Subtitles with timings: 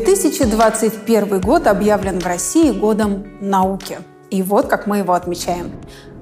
[0.00, 3.98] 2021 год объявлен в России годом науки.
[4.28, 5.70] И вот как мы его отмечаем.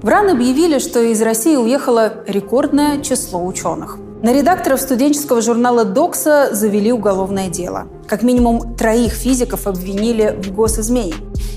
[0.03, 3.97] В РАН объявили, что из России уехало рекордное число ученых.
[4.21, 7.87] На редакторов студенческого журнала «Докса» завели уголовное дело.
[8.07, 11.15] Как минимум троих физиков обвинили в госизмене.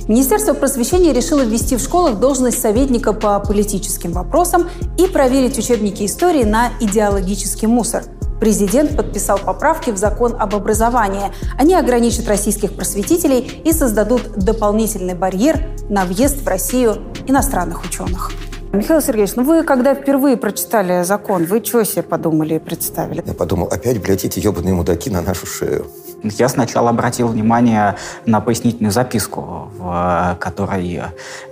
[0.09, 6.45] Министерство просвещения решило ввести в школах должность советника по политическим вопросам и проверить учебники истории
[6.45, 8.05] на идеологический мусор–
[8.41, 11.33] Президент подписал поправки в закон об образовании.
[11.59, 18.33] Они ограничат российских просветителей и создадут дополнительный барьер на въезд в Россию иностранных ученых.
[18.73, 23.23] Михаил Сергеевич, ну вы когда впервые прочитали закон, вы что себе подумали и представили?
[23.27, 25.87] Я подумал, опять, блядь, эти ебаные мудаки на нашу шею.
[26.23, 31.03] Я сначала обратил внимание на пояснительную записку, в которой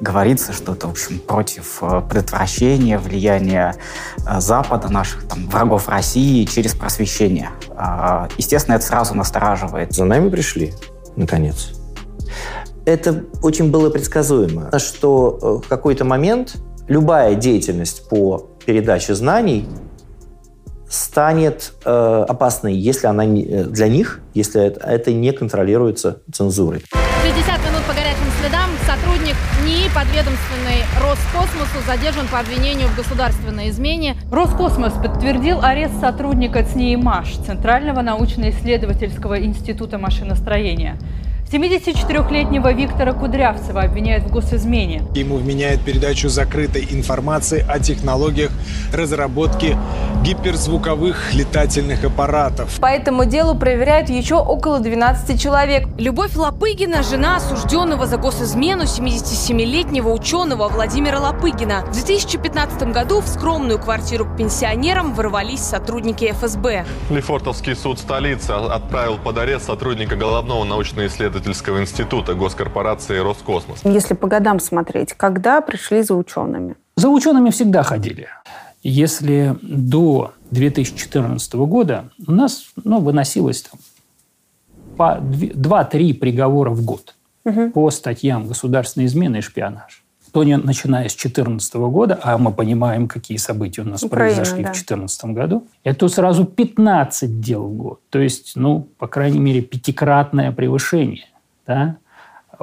[0.01, 3.77] говорится, что это, в общем, против предотвращения влияния
[4.27, 7.51] э, Запада, наших там, врагов России через просвещение.
[7.77, 9.93] А, естественно, это сразу настораживает.
[9.93, 10.73] За нами пришли,
[11.17, 11.73] наконец.
[12.84, 16.56] Это очень было предсказуемо, что э, в какой-то момент
[16.89, 19.69] любая деятельность по передаче знаний
[20.95, 26.83] станет э, опасной, если она не, э, для них, если это, это не контролируется цензурой.
[27.23, 28.70] 60 минут по горячим следам.
[28.87, 29.34] Сотрудник
[29.65, 34.17] НИИ, подведомственный Роскосмосу, задержан по обвинению в государственной измене.
[34.31, 40.97] Роскосмос подтвердил арест сотрудника ЦНИИ МАШ, Центрального научно-исследовательского института машиностроения.
[41.55, 45.05] 74-летнего Виктора Кудрявцева обвиняют в госизмене.
[45.14, 48.50] Ему вменяют передачу закрытой информации о технологиях
[48.92, 49.76] разработки
[50.25, 52.81] гиперзвуковых летательных аппаратов.
[52.81, 55.87] По этому делу проверяют еще около 12 человек.
[55.97, 61.84] Любовь Лопыгина– жена осужденного за госизмену 77-летнего ученого Владимира Лопыгина.
[61.87, 66.84] В 2015 году в скромную квартиру к пенсионерам ворвались сотрудники ФСБ.
[67.10, 73.81] Лефортовский суд столицы отправил под арест сотрудника головного научно-исследовательского исследовательского института госкорпорации «Роскосмос».
[73.84, 76.77] Если по годам смотреть, когда пришли за учеными?
[76.97, 78.28] За учеными всегда ходили.
[78.82, 83.81] Если до 2014 года у нас ну, выносилось там,
[84.97, 87.71] по 2-3 приговора в год угу.
[87.71, 93.06] по статьям государственной измены и шпионаж то не начиная с 2014 года, а мы понимаем,
[93.06, 94.71] какие события у нас Украина, произошли да.
[94.71, 98.00] в 2014 году, это сразу 15 дел в год.
[98.11, 101.26] То есть, ну, по крайней мере, пятикратное превышение
[101.66, 101.98] да,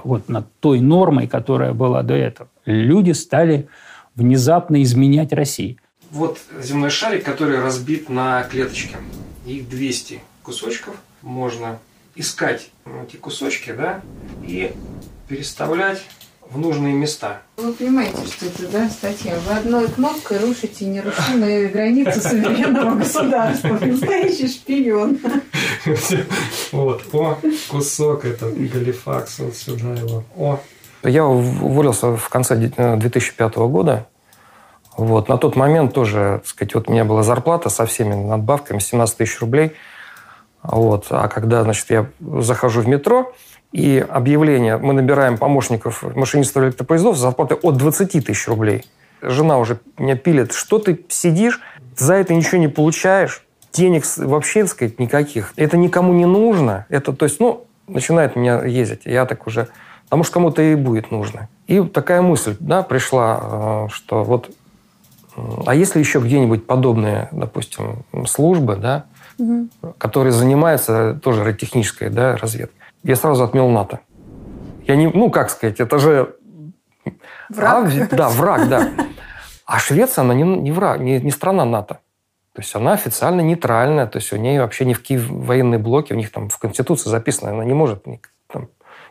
[0.04, 2.50] вот над той нормой, которая была до этого.
[2.66, 3.68] Люди стали
[4.16, 5.78] внезапно изменять России.
[6.12, 8.98] Вот земной шарик, который разбит на клеточки.
[9.46, 10.96] Их 200 кусочков.
[11.22, 11.80] Можно
[12.16, 12.70] искать
[13.04, 14.02] эти кусочки, да,
[14.44, 14.74] и
[15.28, 16.02] переставлять
[16.52, 17.42] в нужные места.
[17.58, 19.36] Вы понимаете, что это, да, статья?
[19.48, 23.80] Вы одной кнопкой рушите нерушимые границы суверенного государства.
[23.82, 25.20] Настоящий шпион.
[26.72, 27.38] Вот, о,
[27.70, 30.24] кусок это Галифакс, вот сюда его.
[30.38, 30.60] О.
[31.04, 34.08] Я уволился в конце 2005 года.
[34.98, 35.30] Вот.
[35.30, 39.18] На тот момент тоже, так сказать, вот у меня была зарплата со всеми надбавками 17
[39.18, 39.74] тысяч рублей.
[40.62, 41.08] Вот.
[41.10, 43.34] А когда, значит, я захожу в метро,
[43.72, 48.86] и объявление, мы набираем помощников машинистов электропоездов с зарплатой от 20 тысяч рублей.
[49.22, 51.62] Жена уже меня пилит, что ты сидишь,
[51.96, 55.54] за это ничего не получаешь, денег вообще, так сказать, никаких.
[55.56, 56.86] Это никому не нужно.
[56.90, 59.02] Это, то есть, ну, начинает меня ездить.
[59.06, 59.70] Я так уже...
[60.06, 61.48] Потому что кому-то и будет нужно.
[61.68, 64.52] И такая мысль да, пришла, э, что вот...
[65.66, 69.06] А если еще где-нибудь подобные, допустим, службы, да,
[69.38, 69.70] угу.
[69.98, 74.00] которые занимаются тоже радиотехнической да, разведкой, я сразу отмел НАТО.
[74.88, 76.36] Я не, ну, как сказать, это же...
[77.50, 77.88] Враг?
[77.88, 78.90] А, да, враг, да.
[79.66, 82.00] А Швеция, она не, не враг, не, не страна НАТО.
[82.54, 86.12] То есть она официально нейтральная, то есть у нее вообще ни в какие военные блоки,
[86.14, 88.68] у них там в Конституции записано, она не может ни, там,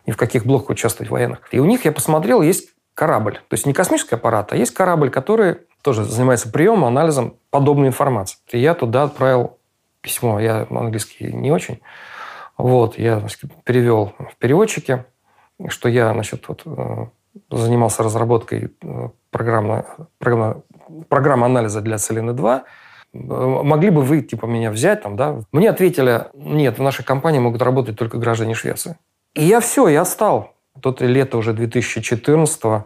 [0.07, 1.41] ни в каких блоках участвовать в военных.
[1.51, 3.35] И у них, я посмотрел, есть корабль.
[3.35, 8.37] То есть не космический аппарат, а есть корабль, который тоже занимается приемом, анализом подобной информации.
[8.51, 9.57] И я туда отправил
[10.03, 10.39] письмо.
[10.39, 11.81] Я английский не очень.
[12.63, 15.07] Вот, я значит, перевел в переводчике,
[15.69, 17.07] что я значит, вот, э,
[17.51, 19.87] занимался разработкой э, программы,
[20.19, 20.63] программы,
[21.09, 22.63] программы анализа для Целины-2.
[23.13, 25.03] Э, могли бы вы типа, меня взять?
[25.03, 25.41] Там, да?
[25.53, 28.97] Мне ответили, нет, в нашей компании могут работать только граждане Швеции.
[29.35, 30.55] И я все, я стал.
[30.81, 32.83] Тут лето уже 2014 -го.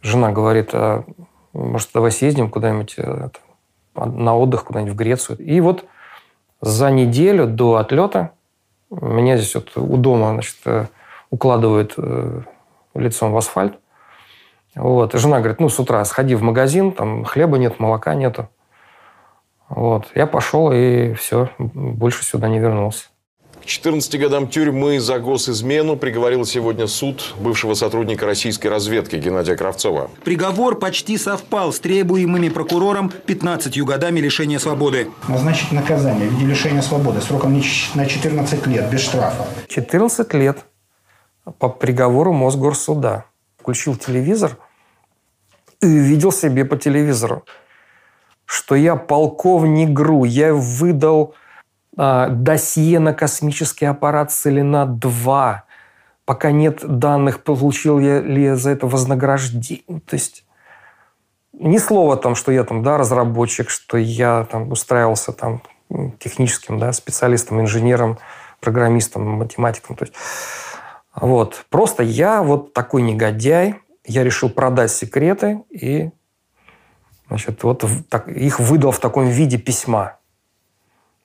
[0.00, 1.04] Жена говорит, а,
[1.52, 2.96] может, давай съездим куда-нибудь
[3.94, 5.38] на отдых, куда-нибудь в Грецию.
[5.38, 5.84] И вот
[6.60, 8.32] за неделю до отлета
[8.90, 10.86] меня здесь вот у дома значит, э,
[11.30, 12.42] укладывают э,
[12.94, 13.78] лицом в асфальт.
[14.74, 15.14] Вот.
[15.14, 18.48] И жена говорит, ну, с утра сходи в магазин, там хлеба нет, молока нету.
[19.68, 20.06] Вот.
[20.14, 23.08] Я пошел, и все, больше сюда не вернулся.
[23.68, 30.10] 14 годам тюрьмы за госизмену приговорил сегодня суд бывшего сотрудника российской разведки Геннадия Кравцова.
[30.24, 35.10] Приговор почти совпал с требуемыми прокурором 15 годами лишения свободы.
[35.28, 37.62] Назначить наказание в виде лишения свободы сроком
[37.94, 39.46] на 14 лет, без штрафа.
[39.68, 40.64] 14 лет
[41.58, 43.26] по приговору Мосгорсуда.
[43.58, 44.56] Включил телевизор
[45.82, 47.44] и увидел себе по телевизору,
[48.46, 51.34] что я полковник ГРУ, я выдал
[51.98, 55.60] досье на космический аппарат Селена-2.
[56.24, 60.00] Пока нет данных, получил я ли я за это вознаграждение.
[60.06, 60.44] То есть
[61.52, 65.62] ни слова там, что я там, да, разработчик, что я там устраивался там
[66.20, 68.18] техническим, да, специалистом, инженером,
[68.60, 69.96] программистом, математиком.
[69.96, 70.14] То есть,
[71.14, 71.66] вот.
[71.68, 73.74] Просто я вот такой негодяй,
[74.06, 76.10] я решил продать секреты и
[77.26, 80.18] значит, вот так, их выдал в таком виде письма.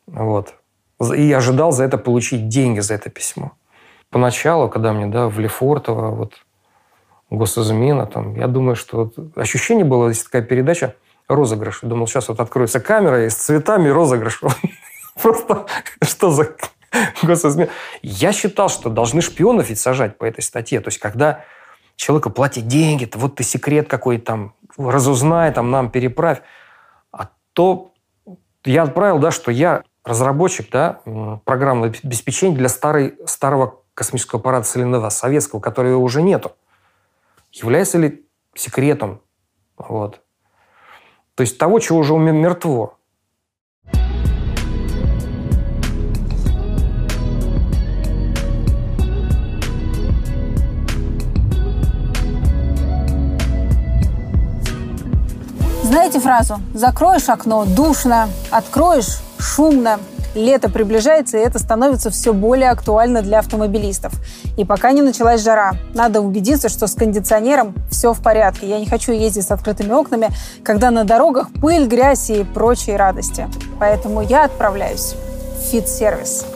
[0.08, 0.56] Вот.
[1.12, 3.54] И ожидал за это получить деньги за это письмо.
[4.10, 6.34] Поначалу, когда мне, да, в Лефортово, вот,
[7.30, 10.96] госизмена, там, я думаю, что вот, ощущение было, есть такая передача,
[11.28, 11.80] розыгрыш.
[11.84, 14.42] Я думал, сейчас вот откроется камера и с цветами розыгрыш.
[15.22, 15.66] Просто
[16.02, 16.56] что за
[17.24, 17.70] госизмена?
[18.02, 20.80] Я считал, что должны шпионов ведь сажать по этой статье.
[20.80, 21.44] То есть, когда
[21.96, 26.42] человеку платят деньги, то вот ты секрет какой там, разузнай, там, нам переправь.
[27.12, 27.94] А то
[28.66, 31.02] я отправил, да, что я разработчик да,
[31.46, 36.54] программного обеспечения для старой, старого космического аппарата Селенова, советского, которого уже нету.
[37.52, 39.22] Является ли секретом?
[39.78, 40.22] Вот.
[41.36, 42.98] То есть того, чего уже мертво.
[55.94, 60.00] Знаете фразу «закроешь окно, душно, откроешь, шумно».
[60.34, 64.12] Лето приближается, и это становится все более актуально для автомобилистов.
[64.58, 68.68] И пока не началась жара, надо убедиться, что с кондиционером все в порядке.
[68.68, 70.30] Я не хочу ездить с открытыми окнами,
[70.64, 73.48] когда на дорогах пыль, грязь и прочие радости.
[73.80, 75.14] Поэтому я отправляюсь
[75.60, 76.48] в фит-сервис.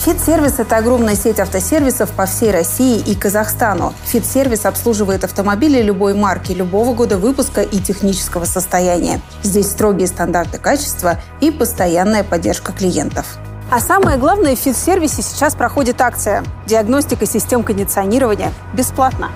[0.00, 3.92] Фит-сервис– это огромная сеть автосервисов по всей России и Казахстану.
[4.06, 9.20] Фит-сервис обслуживает автомобили любой марки, любого года выпуска и технического состояния.
[9.42, 13.26] Здесь строгие стандарты качества и постоянная поддержка клиентов.
[13.70, 19.28] А самое главное, в фит-сервисе сейчас проходит акция «Диагностика систем кондиционирования бесплатно».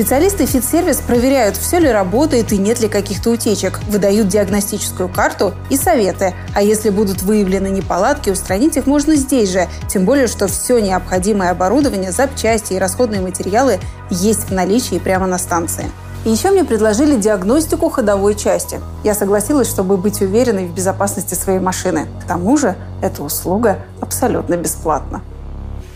[0.00, 5.76] Специалисты фит-сервис проверяют, все ли работает и нет ли каких-то утечек, выдают диагностическую карту и
[5.76, 6.32] советы.
[6.54, 9.68] А если будут выявлены неполадки, устранить их можно здесь же.
[9.90, 15.36] Тем более, что все необходимое оборудование, запчасти и расходные материалы есть в наличии прямо на
[15.36, 15.84] станции.
[16.24, 18.80] И еще мне предложили диагностику ходовой части.
[19.04, 22.08] Я согласилась, чтобы быть уверенной в безопасности своей машины.
[22.24, 25.20] К тому же эта услуга абсолютно бесплатна.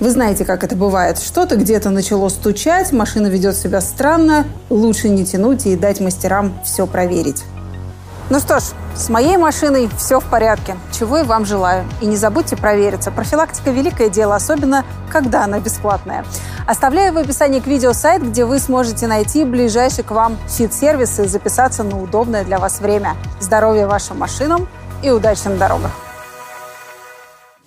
[0.01, 1.19] Вы знаете, как это бывает.
[1.19, 4.45] Что-то где-то начало стучать, машина ведет себя странно.
[4.69, 7.45] Лучше не тянуть и дать мастерам все проверить.
[8.31, 8.63] Ну что ж,
[8.97, 10.77] с моей машиной все в порядке.
[10.99, 11.85] Чего и вам желаю.
[12.01, 13.11] И не забудьте провериться.
[13.11, 16.25] Профилактика– великое дело, особенно когда она бесплатная.
[16.67, 21.27] Оставляю в описании к видео сайт, где вы сможете найти ближайший к вам фит-сервис и
[21.27, 23.15] записаться на удобное для вас время.
[23.41, 24.67] Здоровья вашим машинам
[25.03, 25.93] и удачи на дорогах!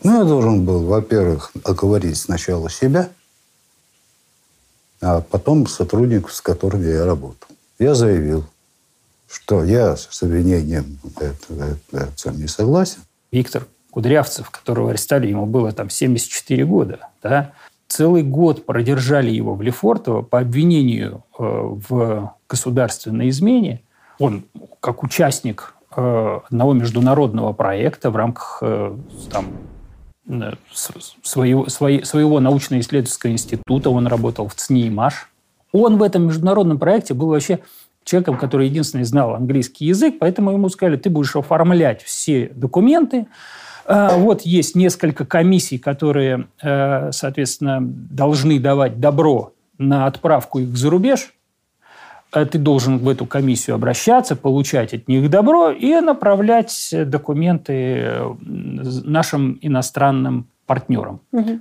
[0.08, 3.10] Ну, я должен был, во-первых, оговорить сначала себя,
[5.02, 7.50] а потом сотрудников, с которыми я работал.
[7.78, 8.46] Я заявил,
[9.30, 13.00] что я с обвинением это, это, не согласен.
[13.34, 17.52] Виктор Кудрявцев, которого арестовали, ему было там 74 года, да,
[17.90, 23.82] целый год продержали его в Лефортово по обвинению э, в государственной измене.
[24.20, 24.46] Он,
[24.80, 28.96] как участник э, одного международного проекта в рамках э,
[29.30, 29.48] там,
[31.22, 35.30] своего, своего научно-исследовательского института, он работал в ЦНИ и МАШ.
[35.72, 37.60] Он в этом международном проекте был вообще
[38.04, 43.28] человеком, который единственный знал английский язык, поэтому ему сказали, ты будешь оформлять все документы.
[43.86, 50.90] А, вот есть несколько комиссий, которые, э, соответственно, должны давать добро на отправку их за
[50.90, 51.34] рубеж.
[52.32, 58.36] А ты должен в эту комиссию обращаться, получать от них добро и направлять документы э,
[58.42, 61.22] нашим иностранным партнерам.
[61.32, 61.60] Угу.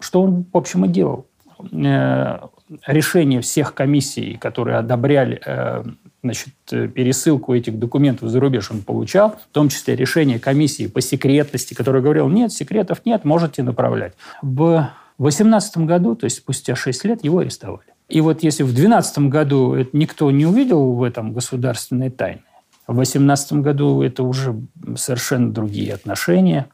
[0.00, 1.26] Что он, в общем, и делал.
[1.72, 2.38] Э,
[2.86, 5.84] решение всех комиссий, которые одобряли э,
[6.22, 11.74] значит, пересылку этих документов за рубеж он получал, в том числе решение комиссии по секретности,
[11.74, 14.14] которая говорила, нет, секретов нет, можете направлять.
[14.40, 14.88] В
[15.18, 17.89] 2018 году, то есть спустя 6 лет, его арестовали.
[18.10, 22.42] И вот если в 2012 году никто не увидел в этом государственной тайны,
[22.86, 24.60] в В 2018 году это уже
[24.96, 26.68] совершенно другие отношения,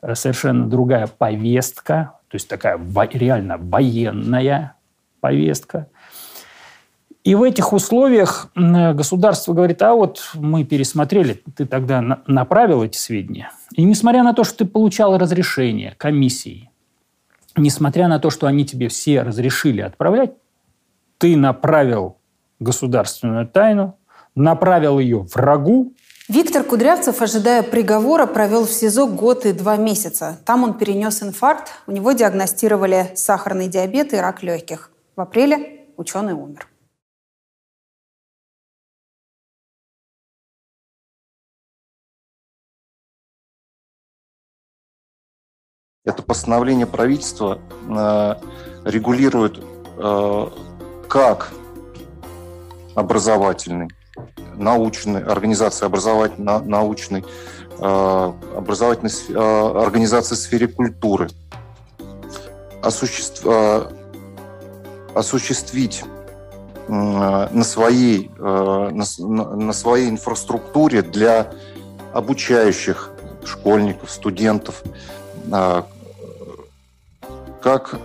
[0.00, 2.80] э, совершенно другая повестка, то есть такая
[3.12, 4.76] реально военная
[5.20, 5.88] повестка.
[7.22, 13.50] И в этих условиях государство говорит, а вот мы пересмотрели, ты тогда направил эти сведения.
[13.74, 16.70] И несмотря на то, что ты получал разрешение комиссии,
[17.56, 20.32] несмотря на то, что они тебе все разрешили отправлять,
[21.18, 22.16] ты направил
[22.60, 23.98] государственную тайну,
[24.34, 25.92] направил ее врагу.
[26.28, 30.38] Виктор Кудрявцев, ожидая приговора, провел в СИЗО год и два месяца.
[30.44, 34.90] Там он перенес инфаркт, у него диагностировали сахарный диабет и рак легких.
[35.16, 36.68] В апреле ученый умер.
[46.04, 48.34] Это постановление правительства э,
[48.88, 49.58] регулирует
[49.98, 50.46] э,
[51.08, 51.50] как
[52.94, 53.88] образовательный,
[54.56, 57.24] научной, организации образовательно научной,
[57.78, 61.28] э, образовательной э, организации в сфере культуры,
[62.82, 63.82] э,
[65.14, 66.04] осуществить
[66.88, 71.52] на своей, на своей инфраструктуре для
[72.14, 73.10] обучающих
[73.44, 74.82] школьников, студентов,
[77.60, 78.00] как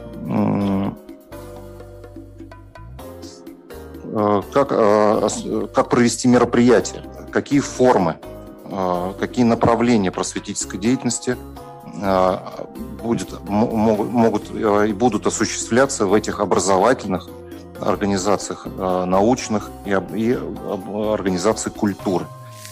[4.14, 8.18] как, э, как провести мероприятие, какие формы,
[8.66, 11.38] э, какие направления просветительской деятельности
[13.04, 17.30] будет, могут и будут осуществляться в этих образовательных
[17.80, 22.26] организациях научных и организациях культуры.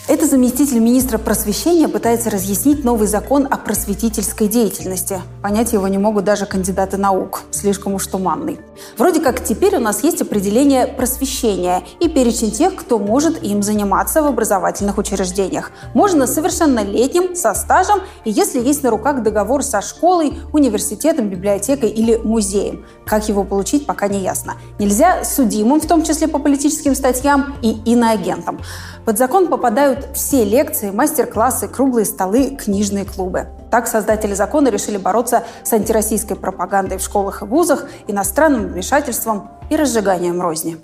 [0.08, 5.22] Это заместитель министра просвещения пытается разъяснить новый закон о просветительской деятельности.
[5.43, 8.60] Понять его не могут даже кандидаты наук, слишком уж туманный.
[8.98, 14.24] Вроде как теперь у нас есть определение просвещения и перечень тех, кто может им заниматься
[14.24, 15.72] в образовательных учреждениях.
[15.93, 22.15] Можно совершеннолетним, со стажем и если есть на руках договор со школой, университетом, библиотекой или
[22.15, 22.86] музеем.
[23.05, 24.55] Как его получить, пока не ясно.
[24.79, 28.60] Нельзя судимым, в том числе по политическим статьям, и иноагентам.
[29.05, 33.48] Под закон попадают все лекции, мастер-классы, круглые столы, книжные клубы.
[33.72, 39.75] Так создатели закона решили бороться с антироссийской пропагандой в школах и вузах, иностранным вмешательством и
[39.75, 40.77] разжиганием розни.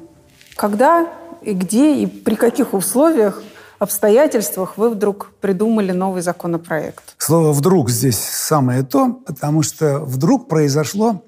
[0.55, 1.07] Когда
[1.43, 3.43] и где и при каких условиях
[3.77, 7.03] обстоятельствах вы вдруг придумали новый законопроект?
[7.19, 11.21] Слово «вдруг» здесь самое то, потому что вдруг произошло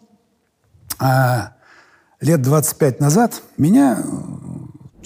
[0.97, 1.53] а,
[2.19, 3.43] лет 25 назад.
[3.57, 4.03] Меня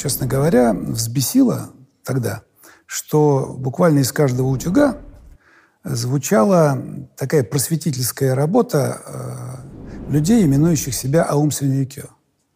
[0.03, 1.69] честно говоря, взбесило
[2.03, 2.43] тогда,
[2.85, 4.97] что буквально из каждого утюга
[5.85, 6.77] звучала
[7.15, 12.09] такая просветительская работа э, людей, именующих себя аум-синьюкё.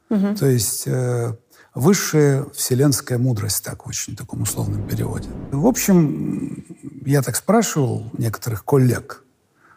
[0.09, 0.35] Угу.
[0.35, 1.35] То есть э,
[1.73, 5.29] высшая вселенская мудрость, так в очень таком условном переводе.
[5.51, 6.65] В общем,
[7.05, 9.23] я так спрашивал некоторых коллег,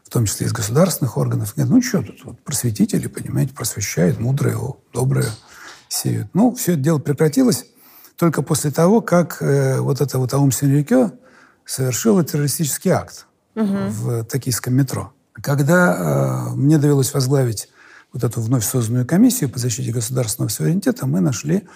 [0.03, 4.59] в том числе из государственных органов, говорят, ну что тут, вот, просветители, понимаете, просвещают, мудрые,
[4.93, 5.29] добрые
[5.91, 6.29] сеют.
[6.33, 7.67] Ну, все это дело прекратилось
[8.17, 11.13] только после того, как э, вот это вот Аум Синрикё
[11.65, 13.67] совершил террористический акт угу.
[13.67, 15.13] в токийском метро.
[15.33, 17.69] Когда э, мне довелось возглавить
[18.13, 21.67] вот эту вновь созданную комиссию по защите государственного суверенитета, мы нашли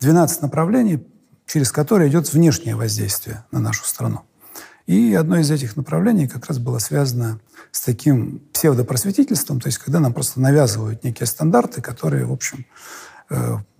[0.00, 1.06] 12 направлений,
[1.46, 4.22] через которые идет внешнее воздействие на нашу страну.
[4.86, 7.40] И одно из этих направлений как раз было связано
[7.72, 12.66] с таким псевдопросветительством, то есть когда нам просто навязывают некие стандарты, которые, в общем,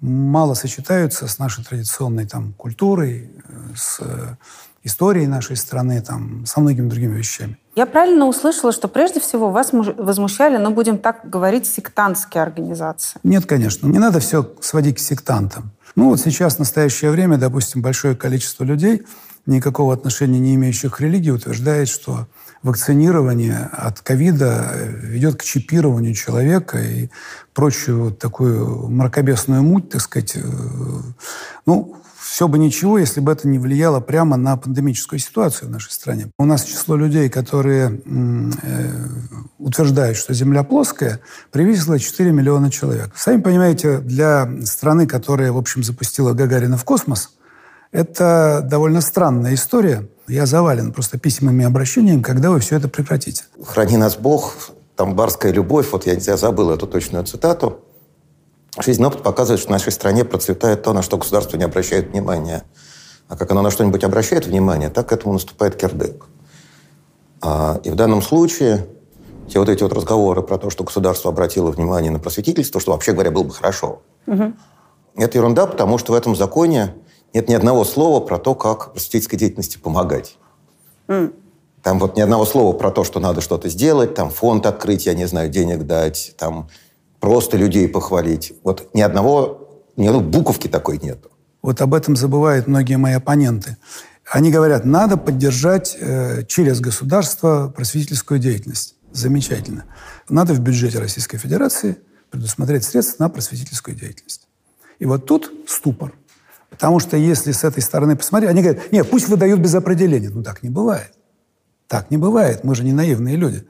[0.01, 4.37] мало сочетаются с нашей традиционной там, культурой, э, с э,
[4.83, 7.57] историей нашей страны, там, со многими другими вещами.
[7.75, 13.19] Я правильно услышала, что прежде всего вас возмущали, ну, будем так говорить, сектантские организации?
[13.23, 13.87] Нет, конечно.
[13.87, 15.73] Не надо все сводить к сектантам.
[15.97, 19.03] Ну, вот сейчас, в настоящее время, допустим, большое количество людей,
[19.47, 22.27] никакого отношения не имеющих к религии, утверждает, что
[22.63, 24.73] вакцинирование от ковида
[25.03, 27.09] ведет к чипированию человека и
[27.55, 30.37] прочую вот такую мракобесную муть, так сказать.
[30.37, 30.41] Э,
[31.65, 31.97] ну,
[32.37, 36.27] все бы ничего, если бы это не влияло прямо на пандемическую ситуацию в нашей стране.
[36.39, 38.93] У нас число людей, которые э,
[39.59, 41.21] утверждают, что Земля плоская,
[41.53, 43.13] превысило 4 миллиона человек.
[43.17, 47.31] Сами понимаете, для страны, которая, в общем, запустила Гагарина в космос,
[47.93, 50.09] это довольно странная история.
[50.29, 53.45] Я завален просто письмами и обращениями, когда вы все это прекратите.
[53.65, 54.55] Храни нас Бог,
[54.97, 57.81] там барская любовь, вот я, я забыл эту точную цитату.
[58.79, 62.65] Жизненный опыт показывает, что в нашей стране процветает то, на что государство не обращает внимания.
[63.29, 66.27] А как оно на что-нибудь обращает внимание, так к этому наступает кирдык.
[67.41, 68.87] А, и в данном случае
[69.49, 73.13] все вот эти вот разговоры про то, что государство обратило внимание на просветительство, что вообще
[73.13, 74.53] говоря было бы хорошо, угу.
[75.17, 76.95] это ерунда, потому что в этом законе
[77.37, 80.39] нет ни одного слова про то, как просветительской деятельности помогать.
[81.07, 81.35] Mm.
[81.83, 85.13] Там вот ни одного слова про то, что надо что-то сделать, там фонд открыть, я
[85.13, 86.69] не знаю, денег дать, там
[87.21, 88.55] просто людей похвалить.
[88.65, 91.31] Вот ни одного, ни одной буковки такой нету.
[91.61, 93.77] Вот об этом забывают многие мои оппоненты.
[94.33, 98.95] Они говорят, надо поддержать э, через государство просветительскую деятельность.
[99.13, 99.85] Замечательно.
[100.31, 101.99] Надо в бюджете Российской Федерации
[102.31, 104.49] предусмотреть средства на просветительскую деятельность.
[104.99, 106.15] И вот тут ступор.
[106.71, 110.31] Потому что если с этой стороны посмотреть, они говорят, нет, пусть выдают без определения.
[110.31, 111.13] Ну так не бывает.
[111.89, 112.65] Так не бывает.
[112.65, 113.67] Мы же не наивные люди.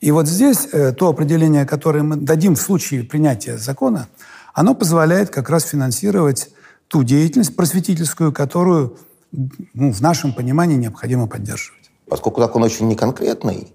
[0.00, 4.08] И вот здесь э, то определение, которое мы дадим в случае принятия закона,
[4.54, 6.50] оно позволяет как раз финансировать
[6.88, 8.98] ту деятельность просветительскую, которую
[9.32, 11.90] ну, в нашем понимании необходимо поддерживать.
[12.08, 13.72] Поскольку закон очень неконкретный,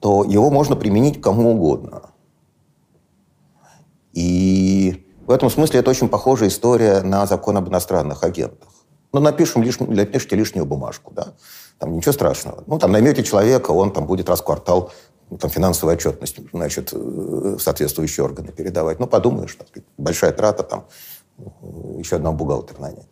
[0.00, 2.02] то его можно применить кому угодно.
[4.12, 4.89] И
[5.30, 8.68] в этом смысле это очень похожая история на закон об иностранных агентах.
[9.12, 9.78] Ну, напишем лиш...
[9.78, 11.34] напишите лишнюю бумажку, да.
[11.78, 12.64] Там ничего страшного.
[12.66, 14.90] Ну, там наймете человека, он там будет раз в квартал
[15.30, 18.98] ну, там, финансовую отчетность, значит, в соответствующие органы передавать.
[18.98, 20.86] Ну, подумаешь, так, большая трата, там,
[21.96, 23.08] еще одного бухгалтера нанять.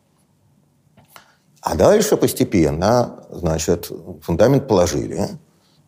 [1.60, 5.28] А дальше постепенно, значит, фундамент положили,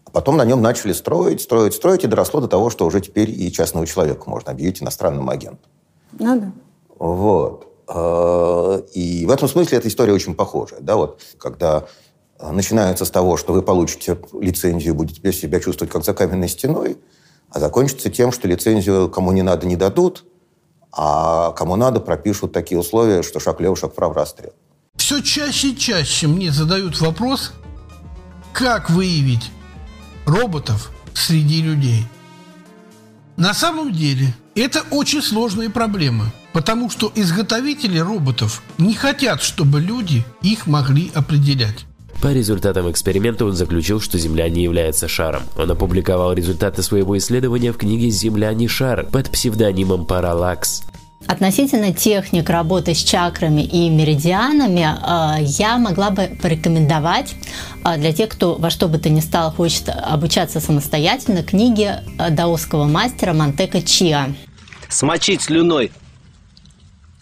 [0.05, 3.31] а потом на нем начали строить, строить, строить, и доросло до того, что уже теперь
[3.31, 5.69] и частного человека можно объявить иностранным агентом.
[6.19, 6.53] Ну да.
[6.99, 7.67] Вот.
[7.89, 10.81] А, и в этом смысле эта история очень похожая.
[10.81, 11.87] Да, вот, когда
[12.41, 16.99] начинается с того, что вы получите лицензию, будете себя чувствовать как за каменной стеной,
[17.51, 20.25] а закончится тем, что лицензию кому не надо не дадут,
[20.93, 24.53] а кому надо пропишут такие условия, что шаг лево, шаг вправо, расстрел.
[24.97, 27.53] Все чаще и чаще мне задают вопрос,
[28.53, 29.51] как выявить
[30.27, 32.05] роботов среди людей.
[33.41, 40.25] На самом деле это очень сложная проблема, потому что изготовители роботов не хотят, чтобы люди
[40.43, 41.87] их могли определять.
[42.21, 45.43] По результатам эксперимента он заключил, что Земля не является шаром.
[45.57, 50.83] Он опубликовал результаты своего исследования в книге «Земля не шар» под псевдонимом Параллакс.
[51.27, 54.89] Относительно техник работы с чакрами и меридианами
[55.41, 57.35] э, я могла бы порекомендовать
[57.85, 62.31] э, для тех, кто во что бы то ни стало хочет обучаться самостоятельно, книги э,
[62.31, 64.35] даосского мастера Мантека Чиа.
[64.89, 65.93] Смочить слюной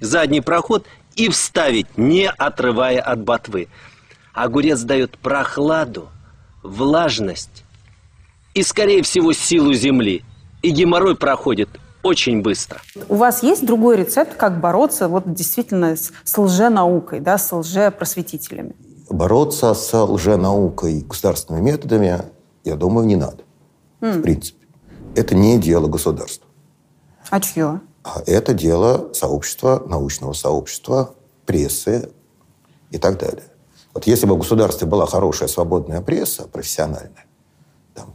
[0.01, 3.69] задний проход и вставить, не отрывая от ботвы.
[4.33, 6.09] Огурец дает прохладу,
[6.63, 7.65] влажность
[8.55, 10.23] и, скорее всего, силу земли.
[10.63, 11.69] И геморрой проходит
[12.03, 12.81] очень быстро.
[13.09, 18.75] У вас есть другой рецепт, как бороться вот действительно с, с лженаукой, да, с лжепросветителями?
[19.11, 22.23] Бороться с лженаукой государственными методами,
[22.65, 23.45] я думаю, не надо.
[24.01, 24.19] Mm.
[24.19, 24.67] В принципе.
[25.15, 26.47] Это не дело государства.
[27.31, 27.81] А чье?
[28.05, 31.15] А это дело сообщества, научного сообщества,
[31.47, 32.11] прессы
[32.91, 33.45] и так далее.
[33.93, 37.27] Вот если бы в государстве была хорошая свободная пресса, профессиональная,
[37.95, 38.15] там,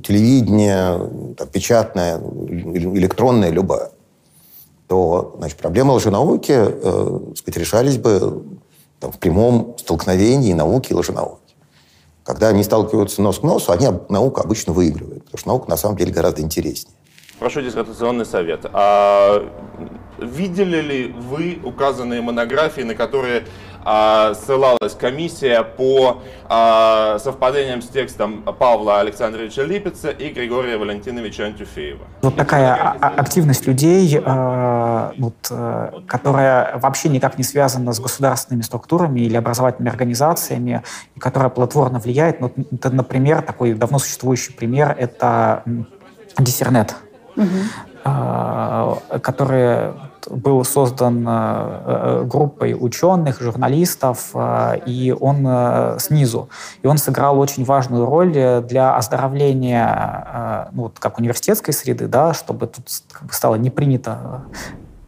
[0.00, 3.90] телевидение, там, печатное, электронное, любое,
[4.86, 8.42] то значит, проблемы лженауки э, сказать, решались бы
[9.00, 11.54] там, в прямом столкновении науки и лженауки.
[12.24, 15.96] Когда они сталкиваются нос к носу, они науку обычно выигрывают, потому что наука на самом
[15.96, 16.94] деле гораздо интереснее.
[17.38, 18.66] Прошу диссертационный совет.
[18.72, 19.48] А
[20.18, 23.46] видели ли вы указанные монографии, на которые
[23.84, 32.04] ссылалась комиссия по а, совпадениям с текстом Павла Александровича Липеца и Григория Валентиновича Антюфеева.
[32.22, 39.20] Вот такая активность людей, а, вот, э, которая вообще никак не связана с государственными структурами
[39.20, 40.82] или образовательными организациями,
[41.14, 42.40] и которая плодотворно влияет.
[42.72, 45.62] Это, например, такой давно существующий пример– это
[46.38, 46.94] Диссернет.
[47.36, 47.46] Угу.
[48.04, 49.92] Который
[50.30, 55.46] был создан э, э, группой ученых, журналистов, э, и он
[55.98, 56.48] снизу.
[56.82, 58.32] И он сыграл очень важную роль
[58.62, 64.42] для оздоровления, ну, вот как университетской среды, да, чтобы тут как бы стало не принято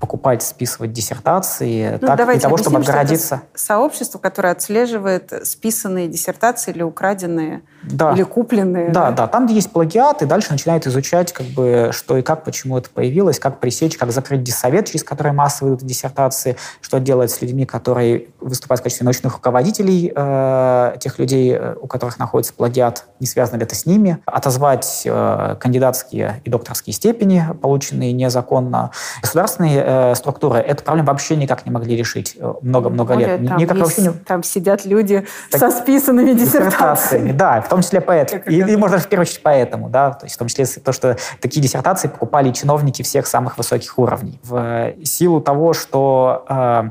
[0.00, 3.42] покупать, списывать диссертации, ну, так, для того, чтобы отгородиться.
[3.54, 8.12] сообщество, которое отслеживает списанные диссертации или украденные, да.
[8.12, 8.88] или купленные.
[8.88, 12.22] Да, да, да, там, где есть плагиат, и дальше начинает изучать, как бы, что и
[12.22, 16.98] как, почему это появилось, как пресечь, как закрыть диссовет, через который массово идут диссертации, что
[16.98, 22.18] делать с людьми, которые выступают в качестве научных руководителей э, тех людей, э, у которых
[22.18, 28.12] находится плагиат, не связано ли это с ними, отозвать э, кандидатские и докторские степени, полученные
[28.12, 28.90] незаконно.
[29.20, 33.46] Государственные э, структуры эту проблему вообще никак не могли решить э, много-много лет.
[33.46, 34.10] Там, никак есть, вообще не...
[34.24, 37.32] там сидят люди так, со списанными диссертациями.
[37.32, 38.42] Да, в том числе поэтому.
[38.44, 41.16] И, и, может, в первую очередь поэтому, да, то есть в том числе то, что
[41.40, 44.38] такие диссертации покупали чиновники всех самых высоких уровней.
[44.42, 46.90] В силу того, что э,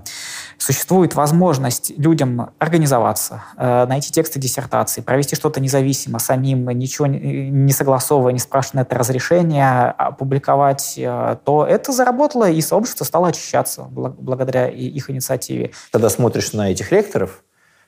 [0.59, 8.33] существует возможность людям организоваться, э, найти тексты диссертации, провести что-то независимо, самим, ничего не согласовывая,
[8.33, 15.09] не спрашивая это разрешение, опубликовать, э, то это заработало, и сообщество стало очищаться благодаря их
[15.09, 15.71] инициативе.
[15.91, 17.43] Когда смотришь на этих лекторов,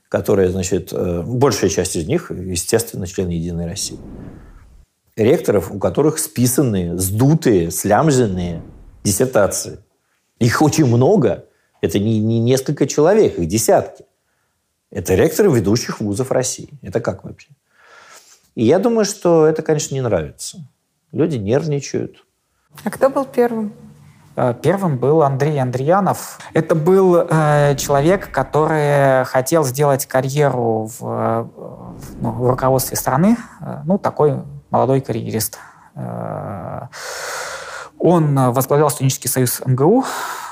[0.07, 3.99] которые, значит, э, большая часть из них, естественно, члены «Единой России»,
[5.17, 8.61] ректоров, у которых списанные, сдутые, слямженные
[9.03, 9.79] диссертации.
[10.39, 11.45] Их очень много–
[11.81, 14.05] это не, не несколько человек, их десятки.
[14.91, 16.69] Это ректоры ведущих вузов России.
[16.81, 17.49] Это как вообще?
[18.55, 20.59] И я думаю, что это, конечно, не нравится.
[21.11, 22.25] Люди нервничают.
[22.83, 23.73] А кто был первым?
[24.35, 26.39] Э, первым был Андрей Андреянов.
[26.53, 33.37] Это был э, человек, который хотел сделать карьеру в, в, ну, в руководстве страны.
[33.61, 35.57] Э, ну, такой молодой карьерист.
[35.95, 36.87] Э,
[38.01, 40.03] он возглавлял студенческий союз МГУ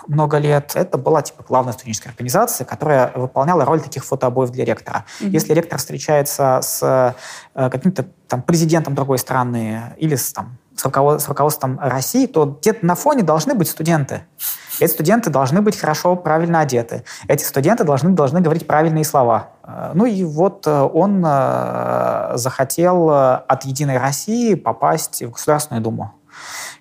[0.08, 0.72] много лет.
[0.76, 5.06] Это была типа главная студенческая организация, которая выполняла роль таких фотообоев для ректора.
[5.22, 5.30] Mm-hmm.
[5.30, 7.16] Если ректор встречается с
[7.56, 12.46] э, каким-то там президентом другой страны или с, там, с, руковод- с руководством России, то
[12.46, 14.24] где-то на фоне должны быть студенты.
[14.80, 17.04] Эти студенты должны быть хорошо, правильно одеты.
[17.28, 19.50] Эти студенты должны, должны говорить правильные слова.
[19.64, 21.24] Э, ну и вот э, он
[22.38, 26.14] захотел от «Единой России» попасть в Государственную Думу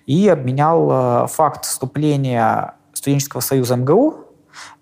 [0.09, 4.25] и обменял факт вступления студенческого союза МГУ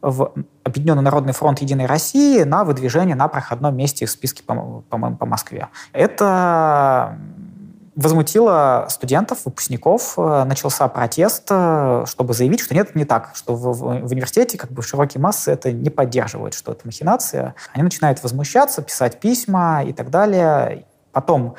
[0.01, 0.31] в
[0.63, 5.67] Объединенный Народный фронт Единой России на выдвижение на проходном месте в списке, по-моему, по, Москве.
[5.91, 7.19] Это
[7.97, 14.07] возмутило студентов, выпускников, начался протест, чтобы заявить, что нет, это не так, что в, в,
[14.07, 17.53] в университете как бы широкие массы это не поддерживают, что это махинация.
[17.73, 20.85] Они начинают возмущаться, писать письма и так далее.
[21.11, 21.55] Потом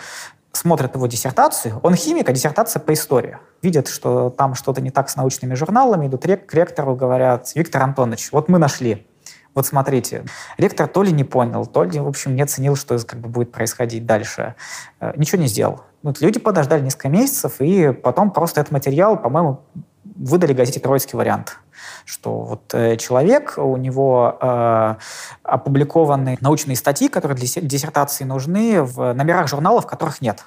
[0.52, 3.38] смотрят его диссертацию, он химик, а диссертация по истории.
[3.62, 8.32] Видят, что там что-то не так с научными журналами, идут к ректору, говорят, Виктор Антонович,
[8.32, 9.06] вот мы нашли.
[9.54, 10.24] Вот смотрите,
[10.56, 13.50] ректор то ли не понял, то ли, в общем, не оценил, что как бы будет
[13.50, 14.54] происходить дальше.
[15.00, 15.82] Э, ничего не сделал.
[16.02, 19.62] Вот люди подождали несколько месяцев, и потом просто этот материал, по-моему,
[20.18, 21.58] выдали газете «Троицкий вариант»,
[22.04, 24.94] что вот э, человек, у него э,
[25.42, 30.44] опубликованы научные статьи, которые для диссертации нужны в номерах журналов, которых нет.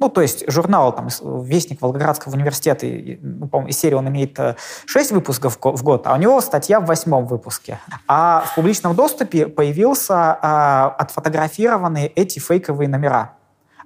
[0.00, 1.08] Ну, то есть журнал, там,
[1.42, 2.86] Вестник Волгоградского университета,
[3.20, 4.38] ну, по из серии он имеет
[4.86, 7.80] 6 э, выпусков в год, а у него статья в восьмом выпуске.
[8.06, 13.32] А в публичном доступе появился а, отфотографированные эти фейковые номера.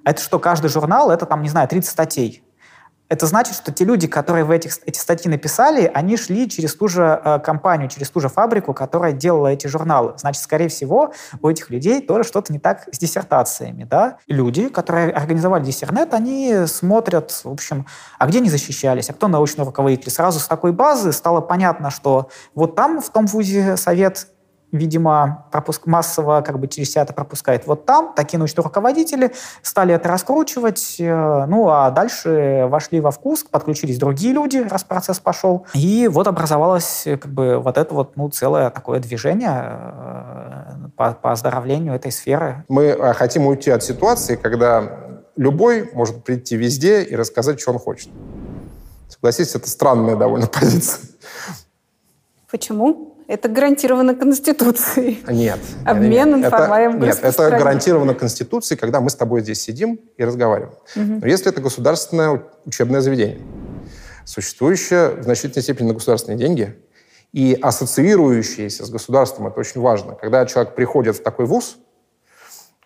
[0.05, 2.42] Это что, каждый журнал, это там, не знаю, 30 статей.
[3.13, 6.87] Это значит, что те люди, которые в этих, эти статьи написали, они шли через ту
[6.87, 10.13] же э, компанию, через ту же фабрику, которая делала эти журналы.
[10.17, 13.83] Значит, скорее всего, у этих людей тоже что-то не так с диссертациями.
[13.83, 14.17] Да?
[14.27, 17.85] люди, которые организовали диссернет, они смотрят, в общем,
[18.17, 20.09] а где они защищались, а кто научный руководитель.
[20.09, 24.25] Сразу с такой базы стало понятно, что вот там, в том вузе, совет
[24.73, 27.65] видимо, пропуск массово как бы через себя это пропускает.
[27.67, 29.31] Вот там такие научные руководители
[29.61, 35.19] стали это раскручивать, э, ну а дальше вошли во вкус, подключились другие люди, раз процесс
[35.19, 41.11] пошел, и вот образовалось как бы вот это вот ну целое такое движение э, по,
[41.13, 42.65] по оздоровлению этой сферы.
[42.67, 44.83] Мы э, хотим уйти от ситуации, когда
[45.35, 48.09] любой может прийти везде и рассказать, что он хочет.
[49.07, 51.01] Согласитесь, это странная довольно позиция.
[52.49, 53.12] Почему?
[53.27, 55.23] Это гарантировано Конституцией.
[55.27, 55.59] Нет.
[55.85, 56.99] Обмен нет, информацией.
[56.99, 60.73] Нет, это гарантировано Конституцией, когда мы с тобой здесь сидим и разговариваем.
[60.95, 61.19] Угу.
[61.21, 63.39] Но если это государственное учебное заведение,
[64.25, 66.75] существующее в значительной степени на государственные деньги
[67.31, 70.15] и ассоциирующееся с государством, это очень важно.
[70.15, 71.77] Когда человек приходит в такой вуз,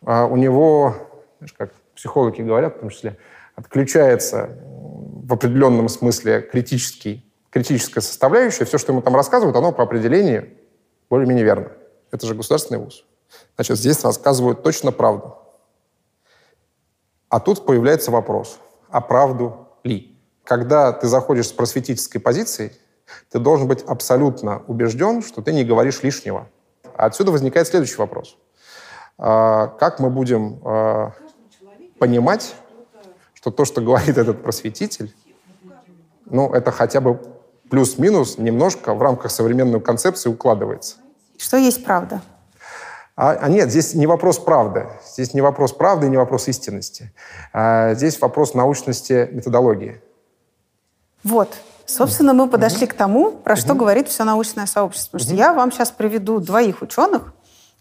[0.06, 0.96] а, у него,
[1.40, 3.18] знаешь, как психологи говорят в том числе,
[3.56, 4.50] отключается
[5.28, 7.27] в определенном смысле критический
[7.58, 10.50] критическая составляющая, все, что ему там рассказывают, оно по определению
[11.10, 11.72] более-менее верно.
[12.12, 13.04] Это же государственный вуз.
[13.56, 15.36] Значит, здесь рассказывают точно правду.
[17.30, 20.16] А тут появляется вопрос, а правду ли?
[20.44, 22.74] Когда ты заходишь с просветительской позиции,
[23.32, 26.48] ты должен быть абсолютно убежден, что ты не говоришь лишнего.
[26.96, 28.38] Отсюда возникает следующий вопрос.
[29.18, 31.14] А, как мы будем а,
[31.98, 32.54] понимать,
[33.34, 35.14] что то, что говорит этот просветитель,
[36.26, 37.20] ну, это хотя бы
[37.70, 40.98] плюс-минус немножко в рамках современной концепции укладывается.
[41.38, 42.22] Что есть правда?
[43.16, 44.88] А, а нет, здесь не вопрос правды.
[45.14, 47.12] Здесь не вопрос правды и не вопрос истинности.
[47.52, 50.02] А здесь вопрос научности методологии.
[51.24, 51.50] Вот.
[51.88, 55.18] Собственно, мы подошли к тому, про что говорит все научное сообщество.
[55.18, 57.34] Потому что я вам сейчас приведу двоих ученых,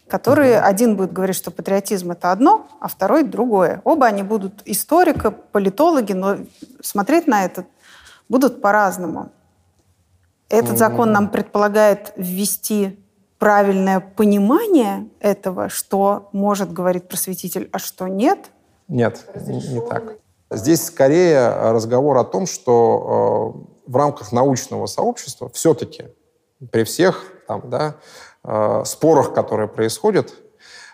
[0.09, 3.83] которые один будет говорить, что патриотизм это одно, а второй другое.
[3.85, 6.39] Оба они будут историка, политологи, но
[6.81, 7.67] смотреть на это
[8.29, 9.33] будут по-разному.
[10.49, 12.99] Этот закон нам предполагает ввести
[13.39, 18.51] правильное понимание этого, что может говорить просветитель, а что нет?
[18.89, 20.19] Нет, не, не так.
[20.51, 26.05] Здесь скорее разговор о том, что э, в рамках научного сообщества все-таки
[26.71, 27.97] при всех там, да,
[28.45, 30.33] э, спорах, которые происходят,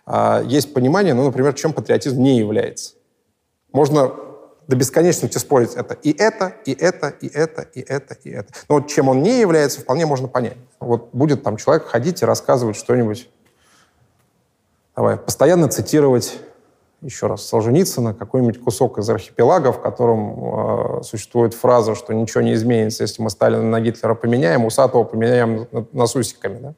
[0.07, 2.95] э, есть понимание, ну, например, чем патриотизм не является.
[3.73, 4.11] Можно
[4.73, 8.49] до бесконечности спорить это и это, и это, и это, и это, и это.
[8.71, 10.57] Но вот чем он не является, вполне можно понять.
[10.81, 13.29] Вот будет там человек ходить и рассказывать что-нибудь,
[14.97, 16.39] давай, постоянно цитировать
[17.03, 22.55] еще раз, Солженицына, какой-нибудь кусок из архипелага, в котором э, существует фраза, что ничего не
[22.55, 26.61] изменится, если мы Сталина на Гитлера поменяем, Усатого поменяем на, на Сусиками.
[26.61, 26.75] Да?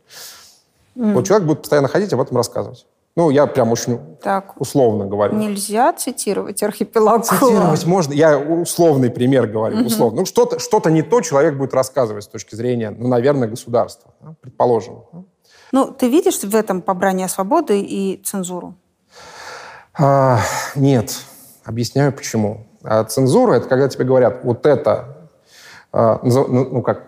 [0.97, 1.13] Mm.
[1.13, 2.87] Вот человек будет постоянно ходить об этом рассказывать.
[3.17, 5.37] Ну, я прям очень так, условно говорю.
[5.37, 7.25] Нельзя цитировать архипелаг.
[7.25, 8.13] Цитировать можно.
[8.13, 9.87] Я условный пример говорю, угу.
[9.87, 10.21] условно.
[10.21, 14.35] Ну, что-то что не то человек будет рассказывать с точки зрения, ну, наверное, государства, да,
[14.41, 15.05] предположим.
[15.71, 18.75] Ну, ты видишь в этом побрание свободы и цензуру?
[19.97, 20.41] А,
[20.75, 21.17] нет.
[21.65, 22.67] Объясняю, почему.
[22.83, 25.29] А цензура— это когда тебе говорят, вот это,
[25.93, 27.05] а, ну, ну, как,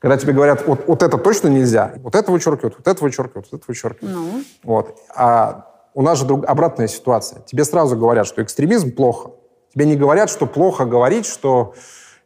[0.00, 3.60] когда тебе говорят, вот, вот это точно нельзя, вот это вычеркивают, вот это вычеркивают, вот
[3.60, 4.16] это вычеркивают.
[4.16, 4.44] Ну.
[4.64, 4.98] Вот.
[5.14, 7.42] А у нас же друг, обратная ситуация.
[7.42, 9.32] Тебе сразу говорят, что экстремизм плохо.
[9.74, 11.74] Тебе не говорят, что плохо говорить, что,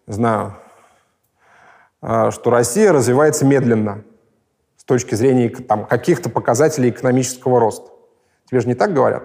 [0.07, 0.55] не знаю,
[2.01, 4.05] а, что Россия развивается медленно
[4.77, 7.91] с точки зрения там, каких-то показателей экономического роста.
[8.49, 9.25] Тебе же не так говорят.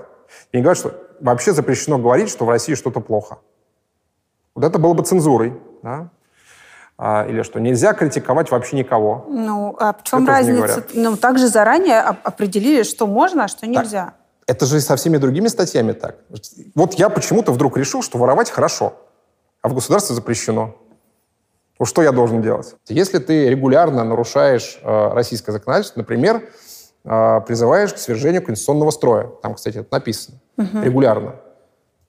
[0.50, 3.40] Тебе не говорят, что вообще запрещено говорить, что в России что-то плохо.
[4.56, 5.54] Вот это было бы цензурой.
[5.84, 6.10] Да?
[7.02, 9.26] А, или что нельзя критиковать вообще никого.
[9.30, 10.84] Ну, а в чем Это разница?
[10.94, 14.06] Ну, также заранее определили, что можно, а что нельзя.
[14.06, 14.14] Так.
[14.48, 16.18] Это же и со всеми другими статьями так.
[16.76, 18.96] Вот я почему-то вдруг решил, что воровать хорошо,
[19.62, 20.76] а в государстве запрещено.
[21.78, 22.76] Вот что я должен делать?
[22.90, 26.50] Если ты регулярно нарушаешь э, российское законодательство, например,
[27.06, 30.82] э, призываешь к свержению конституционного строя, там, кстати, это написано, угу.
[30.82, 31.36] регулярно,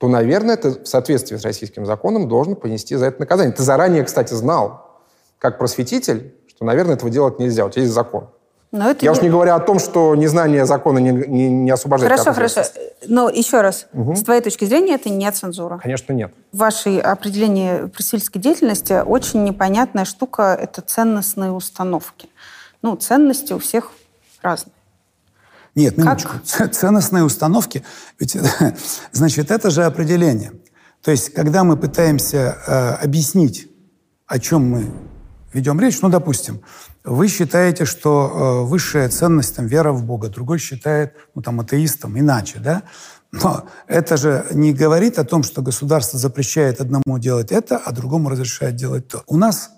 [0.00, 3.52] то, наверное, ты в соответствии с российским законом должен понести за это наказание.
[3.54, 5.02] Ты заранее, кстати, знал,
[5.38, 7.66] как просветитель, что, наверное, этого делать нельзя.
[7.66, 8.30] У тебя есть закон.
[8.72, 9.18] Но это Я не...
[9.18, 12.18] уж не говорю о том, что незнание закона не, не, не освобождает.
[12.18, 12.62] Хорошо, хорошо.
[13.08, 14.14] Но еще раз, угу.
[14.14, 15.76] с твоей точки зрения, это не цензура.
[15.82, 16.32] Конечно, нет.
[16.50, 22.30] В вашей определении просветительской деятельности очень непонятная штука– это ценностные установки.
[22.80, 23.92] Ну, ценности у всех
[24.40, 24.72] разные.
[25.80, 26.32] Нет, минуточку.
[26.58, 26.72] Как?
[26.72, 27.82] Ценностные установки,
[28.18, 28.36] ведь,
[29.12, 30.52] значит, это же определение.
[31.02, 33.68] То есть, когда мы пытаемся э, объяснить,
[34.26, 34.86] о чем мы
[35.54, 36.60] ведем речь, ну, допустим,
[37.02, 42.18] вы считаете, что э, высшая ценность там вера в Бога, другой считает, ну, там, атеистом,
[42.18, 42.82] иначе, да?
[43.32, 48.28] Но это же не говорит о том, что государство запрещает одному делать это, а другому
[48.28, 49.22] разрешает делать то.
[49.26, 49.70] У нас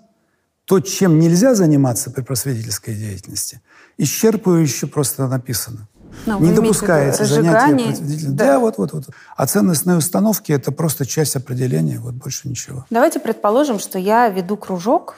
[0.65, 3.61] то, чем нельзя заниматься при просветительской деятельности,
[3.97, 5.87] исчерпывающе просто написано.
[6.25, 8.35] Ну, не допускается занятие просветительным.
[8.35, 8.45] Да.
[8.45, 9.03] да, вот, вот, вот.
[9.35, 12.85] А ценностные установки– это просто часть определения, вот больше ничего.
[12.89, 15.15] Давайте предположим, что я веду кружок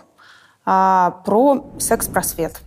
[0.66, 2.60] а, про секс-просвет.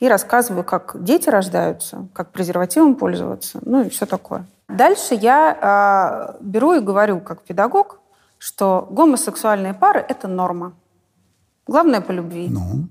[0.00, 4.46] И рассказываю, как дети рождаются, как презервативом пользоваться, ну и все такое.
[4.68, 8.00] Дальше я а, беру и говорю, как педагог,
[8.38, 10.74] что гомосексуальные пары– это норма.
[11.66, 12.48] Главное по любви.
[12.50, 12.88] Ну.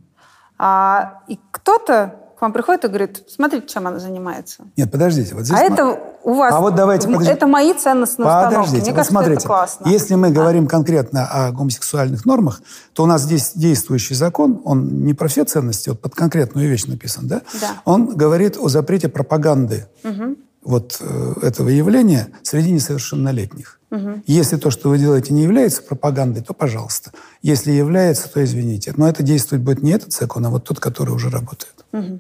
[0.58, 4.66] А, и кто-то вам приходит и говорит, смотрите, чем она занимается.
[4.78, 5.34] Нет, подождите.
[5.34, 5.74] Вот здесь а мы...
[5.74, 6.54] это у вас...
[6.54, 7.32] А вот давайте, подождите.
[7.32, 8.72] Это мои ценностные подождите, установки.
[8.72, 9.90] Мне вот кажется, смотрите, это классно.
[9.90, 12.62] Если мы говорим конкретно о гомосексуальных нормах,
[12.94, 16.86] то у нас здесь действующий закон, он не про все ценности, вот под конкретную вещь
[16.86, 17.42] написан, да?
[17.60, 17.82] Да.
[17.86, 19.88] Он говорит о запрете пропаганды.
[20.04, 23.80] Угу вот э, этого явления среди несовершеннолетних.
[23.92, 24.24] Угу.
[24.26, 27.12] Если то, что вы делаете, не является пропагандой, то пожалуйста.
[27.42, 28.94] Если является, то извините.
[28.98, 31.86] Но это действовать будет не этот закон, а вот тот, который уже работает.
[31.92, 32.20] Угу.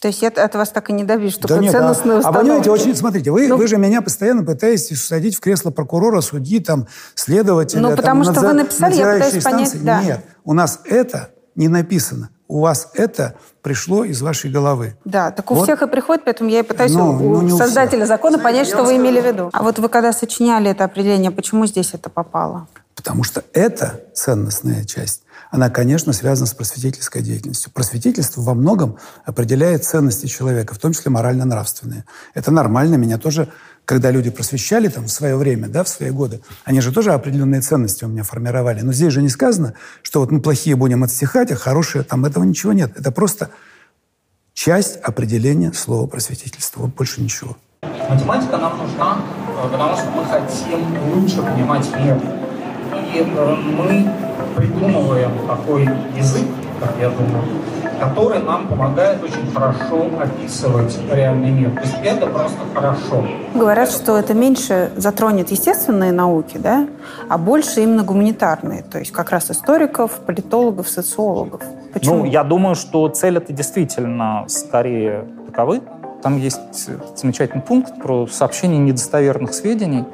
[0.00, 2.70] То есть это от вас так и не добьюсь, что да нет, а, а понимаете,
[2.70, 6.86] очень, смотрите, вы, ну, вы же меня постоянно пытаетесь усадить в кресло прокурора, судьи, там,
[7.16, 7.80] следователя.
[7.80, 10.02] Ну, потому там, что надзор, вы написали, я пытаюсь понять, да.
[10.02, 14.96] Нет, у нас это не написано у вас это пришло из вашей головы.
[15.04, 15.64] Да, так у вот.
[15.64, 18.08] всех и приходит, поэтому я и пытаюсь ну, у, ну, у создателя всех.
[18.08, 19.50] закона понять, что вы имели в виду.
[19.52, 22.66] А вот вы когда сочиняли это определение, почему здесь это попало?
[22.94, 27.72] Потому что эта ценностная часть, она, конечно, связана с просветительской деятельностью.
[27.72, 32.04] Просветительство во многом определяет ценности человека, в том числе морально-нравственные.
[32.34, 33.48] Это нормально, меня тоже
[33.84, 37.62] когда люди просвещали там в свое время, да, в свои годы, они же тоже определенные
[37.62, 38.82] ценности у меня формировали.
[38.82, 42.44] Но здесь же не сказано, что вот мы плохие будем отстихать, а хорошие, там этого
[42.44, 42.92] ничего нет.
[42.96, 43.48] Это просто
[44.52, 46.86] часть определения слова просветительства.
[46.86, 47.56] Больше ничего.
[48.10, 49.22] Математика нам нужна,
[49.56, 52.20] э, потому что мы хотим лучше понимать мир.
[53.14, 54.27] И э, мы
[54.58, 56.46] придумываем такой язык,
[56.80, 57.44] как я думаю,
[58.00, 61.70] который нам помогает очень хорошо описывать реальный мир.
[61.70, 63.24] То есть это просто хорошо.
[63.54, 66.88] Говорят, что это меньше затронет естественные науки, да,
[67.28, 71.62] а больше именно гуманитарные, то есть как раз историков, политологов, социологов.
[71.92, 72.18] Почему?
[72.18, 75.82] Ну, я думаю, что цель это действительно скорее таковы.
[76.22, 80.04] Там есть замечательный пункт про сообщение недостоверных сведений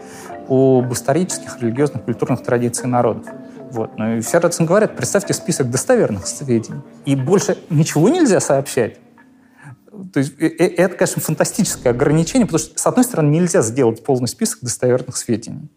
[0.48, 3.26] об исторических, религиозных, культурных традициях народов.
[3.74, 3.98] Вот.
[3.98, 6.80] Ну и все радостно говорят, представьте список достоверных сведений.
[7.04, 8.98] И больше ничего нельзя сообщать.
[10.12, 14.04] То есть э, э, это, конечно, фантастическое ограничение, потому что, с одной стороны, нельзя сделать
[14.04, 15.68] полный список достоверных сведений.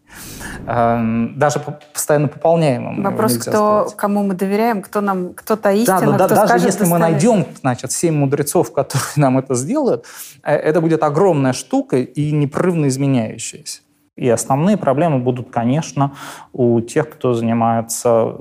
[0.64, 1.60] Даже
[1.92, 3.02] постоянно пополняемым.
[3.02, 3.96] Вопрос, кто, сделать.
[3.96, 7.46] кому мы доверяем, кто нам, кто-то истина, да, но кто да, даже если мы найдем,
[7.60, 10.06] значит, семь мудрецов, которые нам это сделают,
[10.44, 13.80] э, это будет огромная штука и непрерывно изменяющаяся.
[14.18, 16.16] И основные проблемы будут, конечно,
[16.52, 18.36] у тех, кто занимается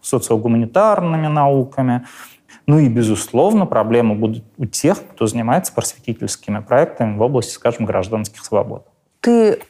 [0.00, 2.04] социогуманитарными науками.
[2.66, 8.44] Ну и, безусловно, проблемы будут у тех, кто занимается просветительскими проектами в области, скажем, гражданских
[8.44, 8.86] свобод.
[9.20, 9.62] Ты,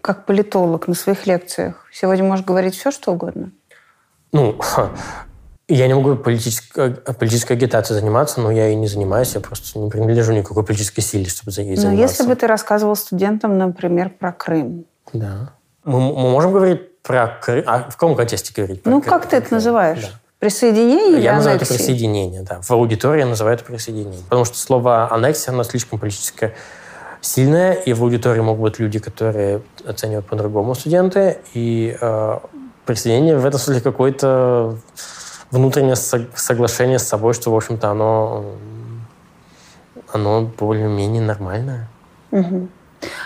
[0.00, 3.50] как политолог, на своих лекциях сегодня можешь говорить все, что угодно?
[4.32, 4.60] Ну,
[5.66, 9.90] я не могу политической, политической агитацией заниматься, но я и не занимаюсь, я просто не
[9.90, 11.86] принадлежу никакой политической силе, чтобы ей заниматься.
[11.88, 15.52] Но если бы ты рассказывал студентам, например, про Крым, да.
[15.84, 17.64] Мы, мы можем говорить про Крым.
[17.66, 18.82] А в каком контексте говорить?
[18.82, 19.10] Про ну, Крым?
[19.10, 20.02] как ты это называешь?
[20.02, 20.08] Да.
[20.38, 21.74] Присоединение или Я называю аннексия?
[21.74, 22.60] это присоединение, да.
[22.62, 24.22] В аудитории я называю это присоединение.
[24.24, 26.54] Потому что слово аннексия, оно слишком политическое
[27.20, 32.38] сильное, и в аудитории могут быть люди, которые оценивают по-другому студенты, и э,
[32.86, 34.78] присоединение в этом смысле какое-то
[35.50, 38.44] внутреннее соглашение с собой, что, в общем-то, оно,
[40.12, 41.88] оно более-менее нормальное.
[42.30, 42.68] Угу.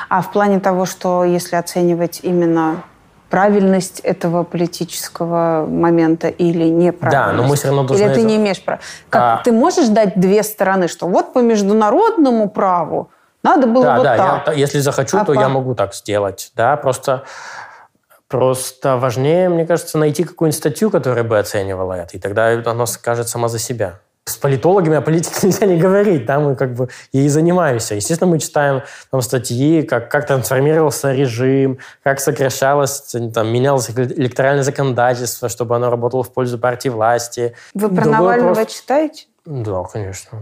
[0.08, 2.84] А в плане того, что если оценивать именно
[3.30, 7.26] правильность этого политического момента или неправильность.
[7.26, 8.04] Да, но мы все равно должны...
[8.04, 8.80] Или ты не имеешь права.
[9.08, 9.42] Как, а...
[9.42, 13.10] Ты можешь дать две стороны, что вот по международному праву
[13.42, 14.48] надо было да, вот да, так.
[14.48, 15.40] Я, если захочу, а то по...
[15.40, 16.52] я могу так сделать.
[16.54, 17.24] Да, просто,
[18.28, 23.28] просто важнее, мне кажется, найти какую-нибудь статью, которая бы оценивала это, и тогда оно скажет
[23.28, 27.28] сама за себя с политологами о политике нельзя не говорить, да, мы как бы ей
[27.28, 27.94] занимаемся.
[27.94, 35.48] Естественно, мы читаем там статьи, как, как трансформировался режим, как сокращалось, там, менялось электоральное законодательство,
[35.48, 37.54] чтобы оно работало в пользу партии власти.
[37.74, 38.74] Вы про Другой Навального вопрос...
[38.74, 39.26] читаете?
[39.44, 40.38] Да, конечно.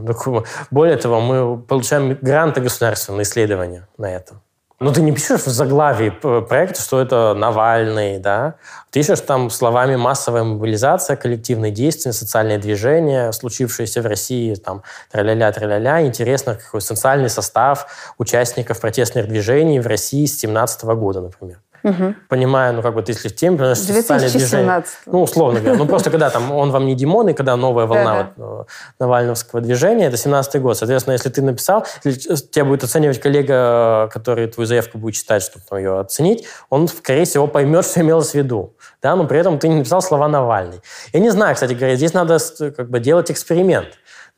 [0.71, 4.37] Более того, мы получаем гранты государственные исследования на это.
[4.83, 8.57] Ну, ты не пишешь в заглавии проекта, что это Навальный, да?
[8.91, 15.53] Ты пишешь там словами массовая мобилизация, коллективные действия, социальные движения, случившиеся в России, там, тра-ля-ля,
[15.53, 16.05] тра-ля-ля.
[16.05, 17.87] Интересно, какой социальный состав
[18.19, 21.61] участников протестных движений в России с 17 года, например.
[21.85, 22.15] Угу.
[22.29, 24.85] Понимаю, ну как бы ты если в теме, потому что социальное движение...
[25.07, 25.79] Ну, условно говоря.
[25.79, 29.61] Ну, просто когда там он вам не Димон, и когда новая волна вот, э, Навальновского
[29.61, 30.77] движения, это 17-й год.
[30.79, 35.79] Соответственно, если ты написал, тебя будет оценивать коллега, который твою заявку будет читать, чтобы там,
[35.79, 38.75] ее оценить, он, скорее всего, поймет, что имелось в виду.
[39.03, 40.81] Да, но при этом ты не написал слова Навальный.
[41.13, 42.39] Я не знаю, кстати говоря, здесь надо
[42.77, 43.89] как бы делать эксперимент.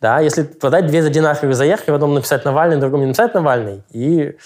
[0.00, 3.82] Да, если подать две одинаковые заявки, в одном написать Навальный, в другом не написать Навальный,
[3.90, 4.36] и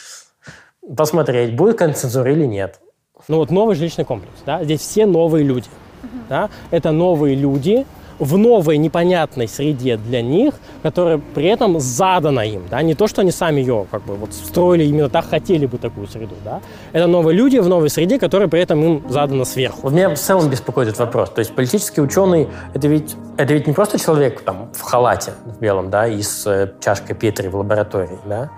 [0.97, 2.81] посмотреть, будет концензура или нет.
[3.29, 5.69] Ну вот новый жилищный комплекс, да, здесь все новые люди,
[6.03, 6.09] uh-huh.
[6.31, 7.85] да, это новые люди
[8.19, 13.21] в новой непонятной среде для них, которая при этом задана им, да, не то, что
[13.21, 16.61] они сами ее как бы вот строили именно так, хотели бы такую среду, да,
[16.93, 19.81] это новые люди в новой среде, которая при этом им задана сверху.
[19.83, 23.67] Вот меня в целом беспокоит этот вопрос, то есть политический ученый, это ведь, это ведь
[23.67, 27.57] не просто человек там в халате в белом, да, и с э, чашкой Петри в
[27.57, 28.51] лаборатории, да,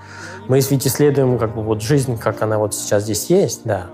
[0.47, 3.87] мы ведь исследуем как бы вот жизнь, как она вот сейчас здесь есть, да,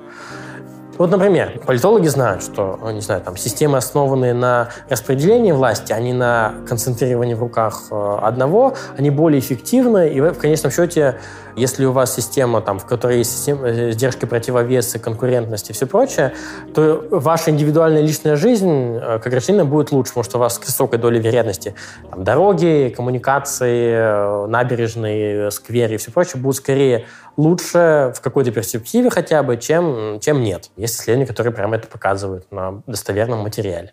[0.99, 6.13] вот, например, политологи знают, что, не знаю, там, системы, основанные на распределении власти, а не
[6.13, 11.17] на концентрировании в руках э, одного, они более эффективны, и в конечном счете,
[11.55, 15.87] если у вас система, там, в которой есть система, э, сдержки противовесы, конкурентность и все
[15.87, 16.33] прочее,
[16.75, 20.59] то ваша индивидуальная личная жизнь, э, как гражданина, будет лучше, потому что у вас с
[20.59, 21.75] высокой долей вероятности
[22.11, 27.07] там, дороги, коммуникации, набережные, скверы и все прочее будут скорее
[27.37, 30.71] лучше в какой-то перспективе хотя бы, чем, чем нет.
[30.77, 33.93] Есть исследования, которые прямо это показывают на достоверном материале.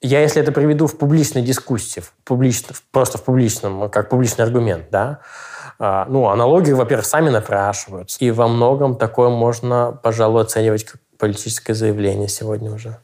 [0.00, 4.86] Я, если это приведу в публичной дискуссии, в публично, просто в публичном, как публичный аргумент,
[4.90, 5.20] да,
[5.78, 8.16] А, ну, аналогии, во-первых, сами напрашиваются.
[8.24, 12.98] И во многом такое можно, пожалуй, оценивать как политическое заявление сегодня уже.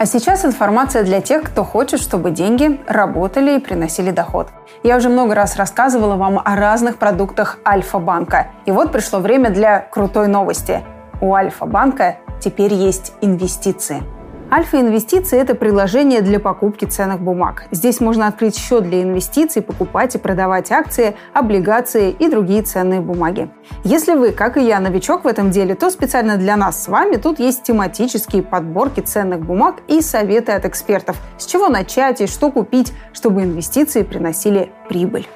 [0.00, 4.48] А сейчас информация для тех, кто хочет, чтобы деньги работали и приносили доход.
[4.82, 8.46] Я уже много раз рассказывала вам о разных продуктах Альфа-банка.
[8.64, 10.82] И вот пришло время для крутой новости.
[11.20, 14.02] У Альфа-банка теперь есть инвестиции–
[14.52, 17.66] Альфа-инвестиции– это приложение для покупки ценных бумаг.
[17.70, 23.48] Здесь можно открыть счет для инвестиций, покупать и продавать акции, облигации и другие ценные бумаги.
[23.84, 27.14] Если вы, как и я, новичок в этом деле, то специально для нас с вами
[27.14, 32.50] тут есть тематические подборки ценных бумаг и советы от экспертов, с чего начать и что
[32.50, 35.28] купить, чтобы инвестиции приносили прибыль.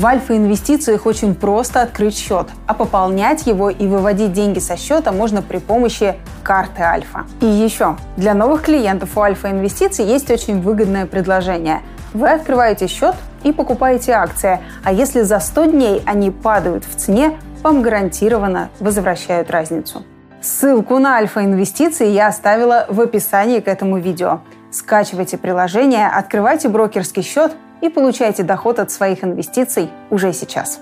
[0.00, 5.42] В альфа-инвестициях очень просто открыть счет, а пополнять его и выводить деньги со счета можно
[5.42, 7.26] при помощи карты Альфа.
[7.42, 11.82] И еще, для новых клиентов у Альфа-инвестиций есть очень выгодное предложение.
[12.14, 17.38] Вы открываете счет и покупаете акции, а если за 100 дней они падают в цене,
[17.62, 20.02] вам гарантированно возвращают разницу.
[20.40, 24.40] Ссылку на Альфа-инвестиции я оставила в описании к этому видео.
[24.70, 30.80] Скачивайте приложение, открывайте брокерский счет– и получайте доход от своих инвестиций уже сейчас.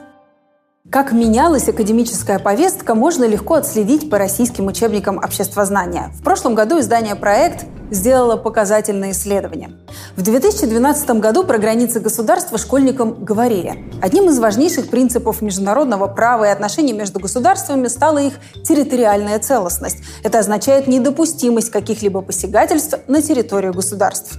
[0.90, 6.11] Как менялась академическая повестка, можно легко отследить по российским учебникам обществознания.
[6.14, 9.70] В прошлом году издание «Проект» сделало показательное исследование.
[10.16, 13.84] В 2012 году про границы государства школьникам говорили.
[14.01, 18.34] Одним из важнейших принципов международного права и отношений между государствами стала их
[18.64, 19.99] территориальная целостность.
[20.22, 24.38] Это означает недопустимость каких-либо посягательств на территорию государств.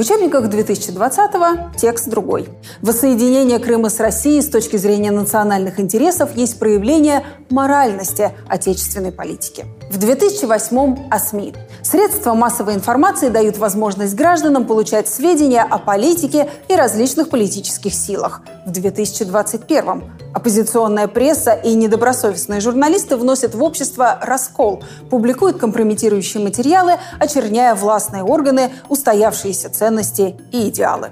[0.00, 2.48] В учебниках 2020-го текст другой.
[2.80, 9.66] Воссоединение Крыма с Россией с точки зрения национальных интересов есть проявление моральности отечественной политики.
[9.90, 11.52] В 2008-м о СМИ.
[11.82, 18.42] Средства массовой информации дают возможность гражданам получать сведения о политике и различных политических силах.
[18.66, 20.04] В 2021-м
[20.34, 28.70] оппозиционная пресса и недобросовестные журналисты вносят в общество раскол, публикуют компрометирующие материалы, очерняя властные органы,
[28.88, 31.10] устоявшиеся ценности и идеалы.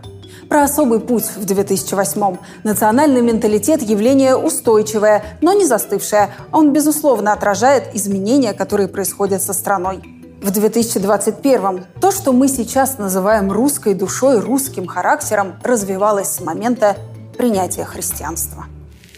[0.49, 2.39] Про особый путь в 2008-м.
[2.65, 6.31] Национальный менталитет– явление устойчивое, но не застывшее.
[6.53, 10.18] Он, безусловно, отражает изменения, которые происходят со страной.
[10.41, 16.97] В 2021-м то, что мы сейчас называем русской душой, русским характером, развивалось с момента
[17.37, 18.67] принятия христианства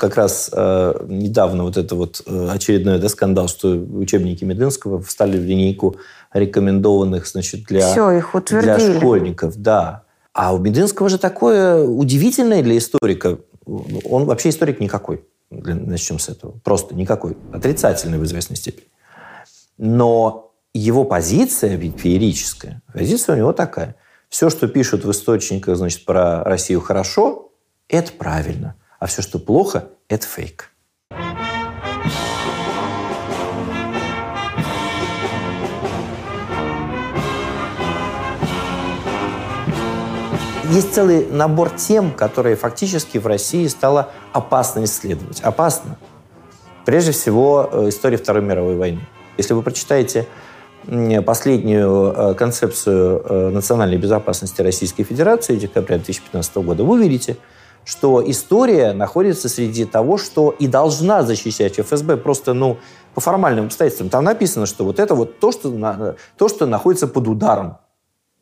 [0.01, 5.37] как раз э, недавно вот это вот э, очередной да, скандал, что учебники Мединского встали
[5.37, 5.97] в линейку
[6.33, 9.59] рекомендованных значит, для, Все, их для школьников.
[9.59, 10.05] Да.
[10.33, 13.39] А у Мединского же такое удивительное для историка.
[13.67, 15.23] Он вообще историк никакой.
[15.51, 16.53] Начнем с этого.
[16.65, 17.37] Просто никакой.
[17.53, 18.87] Отрицательный в известной степени.
[19.77, 22.83] Но его позиция феерическая.
[22.93, 23.97] Позиция у него такая.
[24.29, 27.53] Все, что пишут в источниках значит, про Россию хорошо,
[27.89, 30.71] это правильно а все, что плохо, это фейк.
[40.71, 45.41] Есть целый набор тем, которые фактически в России стало опасно исследовать.
[45.41, 45.99] Опасно.
[46.85, 49.01] Прежде всего, э, история Второй мировой войны.
[49.37, 50.29] Если вы прочитаете
[51.25, 57.37] последнюю э, концепцию э, национальной безопасности Российской Федерации декабря 2015 года, вы увидите,
[57.85, 62.79] что история находится среди того, что и должна защищать ФСБ просто, ну,
[63.15, 64.11] по формальным обстоятельствам.
[64.11, 67.79] Там написано, что вот это вот то, что, то, что находится под ударом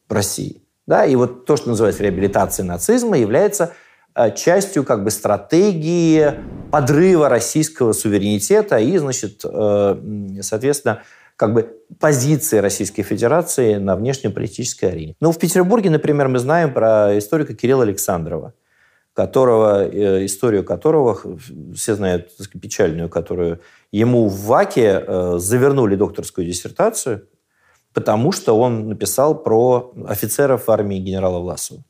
[0.08, 0.62] России.
[0.86, 1.06] Да?
[1.06, 3.74] И вот то, что называется реабилитацией нацизма, является
[4.14, 6.34] э, частью как бы стратегии
[6.70, 11.02] подрыва российского суверенитета и, значит, соответственно,
[11.38, 15.14] как бы позиции Российской Федерации на внешнеполитической арене.
[15.20, 18.54] Ну, в Петербурге, например, мы знаем про историка Кирилла Александрова,
[19.14, 21.16] которого, э, историю которого
[21.76, 22.30] все знают
[22.60, 23.60] печальную, которую
[23.92, 27.28] ему в ВАКе э, завернули докторскую диссертацию,
[27.94, 31.84] потому что он написал про офицеров армии генерала Власова,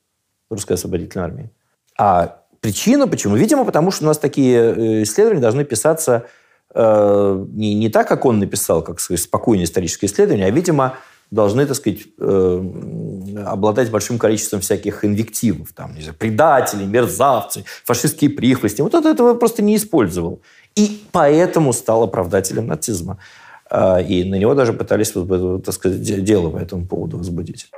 [0.51, 1.51] русской освободительной армии.
[1.97, 3.35] А причина почему?
[3.35, 6.27] Видимо, потому что у нас такие э, исследования должны писаться
[6.75, 10.97] не, не так, как он написал, как сказать, спокойное историческое исследование, а, видимо,
[11.31, 12.63] должны, так сказать, э,
[13.47, 18.83] обладать большим количеством всяких инвективов, там, не знаю, предатели, мерзавцы, фашистские прихвостни.
[18.83, 20.41] Вот он этого просто не использовал.
[20.75, 23.19] И поэтому стал оправдателем нацизма.
[23.71, 27.71] Э, и на него даже пытались, так сказать, дело по этому поводу возбудить.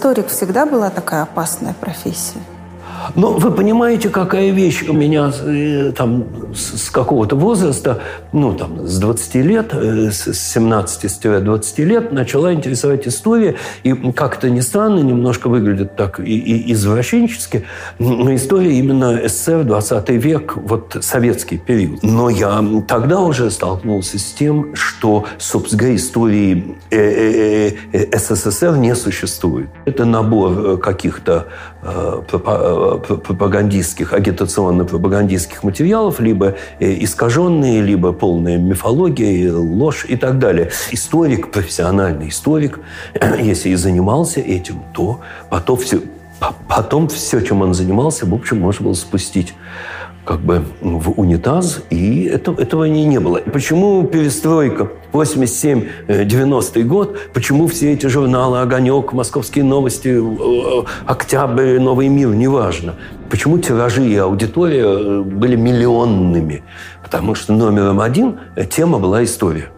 [0.00, 2.40] Историк всегда была такая опасная профессия?
[3.14, 8.00] Но вы понимаете, какая вещь у меня э, там с, какого-то возраста,
[8.32, 13.56] ну, там, с 20 лет, э, с 17-20 лет начала интересовать история.
[13.82, 17.64] И, как это ни странно, немножко выглядит так и, и извращенчески,
[17.98, 22.02] но история именно СССР, 20 век, вот советский период.
[22.02, 27.70] Но я тогда уже столкнулся с тем, что, собственно говоря, истории э,
[28.16, 29.68] СССР не существует.
[29.84, 31.48] Это набор каких-то
[32.98, 40.70] пропагандистских, агитационно-пропагандистских материалов, либо э, искаженные, либо полная мифология, ложь и так далее.
[40.90, 42.80] Историк, профессиональный историк,
[43.40, 46.00] если и занимался этим, то потом все,
[46.68, 49.54] потом все, чем он занимался, в общем, можно было спустить
[50.24, 53.38] как бы в унитаз, и это, этого не, не было.
[53.38, 62.28] Почему перестройка, 87-90 год, почему все эти журналы «Огонек», «Московские новости», э, «Октябрь», «Новый мир»,
[62.28, 62.94] неважно.
[63.30, 66.62] Почему тиражи и аудитория э, были миллионными?
[67.02, 68.38] Потому что номером один
[68.70, 69.68] тема была история.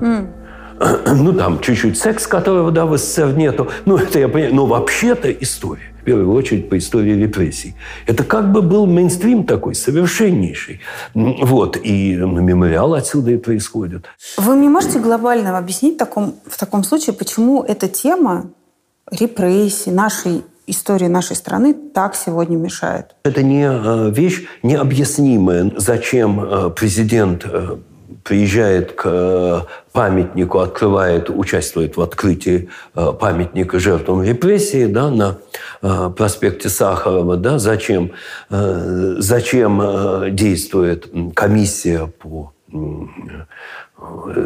[0.00, 0.26] Mm.
[1.14, 3.68] Ну, там чуть-чуть секс, которого, да, в СССР нету.
[3.86, 4.54] Ну, это я понимаю.
[4.54, 7.74] Но вообще-то история в первую очередь по истории репрессий.
[8.06, 10.80] Это как бы был мейнстрим такой, совершеннейший.
[11.14, 11.78] Вот.
[11.82, 14.04] И мемориал отсюда и происходит.
[14.36, 18.50] Вы мне можете глобально объяснить в таком, в таком случае, почему эта тема
[19.10, 23.14] репрессий, нашей истории нашей страны так сегодня мешает?
[23.24, 25.72] Это не э, вещь необъяснимая.
[25.76, 27.78] Зачем э, президент э,
[28.22, 29.60] приезжает к э,
[29.92, 35.38] памятнику, открывает, участвует в открытии э, памятника жертвам репрессии да, на
[35.82, 37.36] э, проспекте Сахарова.
[37.36, 38.12] Да, зачем,
[38.50, 42.52] зачем действует комиссия по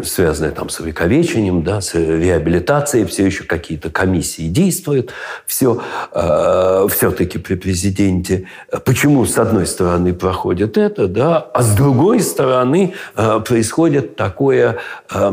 [0.05, 5.13] связанные там с увековечением, да, с реабилитацией, все еще какие-то комиссии действуют,
[5.47, 5.83] все
[6.13, 8.47] э, все-таки при президенте.
[8.85, 14.79] Почему с одной стороны проходит это, да, а с другой стороны э, происходит такое,
[15.11, 15.29] э,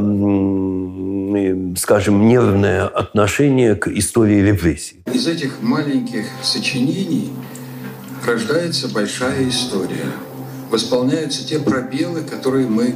[1.78, 5.02] скажем, нервное отношение к истории репрессий.
[5.12, 7.32] Из этих маленьких сочинений
[8.26, 10.12] рождается большая история.
[10.72, 12.96] Восполняются те пробелы, которые мы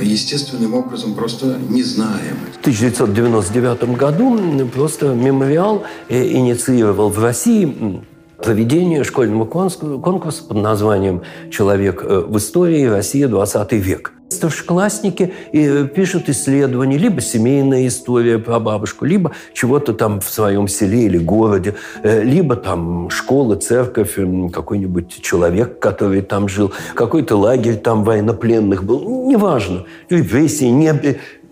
[0.00, 2.36] естественным образом просто не знаем.
[2.54, 8.02] В 1999 году просто мемориал э, инициировал в России
[8.38, 12.84] проведение школьного конкурса под названием «Человек э, в истории.
[12.84, 13.28] Россия.
[13.28, 14.15] 20 век».
[14.28, 21.04] Старшеклассники э, пишут исследования, либо семейная история про бабушку, либо чего-то там в своем селе
[21.04, 24.18] или городе, э, либо там школа, церковь,
[24.52, 29.84] какой-нибудь человек, который там жил, какой-то лагерь там военнопленных был, неважно.
[30.10, 30.92] Репрессии, не,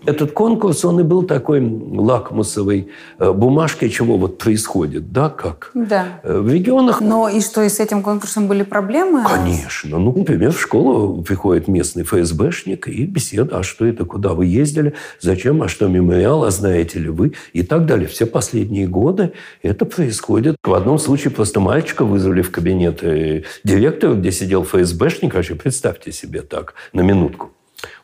[0.05, 2.89] этот конкурс, он и был такой лакмусовой
[3.19, 6.19] э, бумажкой, чего вот происходит, да, как да.
[6.23, 7.01] Э, в регионах.
[7.01, 9.23] Но и что, и с этим конкурсом были проблемы?
[9.27, 9.97] Конечно.
[9.97, 14.93] Ну, например, в школу приходит местный ФСБшник и беседа, а что это, куда вы ездили,
[15.19, 18.07] зачем, а что мемориал, а знаете ли вы, и так далее.
[18.07, 20.57] Все последние годы это происходит.
[20.63, 26.11] В одном случае просто мальчика вызвали в кабинет э, директора, где сидел ФСБшник, вообще представьте
[26.11, 27.51] себе так, на минутку.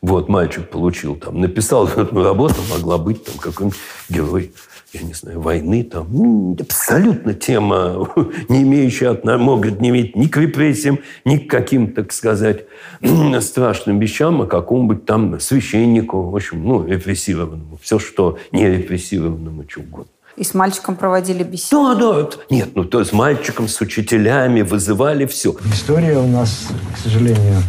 [0.01, 3.79] Вот, мальчик получил там, написал эту работу, могла быть там какой-нибудь
[4.09, 4.53] герой,
[4.93, 6.07] я не знаю, войны там.
[6.11, 8.09] Ну, абсолютно тема,
[8.49, 12.65] не имеющая, может не иметь ни к репрессиям, ни к каким, так сказать,
[13.41, 17.77] страшным вещам, а какому-нибудь там священнику, в общем, ну, репрессированному.
[17.82, 20.11] Все, что не репрессированному, что угодно.
[20.38, 21.95] И с мальчиком проводили беседу?
[21.95, 22.29] Да, да.
[22.49, 25.55] Нет, ну то с мальчиком, с учителями вызывали все.
[25.73, 27.61] История у нас, к сожалению,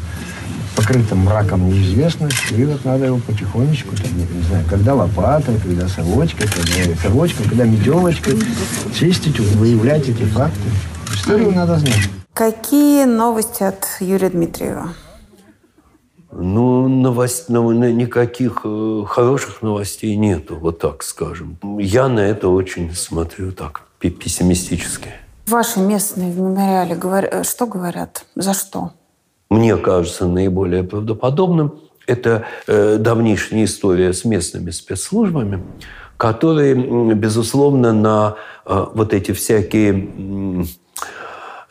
[0.82, 5.88] покрытым мраком неизвестность, и вот надо его потихонечку, там, не, не знаю, когда лопатой, когда
[5.88, 8.38] совочкой, когда совочкой, когда метелочкой
[8.94, 10.60] чистить, выявлять эти факты.
[11.14, 12.08] Историю надо знать.
[12.34, 14.94] Какие новости от Юрия Дмитриева?
[16.32, 21.58] Ну, новость, ну, никаких э, хороших новостей нету, вот так скажем.
[21.78, 25.10] Я на это очень смотрю так, пессимистически.
[25.46, 27.24] Ваши местные в мемориале говор...
[27.26, 28.24] Э, что говорят?
[28.34, 28.92] За что?
[29.52, 31.74] Мне кажется, наиболее правдоподобным,
[32.06, 35.62] это э, давнишняя история с местными спецслужбами,
[36.16, 36.74] которые,
[37.14, 38.36] безусловно, на
[38.66, 40.66] э, вот эти всякие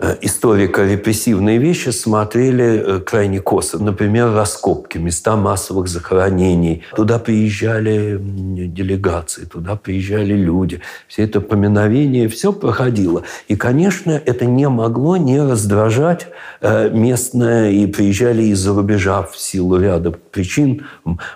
[0.02, 3.78] Э, историко-репрессивные вещи смотрели э, крайне косо.
[3.78, 6.82] Например, раскопки, места массовых захоронений.
[6.96, 10.82] Туда приезжали делегации, туда приезжали люди.
[11.08, 13.22] Все это поминовение, все проходило.
[13.48, 16.28] И, конечно, это не могло не раздражать
[16.62, 17.70] э, местное.
[17.70, 20.88] И приезжали из-за рубежа в силу ряда причин.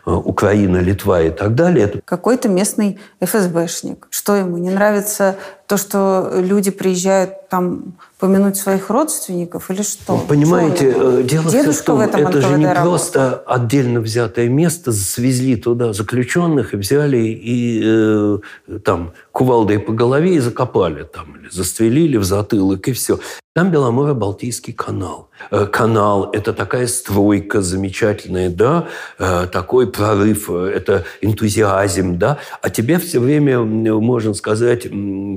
[0.05, 2.01] Украина, Литва и так далее.
[2.03, 4.07] Какой-то местный ФСБшник.
[4.09, 4.57] Что ему?
[4.57, 5.35] Не нравится
[5.67, 10.17] то, что люди приезжают там помянуть своих родственников или что?
[10.27, 11.19] Понимаете, Чего?
[11.19, 14.91] э, дело Дедушка в том, в этом это же не НКВД просто отдельно взятое место,
[14.91, 18.39] свезли туда заключенных и взяли и э,
[18.83, 23.19] там кувалдой по голове и закопали там, застрелили в затылок, и все.
[23.55, 25.29] Там Беломоро-Балтийский канал.
[25.49, 28.87] Э, Канал– это такая стройка замечательная, да,
[29.17, 34.87] э, такой прорыв, э, это энтузиазм, да, а тебе все время, можно сказать,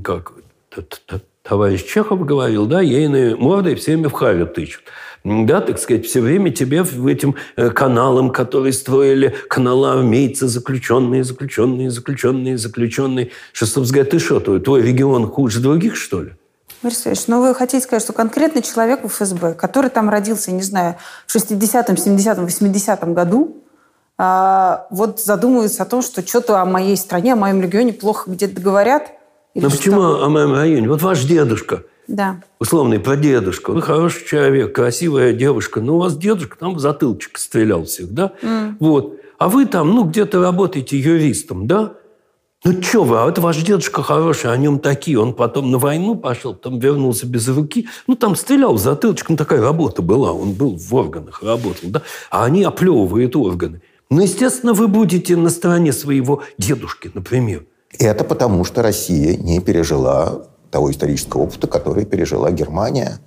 [0.03, 0.33] как
[1.43, 4.83] товарищ Чехов говорил, да, ейные мордой всеми в харю тычут.
[5.25, 11.25] Да, так сказать, все время тебе в этим э, каналам, которые строили, канала армейцы, заключенные,
[11.25, 13.31] заключенные, заключенные, заключенные.
[13.53, 16.33] Собственно говоря, ты что, твой, твой регион хуже других, что ли?
[16.83, 20.63] Борис Алексеевич, ну вы хотите сказать, что конкретный человек в ФСБ, который там родился, не
[20.63, 20.95] знаю,
[21.27, 23.57] в 60-м, 70-м, 80-м году,
[24.17, 28.61] а, вот задумывается о том, что что-то о моей стране, о моем регионе плохо где-то
[28.61, 29.13] говорят?
[29.55, 30.89] Ну почему о моем районе?
[30.89, 32.41] Вот ваш дедушка, Да.
[32.59, 37.85] условный прадедушка, вы хороший человек, красивая девушка, но у вас дедушка там в затылочек стрелял
[37.85, 38.33] всех, да?
[38.43, 38.77] М.
[38.81, 39.21] Вот.
[39.39, 41.93] А вы там, ну, где-то работаете юристом, да?
[42.65, 45.21] Ну, что вы, а это ваш дедушка хороший, о нем такие.
[45.21, 47.87] Он потом на войну пошел, потом вернулся без руки.
[48.09, 50.33] Ну, там стрелял в затылочек, ну, такая работа была.
[50.33, 52.03] Он был в органах, работал, да?
[52.31, 53.81] А они оплевывают органы.
[54.11, 57.65] Ну, естественно, вы будете на стороне своего дедушки, например.
[57.97, 63.19] Это потому, что Россия не пережила того исторического опыта, который пережила Германия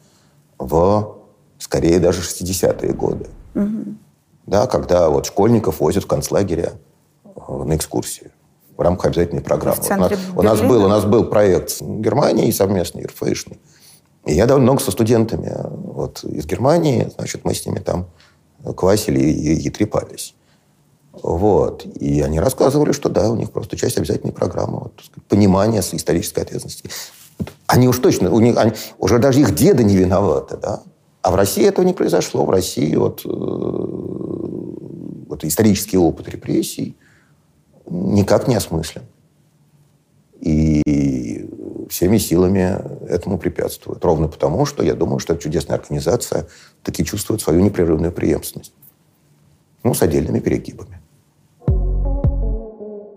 [0.57, 1.17] в,
[1.57, 3.27] скорее, даже 60-е годы.
[4.47, 6.73] Да, когда вот школьников возят в концлагеря
[7.23, 8.31] э, на экскурсию
[8.75, 9.79] в рамках обязательной программы.
[9.87, 13.59] У, нас, у, нас был, у нас был проект с Германией совместный, РФИшный.
[14.25, 18.07] И я довольно много со студентами э, вот, из Германии, значит, мы с ними там
[18.75, 20.35] квасили и, и трепались.
[21.13, 21.85] Вот.
[21.85, 26.41] И они рассказывали, что да, у них просто часть обязательной программы, вот, сказать, понимания исторической
[26.41, 26.89] ответственности.
[27.67, 30.81] Они уж точно, у них, они, уже даже их деды не виноваты, да.
[31.21, 32.45] А в России этого не произошло.
[32.45, 33.29] В России вот, э,
[35.27, 36.95] вот исторический опыт репрессий
[37.87, 39.03] никак не осмыслен.
[40.39, 40.81] И
[41.89, 44.03] всеми силами этому препятствует.
[44.03, 46.47] Ровно потому, что я думаю, что эта чудесная организация
[46.83, 48.73] таки чувствует свою непрерывную преемственность.
[49.83, 51.00] Ну, с отдельными перегибами.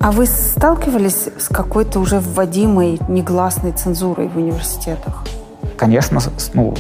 [0.05, 5.25] А вы сталкивались с какой-то уже вводимой негласной цензурой в университетах?
[5.79, 6.21] Конечно,
[6.53, 6.75] ну,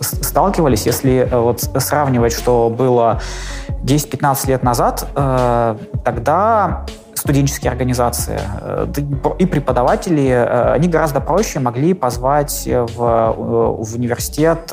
[0.00, 0.84] сталкивались.
[0.84, 3.20] Если э, вот сравнивать, что было
[3.84, 8.88] 10-15 лет назад, э, тогда студенческие организации э,
[9.38, 10.28] и преподаватели,
[10.74, 14.72] они гораздо проще могли позвать в, в университет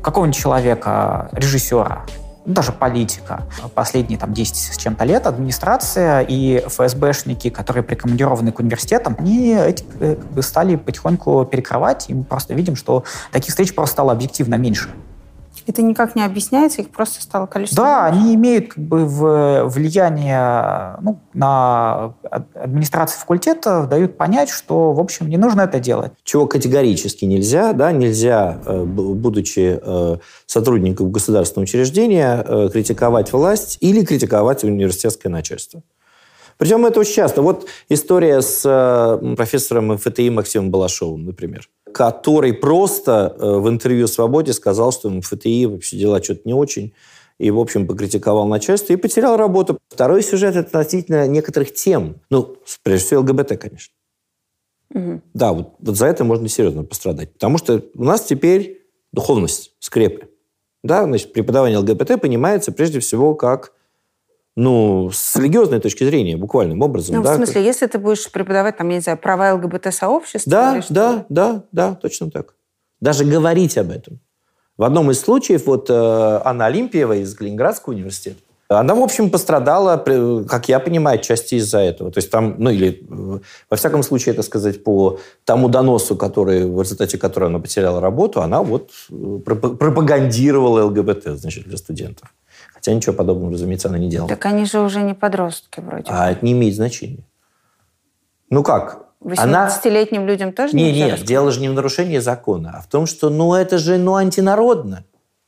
[0.00, 2.06] какого-нибудь человека, режиссера,
[2.46, 3.42] даже политика.
[3.74, 9.84] Последние там 10 с чем-то лет администрация и ФСБшники, которые прикомандированы к университетам, они эти,
[10.00, 14.54] э, бы стали потихоньку перекрывать, и мы просто видим, что таких встреч просто стало объективно
[14.54, 14.90] меньше.
[15.66, 17.82] Это никак не объясняется, их просто стало количество.
[17.84, 25.00] Да, они имеют как бы влияние ну, на ад- администрации факультета, дают понять, что, в
[25.00, 26.12] общем, не нужно это делать.
[26.22, 34.04] Чего категорически нельзя, да, нельзя, э, будучи э, сотрудником государственного учреждения, э, критиковать власть или
[34.04, 35.82] критиковать университетское начальство.
[36.58, 37.42] Причем это очень часто.
[37.42, 38.62] Вот история с
[39.36, 45.96] профессором МФТИ Максимом Балашовым, например, который просто э, в интервью «Свободе» сказал, что МФТИ вообще
[45.96, 46.92] дела что-то не очень,
[47.38, 49.78] и, в общем, покритиковал начальство и потерял работу.
[49.88, 52.16] Второй сюжет– это относительно некоторых тем.
[52.28, 53.94] Ну, прежде всего, ЛГБТ, конечно.
[55.32, 57.32] Да, вот, вот за это можно серьезно пострадать.
[57.32, 58.82] Потому что у нас теперь
[59.12, 60.28] духовность, скрепы.
[60.84, 63.72] Да, значит, преподавание ЛГБТ понимается прежде всего как,
[64.56, 67.16] ну, с религиозной точки зрения, буквальным образом.
[67.16, 70.50] Ну, да, в смысле, если ты будешь преподавать, там, я не знаю, права ЛГБТ-сообщества?
[70.50, 72.54] Да, да, да, да, точно так.
[73.00, 74.18] Даже говорить об этом.
[74.78, 78.38] В одном из случаев вот э, Анна Олимпиева из Калининградского университета,
[78.68, 79.96] она, в общем, пострадала,
[80.48, 82.10] как я понимаю, отчасти из-за этого.
[82.10, 83.38] То есть там, ну или, э,
[83.70, 88.40] во всяком случае, это сказать, по тому доносу, который, в результате которого она потеряла работу,
[88.40, 92.34] она вот э, проп- пропагандировала ЛГБТ, значит, для студентов.
[92.86, 94.28] Хотя ничего подобного, разумеется, она не делала.
[94.28, 96.04] Так они же уже не подростки вроде.
[96.06, 97.24] А это не имеет значения.
[98.48, 99.08] Ну как?
[99.38, 102.86] Она 18-летним людям тоже не, нельзя нет, дело же не в нарушении закона, а в
[102.86, 105.02] том, что, ну, это же, ну, антинародно.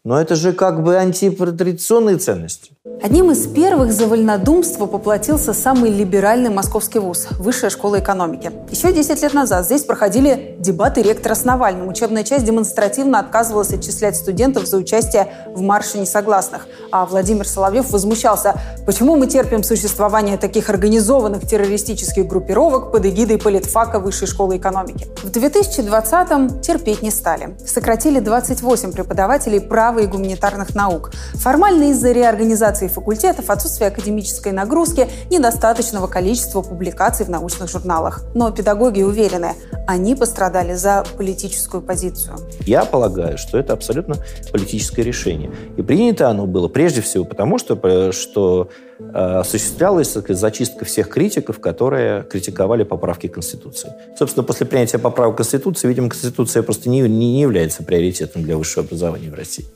[0.08, 2.70] Но это же как бы антитрадиционные ценности.
[3.02, 8.50] Одним из первых за вольнодумство поплатился самый либеральный московский вуз– Высшая школа экономики.
[8.70, 11.88] Еще 10 лет назад здесь проходили дебаты ректора с Навальным.
[11.88, 16.66] Учебная часть демонстративно отказывалась отчислять студентов за участие в марше несогласных.
[16.90, 18.54] А Владимир Соловьев возмущался,
[18.86, 25.06] почему мы терпим существование таких организованных террористических группировок под эгидой политфака Высшей школы экономики.
[25.22, 27.56] В 2020-м терпеть не стали.
[27.64, 31.10] Сократили 28 преподавателей права и гуманитарных наук.
[31.34, 38.22] Формально из-за реорганизации факультетов, отсутствия академической нагрузки, недостаточного количества публикаций в научных журналах.
[38.34, 39.52] Но педагоги уверены,
[39.86, 42.36] они пострадали за политическую позицию.
[42.60, 44.16] Я полагаю, что это абсолютно
[44.52, 45.50] политическое решение.
[45.76, 48.68] И принято оно было прежде всего потому, что, э, что
[48.98, 53.92] э, осуществлялась зачистка всех критиков, которые критиковали поправки Конституции.
[54.18, 59.30] Собственно, после принятия поправок Конституции, видимо, Конституция просто не, не является приоритетом для высшего образования
[59.30, 59.66] в России.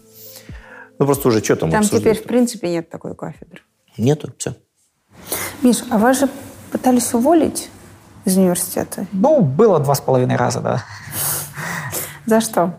[1.03, 2.00] Ну, просто уже что там Там обсуждать?
[2.00, 3.61] теперь, в принципе, нет такой кафедры.
[3.98, 4.55] Нету, все.
[5.61, 6.28] Миш, а вас же
[6.70, 7.70] пытались уволить
[8.24, 9.07] из университета?
[9.11, 10.84] Ну, было два с половиной раза, да.
[12.24, 12.78] За что?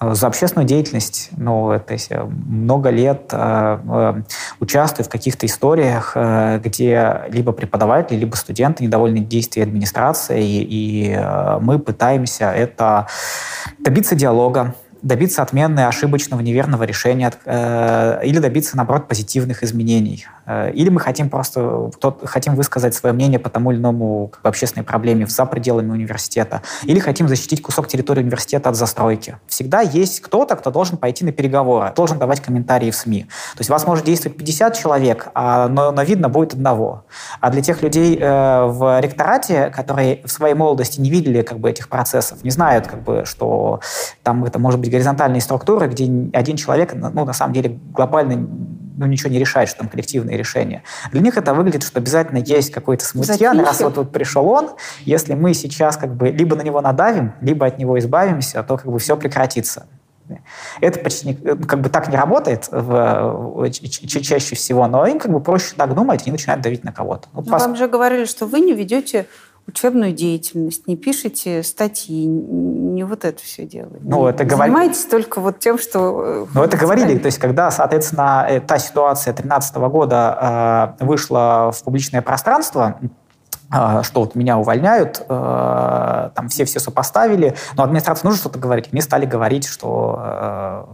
[0.00, 4.22] За общественную деятельность, ну, то есть э, много лет э, э,
[4.58, 11.10] участвую в каких-то историях, э, где либо преподаватели, либо студенты недовольны действиями администрации, и, и
[11.12, 13.06] э, мы пытаемся это
[13.78, 20.26] добиться диалога, добиться отмены ошибочного, неверного решения э, или добиться, наоборот, позитивных изменений.
[20.50, 24.42] Э, или мы хотим просто тот, хотим высказать свое мнение по тому или иному как
[24.42, 26.62] бы, общественной проблеме за пределами университета.
[26.82, 29.36] Или хотим защитить кусок территории университета от застройки.
[29.46, 33.22] Всегда есть кто-то, кто должен пойти на переговоры, должен давать комментарии в СМИ.
[33.22, 37.04] То есть вас может действовать 50 человек, а, но, но видно будет одного.
[37.40, 41.70] А для тех людей э, в ректорате, которые в своей молодости не видели как бы,
[41.70, 43.80] этих процессов, не знают, как бы, что
[44.24, 48.48] там это может быть горизонтальные структуры, где один человек, ну, на самом деле, глобально
[49.00, 50.82] ну, ничего не решает, что там коллективные решения.
[51.10, 53.66] Для них это выглядит, что обязательно есть какой-то смутьян, Затихи.
[53.66, 54.70] раз вот тут пришел он,
[55.06, 58.86] если мы сейчас как бы либо на него надавим, либо от него избавимся, то как
[58.92, 59.86] бы все прекратится.
[60.80, 61.34] Это почти не-
[61.66, 65.40] как бы так не работает в, в- ч- ч- чаще всего, но им как бы
[65.40, 67.26] проще так думать, они начинают давить на кого-то.
[67.32, 69.26] Ну, Но пос- вам же говорили, что вы не ведете
[69.66, 74.00] учебную деятельность, не пишете статьи, не вот это все делаете.
[74.02, 76.22] Ну, это говори- Занимаетесь только вот тем, что...
[76.24, 81.70] э, Ну, это говорили, то есть, когда, соответственно, э, та ситуация 2013 года э, вышла
[81.72, 82.98] в публичное пространство,
[83.70, 88.92] что вот меня увольняют, э, там все все сопоставили, но администрации нужно что-то говорить.
[88.92, 90.84] Мне стали говорить, что э,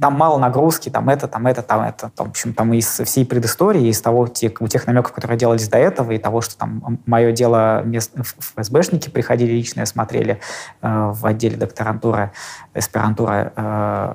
[0.00, 2.10] там мало нагрузки, там это, там это, там это.
[2.14, 5.78] Там, в общем, там из всей предыстории, из того, тех, тех намеков, которые делались до
[5.78, 10.38] этого, и того, что там мое дело мест, ФСБшники приходили лично, смотрели
[10.82, 12.32] э, в отделе докторантуры,
[12.74, 13.52] аспирантуры.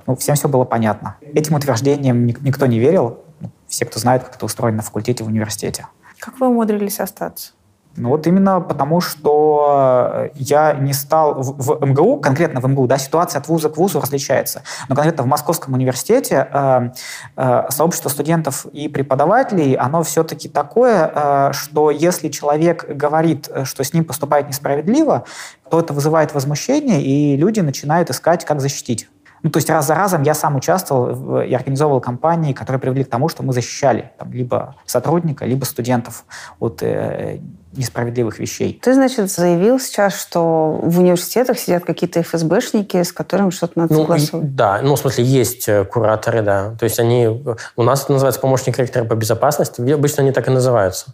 [0.05, 1.15] ну, всем все было понятно.
[1.21, 3.19] Этим утверждениям ник- никто не верил.
[3.39, 5.87] Ну, Все, кто знает, как это устроено на факультете в университете.
[6.19, 7.53] Как вы умудрились остаться?
[7.97, 12.97] Ну вот именно потому, что я не стал в, в МГУ, конкретно в МГУ, да,
[12.97, 14.63] ситуация от вуза к вузу различается.
[14.87, 16.89] Но конкретно в Московском университете э,
[17.35, 23.83] э, сообщество студентов и преподавателей, оно все-таки такое, э, что если человек говорит, э, что
[23.83, 25.25] с ним поступает несправедливо,
[25.69, 29.09] то это вызывает возмущение, и люди начинают искать, как защитить.
[29.43, 33.03] Ну, то есть раз за разом я сам участвовал в- и организовывал кампании, которые привели
[33.03, 36.25] к тому, что мы защищали там, либо сотрудника, либо студентов
[36.59, 37.39] от э,
[37.75, 38.79] несправедливых вещей.
[38.83, 43.99] Ты, значит, заявил сейчас, что в университетах сидят какие-то ФСБшники, с которыми что-то надо Ну,
[44.01, 44.55] и- согласовывать.
[44.55, 46.75] да, ну, в смысле, есть э, кураторы, да.
[46.79, 47.43] То есть они...
[47.75, 49.81] У нас это называется помощник ректора по безопасности.
[49.81, 51.13] И Обычно они так и называются.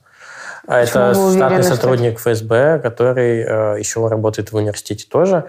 [0.68, 5.46] А Почему это уверены, штатный что сотрудник ФСБ, который э, еще работает в университете тоже.
[5.46, 5.48] Э,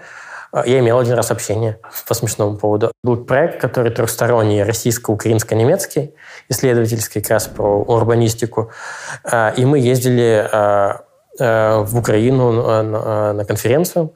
[0.65, 1.77] Я имел один раз общение
[2.07, 2.91] по смешному поводу.
[3.03, 6.13] Был проект, который трехсторонний, российско-украинско-немецкий,
[6.49, 8.71] исследовательский как раз про урбанистику.
[9.23, 10.93] Э, И мы ездили э,
[11.83, 12.51] в Украину
[12.83, 14.11] на конференцию.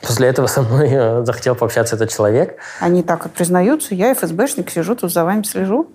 [0.00, 2.58] После этого со мной захотел пообщаться этот человек.
[2.80, 5.88] Они так признаются, я ФСБшник, сижу тут за вами слежу.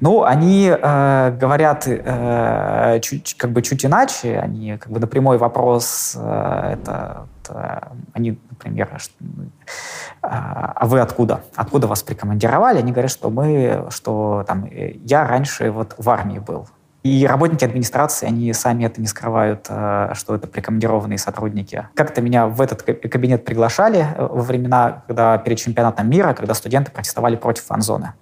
[0.00, 4.38] Ну, они э, говорят э, чуть, как бы чуть иначе.
[4.38, 9.10] Они как бы на прямой вопрос э, это, это они, например, ш-
[10.22, 11.42] а вы откуда?
[11.56, 12.78] Откуда вас прикомандировали?
[12.78, 16.68] Они говорят, что мы, что там э, я раньше вот в армии был.
[17.04, 21.88] И работники администрации, они сами это не скрывают, э, что это прикомандированные сотрудники.
[21.94, 26.54] Как-то меня в этот ка- кабинет приглашали э, во времена, когда перед чемпионатом мира, когда
[26.54, 28.12] студенты протестовали против фан-зоны.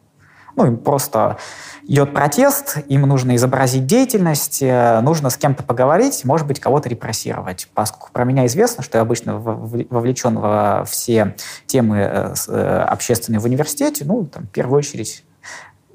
[0.57, 1.37] Ну, им просто
[1.85, 7.69] идет протест, им нужно изобразить деятельность, э, нужно с кем-то поговорить, может быть, кого-то репрессировать.
[7.75, 11.37] Поскольку про меня известно, что я обычно вовлечен во все
[11.67, 15.25] темы э, э, общественные в университете, ну, там, в первую очередь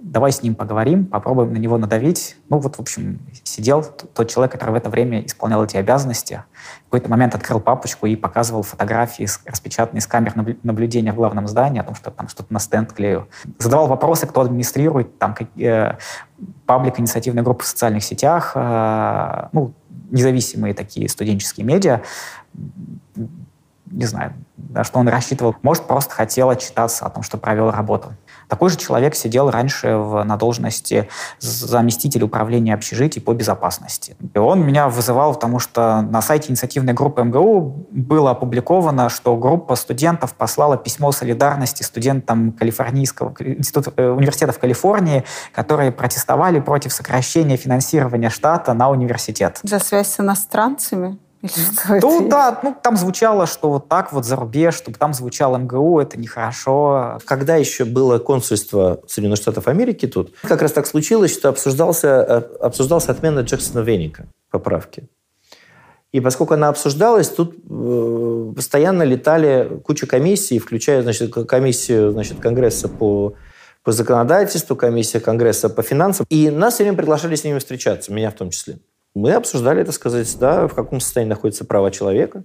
[0.01, 2.35] давай с ним поговорим, попробуем на него надавить.
[2.49, 6.43] Ну вот, в общем, сидел тот человек, который в это время исполнял эти обязанности.
[6.81, 10.33] В какой-то момент открыл папочку и показывал фотографии, распечатанные с камер
[10.63, 13.27] наблюдения в главном здании, о том, что там что-то на стенд клею.
[13.59, 15.93] Задавал вопросы, кто администрирует там э,
[16.65, 19.73] паблик инициативной группы в социальных сетях, э, ну,
[20.09, 22.01] независимые такие студенческие медиа.
[23.85, 24.33] Не знаю,
[24.74, 25.55] на что он рассчитывал.
[25.61, 28.13] Может, просто хотел отчитаться о том, что провел работу.
[28.47, 31.07] Такой же человек сидел раньше в, на должности
[31.39, 34.15] заместителя управления общежитий по безопасности.
[34.34, 39.76] И он меня вызывал, потому что на сайте инициативной группы МГУ было опубликовано, что группа
[39.76, 47.57] студентов послала письмо солидарности студентам Калифорнийского института, э, университета в Калифорнии, которые протестовали против сокращения
[47.57, 49.59] финансирования штата на университет.
[49.63, 51.17] За связь с иностранцами?
[52.01, 55.99] Ну да, ну там звучало, что вот так вот за рубеж, чтобы там звучал МГУ,
[55.99, 57.19] это нехорошо.
[57.25, 62.35] Когда еще было консульство Соединенных Штатов Америки тут, как раз так случилось, что обсуждался, э,
[62.61, 65.07] обсуждался отмена Джексона Веника поправки.
[66.11, 72.89] И поскольку она обсуждалась, тут э, постоянно летали куча комиссий, включая значит, комиссию значит, Конгресса
[72.89, 73.33] по,
[73.83, 76.25] по законодательству, комиссия Конгресса по финансам.
[76.29, 78.79] И нас все время приглашали с ними встречаться, меня в том числе.
[79.14, 82.43] Мы обсуждали, это сказать, да, в каком состоянии находятся права человека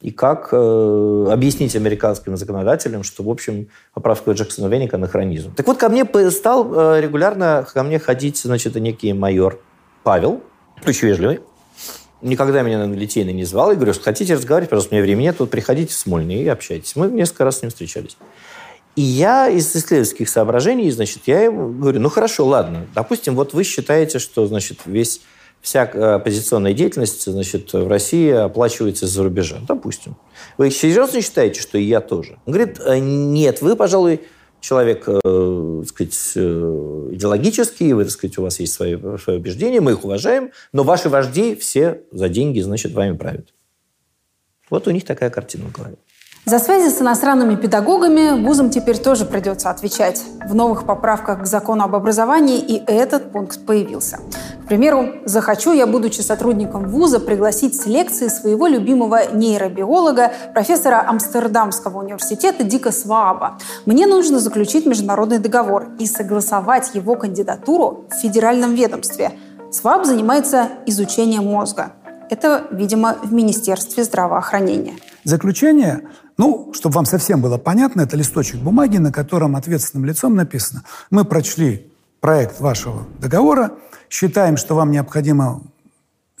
[0.00, 5.54] и как э, объяснить американским законодателям, что, в общем, поправка Джексона Веника– анахронизм.
[5.54, 9.60] Так вот, ко мне стал э, регулярно ко мне ходить, значит, некий майор
[10.02, 10.42] Павел,
[10.86, 11.40] очень вежливый,
[12.20, 13.72] никогда меня на Литейный не звал.
[13.72, 16.48] И говорю, что хотите разговаривать, пожалуйста, у меня времени нет, вот приходите в Смольный и
[16.48, 16.94] общайтесь.
[16.96, 18.16] Мы несколько раз с ним встречались.
[18.96, 23.62] И я из исследовательских соображений, значит, я ему говорю, ну хорошо, ладно, допустим, вот вы
[23.62, 25.20] считаете, что, значит, весь
[25.66, 29.56] вся э, оппозиционная деятельность значит, в России оплачивается из-за рубежа.
[29.66, 30.16] Допустим.
[30.58, 32.38] Вы серьезно считаете, что и я тоже?
[32.46, 34.20] Он говорит, «Э, нет, вы, пожалуй,
[34.60, 35.18] человек, э,
[35.80, 40.04] так сказать, э, идеологический, вы, так сказать, у вас есть свои, свои убеждения, мы их
[40.04, 43.52] уважаем, но ваши вожди все за деньги, значит, вами правят.
[44.70, 45.96] Вот у них такая картина в голове.
[46.48, 50.22] За связи с иностранными педагогами вузам теперь тоже придется отвечать.
[50.48, 54.20] В новых поправках к закону об образовании и этот пункт появился.
[54.62, 61.98] К примеру, захочу я, будучи сотрудником вуза, пригласить с лекции своего любимого нейробиолога, профессора Амстердамского
[61.98, 63.58] университета Дика Сваба.
[63.84, 69.32] Мне нужно заключить международный договор и согласовать его кандидатуру в федеральном ведомстве.
[69.72, 71.94] Сваб занимается изучением мозга.
[72.30, 74.94] Это, видимо, в Министерстве здравоохранения.
[75.24, 76.04] Заключение
[76.38, 80.84] ну, чтобы вам совсем было понятно, это листочек бумаги, на котором ответственным лицом написано.
[81.10, 83.72] Мы прочли проект вашего договора,
[84.10, 85.62] считаем, что вам необходимо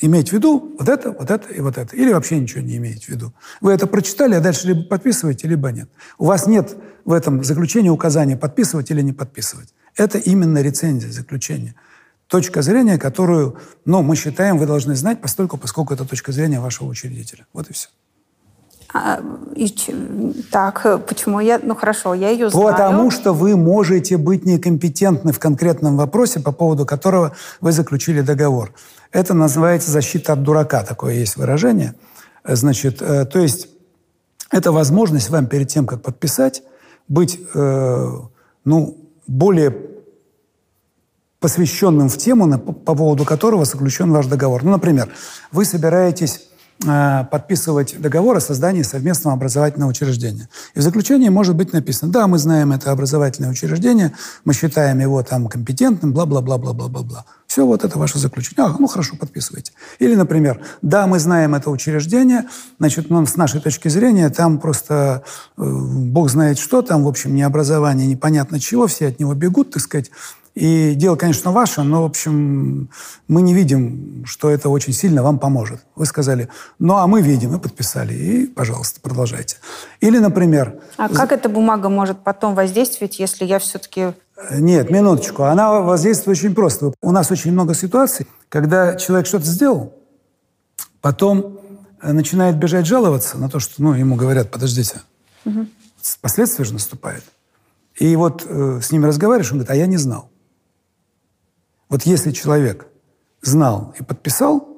[0.00, 1.96] иметь в виду вот это, вот это и вот это.
[1.96, 3.32] Или вообще ничего не иметь в виду.
[3.60, 5.88] Вы это прочитали, а дальше либо подписываете, либо нет.
[6.18, 9.72] У вас нет в этом заключении указания подписывать или не подписывать.
[9.96, 11.74] Это именно рецензия, заключение.
[12.26, 16.88] Точка зрения, которую, ну, мы считаем, вы должны знать, поскольку, поскольку это точка зрения вашего
[16.88, 17.46] учредителя.
[17.52, 17.88] Вот и все.
[18.92, 19.20] А,
[19.54, 19.74] и,
[20.50, 21.60] так, почему я...
[21.62, 22.68] Ну, хорошо, я ее знаю.
[22.68, 28.72] Потому что вы можете быть некомпетентны в конкретном вопросе, по поводу которого вы заключили договор.
[29.12, 31.94] Это называется защита от дурака, такое есть выражение.
[32.44, 33.68] Значит, э, то есть
[34.50, 36.62] это возможность вам перед тем, как подписать,
[37.08, 38.10] быть, э,
[38.64, 39.76] ну, более
[41.40, 44.62] посвященным в тему, по поводу которого заключен ваш договор.
[44.62, 45.08] Ну, например,
[45.50, 50.48] вы собираетесь Э, подписывать договор о создании совместного образовательного учреждения.
[50.74, 54.12] И в заключении может быть написано, да, мы знаем это образовательное учреждение,
[54.44, 57.24] мы считаем его там компетентным, бла-бла-бла-бла-бла-бла-бла.
[57.46, 58.66] Все, вот это ваше заключение.
[58.66, 59.72] А, ну хорошо, подписывайте.
[59.98, 62.44] Или, например, да, мы знаем это учреждение,
[62.78, 65.22] значит, ну, с нашей точки зрения там просто
[65.56, 69.70] э, бог знает что, там, в общем, ни образование, непонятно чего, все от него бегут,
[69.70, 70.10] так сказать,
[70.56, 72.88] и дело, конечно, ваше, но, в общем,
[73.28, 75.82] мы не видим, что это очень сильно вам поможет.
[75.94, 76.48] Вы сказали,
[76.78, 78.14] ну, а мы видим, и подписали.
[78.14, 79.56] И, пожалуйста, продолжайте.
[80.00, 80.80] Или, например...
[80.96, 84.14] А как эта бумага может потом воздействовать, если я все-таки...
[84.50, 85.42] Нет, минуточку.
[85.42, 86.94] Она воздействует очень просто.
[87.02, 89.92] У нас очень много ситуаций, когда человек что-то сделал,
[91.02, 91.60] потом
[92.00, 95.02] э, начинает бежать жаловаться на то, что ну, ему говорят, подождите,
[95.44, 95.66] угу.
[96.22, 97.24] последствия же наступают.
[97.96, 100.30] И вот э, с ними разговариваешь, он говорит, а я не знал.
[101.88, 102.86] Вот если человек
[103.42, 104.68] знал и подписал,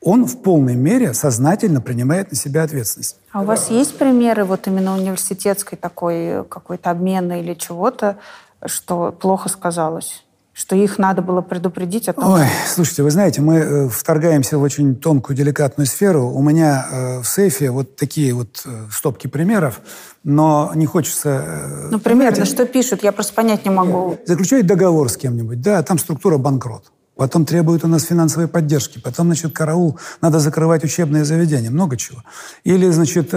[0.00, 3.18] он в полной мере сознательно принимает на себя ответственность.
[3.32, 8.16] А у вас есть примеры вот именно университетской такой какой-то обмены или чего-то,
[8.64, 10.24] что плохо сказалось?
[10.52, 14.62] Что их надо было предупредить о том, Ой, слушайте, вы знаете, мы э, вторгаемся в
[14.62, 16.28] очень тонкую, деликатную сферу.
[16.28, 19.80] У меня э, в сейфе вот такие вот э, стопки примеров,
[20.24, 21.88] но не хочется...
[21.90, 24.18] Ну, примерно, понимаете, что пишут, я просто понять не могу.
[24.26, 26.90] Заключают договор с кем-нибудь, да, там структура банкрот.
[27.14, 28.98] Потом требуют у нас финансовой поддержки.
[28.98, 32.24] Потом, значит, караул, надо закрывать учебные заведения, много чего.
[32.64, 33.34] Или, значит,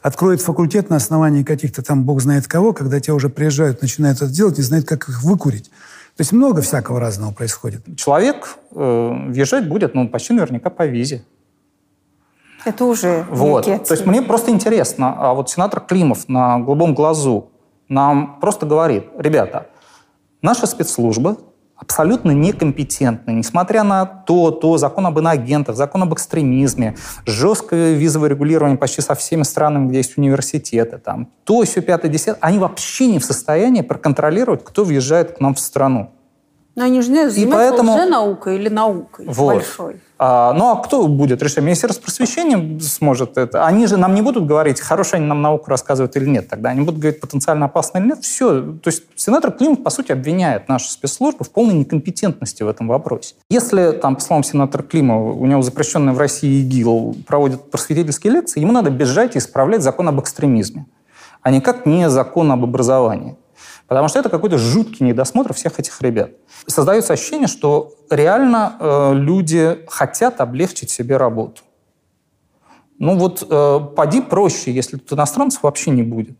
[0.00, 4.28] откроют факультет на основании каких-то там бог знает кого, когда те уже приезжают, начинают это
[4.30, 5.70] делать, не знают, как их выкурить.
[6.16, 7.84] То есть много всякого разного происходит.
[7.96, 11.24] Человек э, въезжать будет, ну, почти наверняка по визе.
[12.64, 13.64] Это уже Вот.
[13.64, 17.50] То есть мне просто интересно, а вот сенатор Климов на голубом глазу
[17.88, 19.68] нам просто говорит, ребята,
[20.42, 21.36] наша спецслужба
[21.76, 26.96] абсолютно некомпетентны, несмотря на то, то закон об иноагентах, закон об экстремизме,
[27.26, 32.38] жесткое визовое регулирование почти со всеми странами, где есть университеты, там, то, все пятое, десятое,
[32.40, 36.15] они вообще не в состоянии проконтролировать, кто въезжает к нам в страну.
[36.76, 39.54] Но они же не занимаются поэтому- лженаукой или наукой Вот.
[39.54, 39.96] большой.
[40.18, 41.64] А, ну а кто будет решать?
[41.64, 43.66] Министерство просвещения сможет это.
[43.66, 46.48] Они же нам не будут говорить, хорошая они нам науку рассказывают или нет.
[46.48, 48.18] Тогда они будут говорить, потенциально опасно или нет.
[48.22, 48.60] Все.
[48.60, 53.34] То есть сенатор Климов, по сути, обвиняет наши спецслужбы в полной некомпетентности в этом вопросе.
[53.50, 58.60] Если, там, по словам сенатора Климова, у него запрещенный в России ИГИЛ проводит просветительские лекции,
[58.60, 60.86] ему надо бежать и исправлять закон об экстремизме,
[61.42, 63.36] а никак не закон об образовании.
[63.86, 66.30] Потому что это какой-то жуткий недосмотр всех этих ребят.
[66.66, 71.62] Создается ощущение, что реально э, люди хотят облегчить себе работу.
[72.98, 76.36] Ну вот э, поди проще, если тут иностранцев вообще не будет.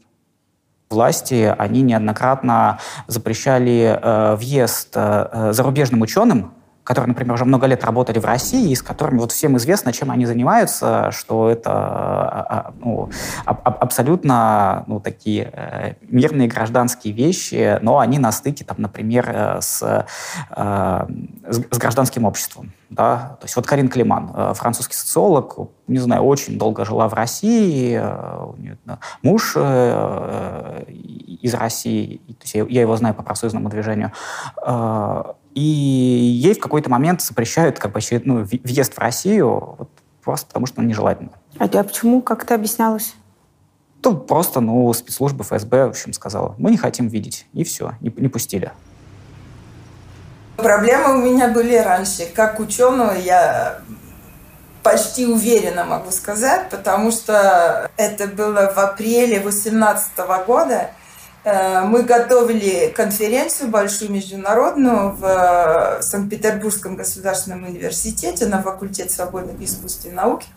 [0.88, 6.52] Власти, они неоднократно запрещали э, въезд э, зарубежным ученым,
[6.86, 10.12] которые, например, уже много лет работали в России, и с которыми вот всем известно, чем
[10.12, 13.10] они занимаются, что это а, а, ну,
[13.44, 19.28] аб- аб- абсолютно ну, такие э, мирные гражданские вещи, но они на стыке, там, например,
[19.28, 21.06] э, с, э,
[21.48, 22.72] с, с гражданским обществом.
[22.88, 23.36] Да?
[23.40, 25.56] То есть вот Карин Климан, французский социолог,
[25.88, 28.78] не знаю, очень долго жила в России, у нее
[29.22, 34.12] муж из России, то есть я, его знаю по профсоюзному движению,
[35.56, 39.88] и ей в какой-то момент запрещают как бы, ну, въ- въезд в Россию вот,
[40.22, 41.30] просто потому, что он нежелательно.
[41.58, 42.20] А я почему?
[42.20, 43.14] Как это объяснялось?
[44.02, 48.12] То просто, ну, спецслужбы ФСБ, в общем, сказала, мы не хотим видеть, и все, не,
[48.18, 48.70] не пустили.
[50.58, 52.26] Проблемы у меня были раньше.
[52.34, 53.80] Как ученого я
[54.82, 60.90] почти уверенно могу сказать, потому что это было в апреле 2018 года.
[61.46, 70.06] Э, Мы готовили конференцию большую международную в э, Санкт-Петербургском государственном университете на факультете свободных искусств
[70.06, 70.48] и науки.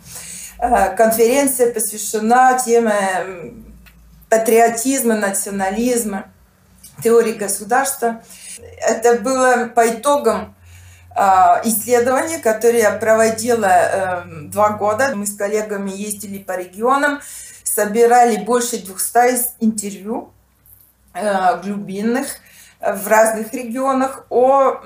[0.57, 3.53] Э, Конференция посвящена теме
[4.29, 6.25] патриотизма, национализма,
[7.03, 8.23] теории государства.
[8.81, 10.55] Это было по итогам
[11.65, 15.11] исследования, которые я проводила э, два года.
[15.15, 17.19] Мы с коллегами ездили по регионам,
[17.63, 20.31] собирали больше 200 интервью
[21.63, 22.27] глубинных
[22.79, 24.81] э, в разных регионах о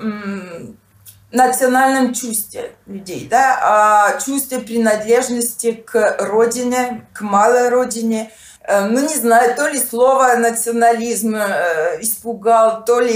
[1.34, 8.30] национальном чувстве людей, да, о чувстве принадлежности к родине, к малой родине.
[8.62, 13.14] Э, Ну, не знаю, то ли слово национализм э, испугал, то ли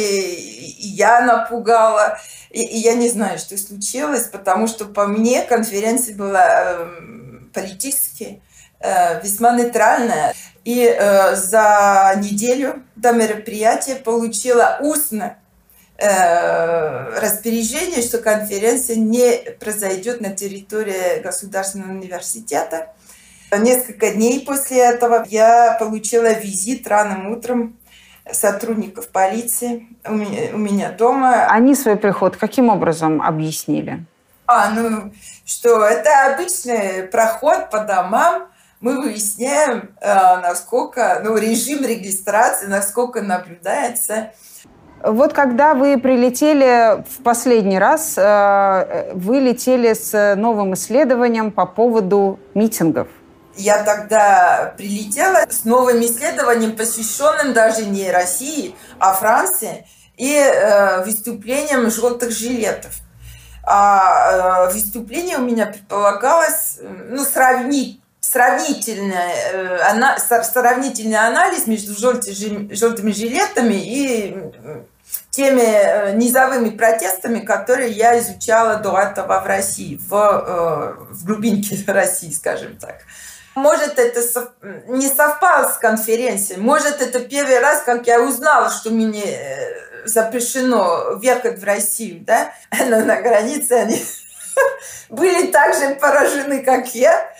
[0.78, 2.18] я напугала.
[2.50, 6.78] И, и я не знаю, что случилось, потому что по мне конференция была
[7.54, 8.47] политически э,
[8.80, 10.34] весьма нейтральная.
[10.64, 15.38] И э, за неделю до мероприятия получила устно
[15.96, 22.92] э, распоряжение, что конференция не произойдет на территории Государственного университета.
[23.50, 27.78] Несколько дней после этого я получила визит ранним утром
[28.30, 31.46] сотрудников полиции у меня, у меня дома.
[31.46, 34.04] Они свой приход каким образом объяснили?
[34.46, 35.12] А, ну,
[35.46, 38.48] что это обычный проход по домам.
[38.80, 44.30] Мы выясняем, э, насколько, ну, режим регистрации, насколько наблюдается.
[45.02, 52.38] Вот когда вы прилетели в последний раз, э, вы летели с новым исследованием по поводу
[52.54, 53.08] митингов.
[53.56, 61.90] Я тогда прилетела с новым исследованием, посвященным даже не России, а Франции, и э, выступлением
[61.90, 62.98] желтых жилетов.
[63.64, 68.00] А э, выступление у меня предполагалось ну, сравнить
[68.30, 69.16] сравнительный,
[69.52, 74.36] э, сравнительный анализ между жи- желтыми жилетами и
[75.30, 81.78] теми э, низовыми протестами, которые я изучала до этого в России, в, э, в глубинке
[81.86, 82.96] России, скажем так.
[83.54, 84.20] Может, это
[84.86, 86.60] не совпало с конференцией.
[86.60, 89.38] Может, это первый раз, как я узнала, что мне
[90.04, 92.52] запрещено въехать в Россию, да?
[92.88, 94.04] Но на границе они
[95.08, 97.32] были так же поражены, как я.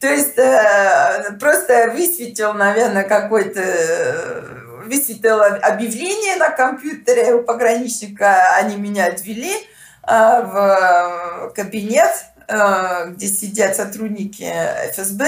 [0.00, 8.76] То есть э, просто высветил, наверное, какой-то э, высветил объявление на компьютере у пограничника, они
[8.76, 12.12] меня отвели э, в кабинет,
[12.46, 14.52] э, где сидят сотрудники
[14.92, 15.26] ФСБ.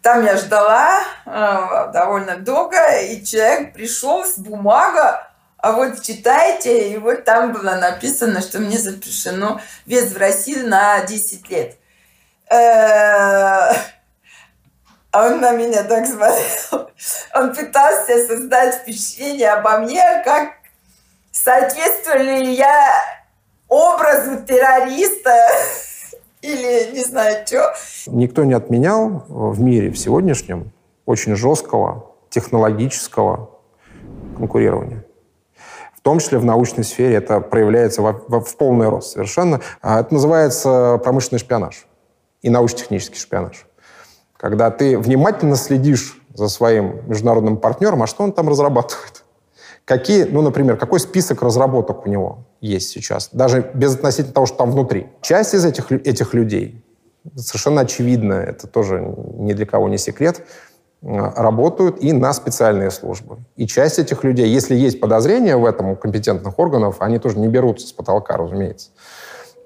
[0.00, 5.18] Там я ждала э, довольно долго, и человек пришел с бумагой,
[5.58, 11.04] а вот читайте, и вот там было написано, что мне запрещено въезд в Россию на
[11.04, 11.76] 10 лет.
[12.50, 13.72] Э,
[15.18, 16.90] а он на меня так смотрел.
[17.34, 20.50] Он пытался создать впечатление обо мне, как
[21.32, 23.02] соответствую ли я
[23.66, 25.34] образу террориста
[26.42, 27.74] или не знаю что.
[28.06, 30.70] Никто не отменял в мире в сегодняшнем
[31.04, 33.50] очень жесткого технологического
[34.36, 35.04] конкурирования.
[35.96, 39.60] В том числе в научной сфере это проявляется в, в, в полный рост совершенно.
[39.82, 41.86] А это называется промышленный шпионаж
[42.40, 43.67] и научно-технический шпионаж
[44.38, 49.24] когда ты внимательно следишь за своим международным партнером, а что он там разрабатывает.
[49.84, 54.58] Какие, ну, например, какой список разработок у него есть сейчас, даже без относительно того, что
[54.58, 55.08] там внутри.
[55.22, 56.84] Часть из этих, этих людей,
[57.34, 60.46] совершенно очевидно, это тоже ни для кого не секрет,
[61.00, 63.38] работают и на специальные службы.
[63.56, 67.48] И часть этих людей, если есть подозрения в этом у компетентных органов, они тоже не
[67.48, 68.90] берутся с потолка, разумеется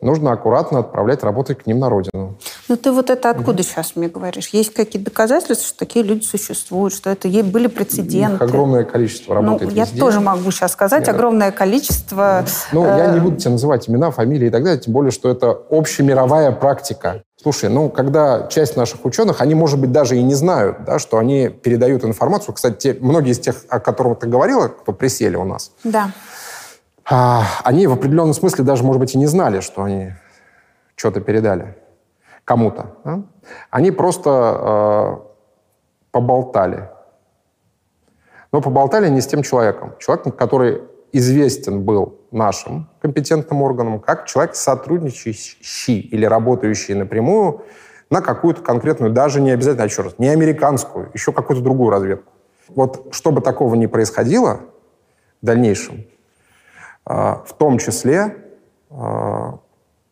[0.02, 2.36] нужно аккуратно отправлять работать к ним на родину.
[2.68, 4.48] Ну ты вот это откуда mm сейчас мне говоришь?
[4.48, 8.34] Есть какие-то доказательства, что такие люди существуют, что это были прецеденты?
[8.34, 10.00] Их огромное количество ну, работает ну, Я везде.
[10.00, 12.44] тоже могу сейчас сказать, Нет, огромное количество...
[12.72, 12.98] Ну, э...
[12.98, 16.50] я не буду тебе называть имена, фамилии и так далее, тем более, что это общемировая
[16.50, 17.22] практика.
[17.40, 21.18] Слушай, ну, когда часть наших ученых, они, может быть, даже и не знают, да, что
[21.18, 22.54] они передают информацию.
[22.54, 26.10] Кстати, те, многие из тех, о которых ты говорила, кто присели у нас, да
[27.12, 30.12] они в определенном смысле даже, может быть, и не знали, что они
[30.96, 31.76] что-то передали
[32.44, 32.96] кому-то.
[33.04, 33.22] Да?
[33.70, 35.30] Они просто э,
[36.10, 36.88] поболтали.
[38.52, 39.94] Но поболтали не с тем человеком.
[39.98, 40.82] Человеком, который
[41.12, 47.64] известен был нашим компетентным органам как человек, сотрудничающий или работающий напрямую
[48.10, 52.30] на какую-то конкретную, даже не обязательно, еще раз, не американскую, еще какую-то другую разведку.
[52.68, 54.60] Вот чтобы такого не происходило
[55.40, 56.11] в дальнейшем, а,
[57.04, 58.36] в том числе
[58.90, 59.58] а,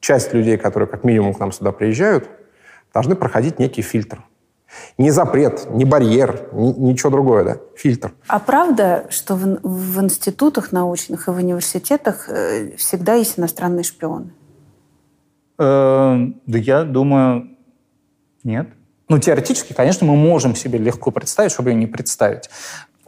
[0.01, 2.29] часть людей, которые как минимум к нам сюда приезжают,
[2.93, 4.25] должны проходить некий фильтр.
[4.99, 8.13] Не запрет, не барьер, ни, ничего другое, да, фильтр.
[8.29, 14.33] А правда, что в, в институтах научных и в университетах э, всегда есть иностранные шпионы?
[15.59, 16.17] Э,
[16.47, 17.57] да я думаю,
[18.45, 18.69] нет.
[19.09, 22.49] Ну, теоретически, конечно, мы можем себе легко представить, чтобы ее не представить,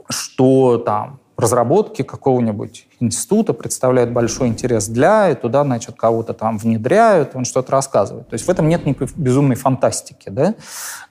[0.09, 7.33] что там разработки какого-нибудь института представляют большой интерес для, и туда, значит, кого-то там внедряют,
[7.35, 8.29] он что-то рассказывает.
[8.29, 10.55] То есть в этом нет никакой безумной фантастики, да,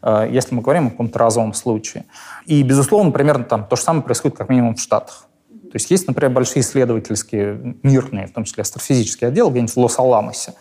[0.02, 2.06] э, если мы говорим о каком-то разовом случае.
[2.46, 5.28] И, безусловно, примерно там то же самое происходит как минимум в Штатах.
[5.50, 10.54] То есть есть, например, большие исследовательские, мирные, в том числе астрофизические отделы где-нибудь в Лос-Аламосе.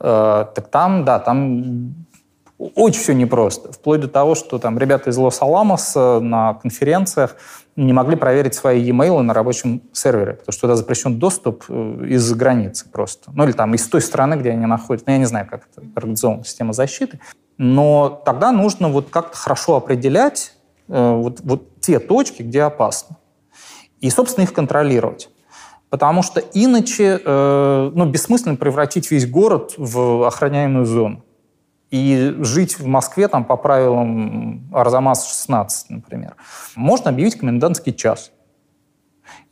[0.00, 1.94] Э, так там, да, там
[2.58, 3.72] очень все непросто.
[3.72, 7.36] Вплоть до того, что там ребята из Лос-Аламоса на конференциях
[7.76, 12.36] не могли проверить свои e-mail на рабочем сервере, потому что туда запрещен доступ э, из-за
[12.36, 13.32] границы просто.
[13.34, 15.06] Ну или там из той страны, где они находятся.
[15.08, 17.18] Ну, я не знаю, как это организована система защиты.
[17.58, 20.54] Но тогда нужно вот как-то хорошо определять
[20.88, 23.16] э, вот, вот те точки, где опасно.
[24.00, 25.28] И, собственно, их контролировать.
[25.90, 31.23] Потому что иначе э, ну, бессмысленно превратить весь город в охраняемую зону
[31.94, 36.34] и жить в Москве там, по правилам Арзамас-16, например.
[36.74, 38.32] Можно объявить комендантский час.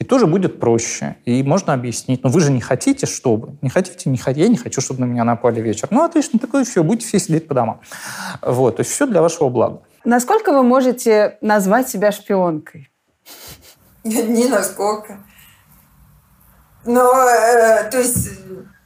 [0.00, 1.14] И тоже будет проще.
[1.24, 2.24] И можно объяснить.
[2.24, 3.56] Но вы же не хотите, чтобы.
[3.62, 4.42] Не хотите, не хотите.
[4.42, 5.86] Я не хочу, чтобы на меня напали вечер.
[5.92, 6.82] Ну, отлично, такое все.
[6.82, 7.80] Будете все сидеть по домам.
[8.42, 8.74] Вот.
[8.76, 9.82] То есть все для вашего блага.
[10.04, 12.90] Насколько вы можете назвать себя шпионкой?
[14.02, 15.18] Не насколько.
[16.84, 18.41] Но, э, то есть,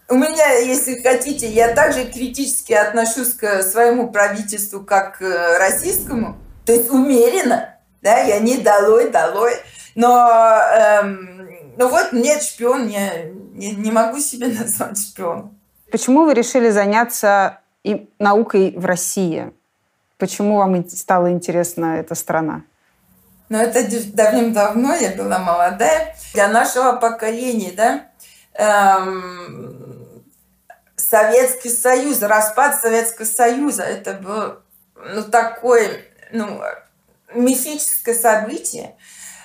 [0.08, 6.36] у меня, если хотите, я также критически отношусь к своему правительству, как к российскому.
[6.64, 9.54] То есть умеренно, да, я не долой, долой.
[9.94, 10.28] Но,
[10.74, 13.24] эм, ну вот, нет, шпион, я
[13.54, 15.56] не, не могу себя назвать шпионом.
[15.90, 19.52] Почему вы решили заняться и наукой в России?
[20.18, 22.62] Почему вам стала интересна эта страна?
[23.48, 26.16] Ну, это давным-давно, я была молодая.
[26.34, 28.06] Для нашего поколения, да,
[28.54, 29.85] эм,
[31.08, 34.56] Советский Союз, распад Советского Союза, это был
[34.96, 36.60] ну, такой ну,
[37.32, 38.96] мифическое событие.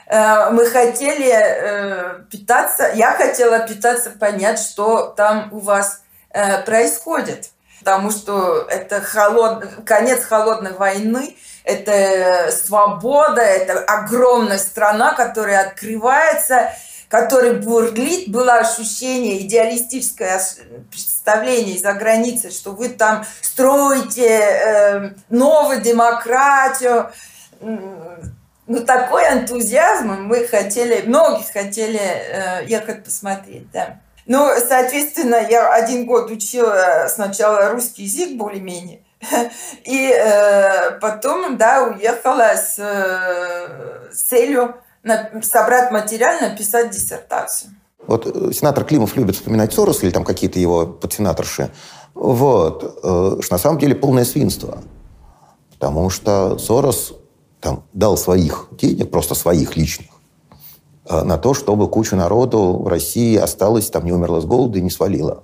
[0.07, 6.01] Э, мы хотели э, питаться, я хотела питаться, понять, что там у вас
[6.31, 7.49] э, происходит.
[7.79, 9.67] Потому что это холод...
[9.85, 16.73] конец холодной войны, это свобода, это огромная страна, которая открывается,
[17.11, 20.41] который бурлит, было ощущение, идеалистическое
[20.89, 27.11] представление из-за границы, что вы там строите э, новую демократию.
[27.59, 33.99] Ну, такой энтузиазм мы хотели, многие хотели э, ехать посмотреть, да.
[34.25, 39.01] Ну, соответственно, я один год учила сначала русский язык более-менее,
[39.83, 44.75] и э, потом, да, уехала с, э, с целью
[45.41, 47.71] собрать материал, написать диссертацию.
[48.05, 51.71] Вот э, сенатор Климов любит вспоминать Сорос или там какие-то его подсенаторши.
[52.13, 52.99] Вот.
[53.03, 54.79] Э, что на самом деле полное свинство.
[55.71, 57.13] Потому что Сорос
[57.59, 60.09] там дал своих денег, просто своих личных,
[61.09, 64.81] э, на то, чтобы куча народу в России осталась, там не умерла с голода и
[64.81, 65.43] не свалила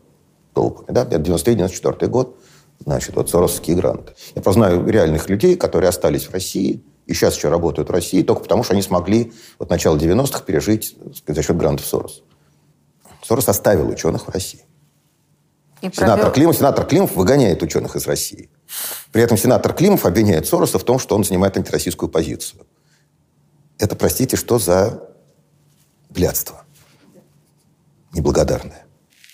[0.54, 0.88] толпами.
[0.90, 1.04] Да?
[1.06, 2.38] 93-94 год,
[2.84, 4.14] значит, вот соросовские гранты.
[4.36, 8.22] Я просто знаю реальных людей, которые остались в России– и сейчас еще работают в России,
[8.22, 12.24] только потому что они смогли вот начало 90-х пережить сказать, за счет грантов Сорос.
[13.24, 14.62] Сорос оставил ученых в России.
[15.82, 16.34] И сенатор, провел...
[16.34, 18.50] Климов, сенатор Климов выгоняет ученых из России.
[19.12, 22.66] При этом сенатор Климов обвиняет Сороса в том, что он занимает антироссийскую позицию.
[23.80, 25.04] Это, простите, что за
[26.10, 26.64] блядство
[28.14, 28.86] неблагодарное.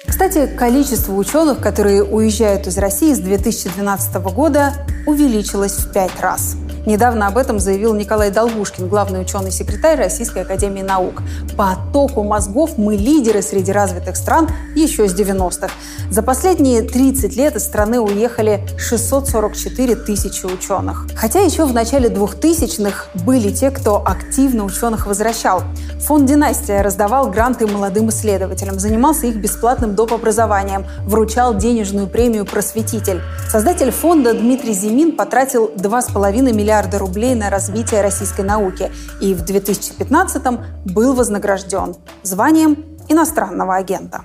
[0.06, 6.58] Кстати, количество ученых, которые уезжают из России с 2012 года, увеличилось в пять раз.
[6.86, 11.22] Недавно об этом заявил Николай Долгушкин, главный ученый-секретарь Российской Академии Наук.
[11.56, 15.70] По оттоку мозгов мы лидеры среди развитых стран еще с 90-х.
[16.12, 21.08] За последние 30 лет из страны уехали 644 тысячи ученых.
[21.16, 25.64] Хотя еще в начале 2000-х были те, кто активно ученых возвращал.
[26.02, 30.12] Фонд «Династия» раздавал гранты молодым исследователям, занимался их бесплатным доп.
[30.12, 33.22] образованием, вручал денежную премию «Просветитель».
[33.50, 38.92] Создатель фонда Дмитрий Зимин потратил 2,5 миллиарда миллиарда рублей на развитие российской науки
[39.22, 44.24] и в 2015-м был вознагражден званием иностранного агента.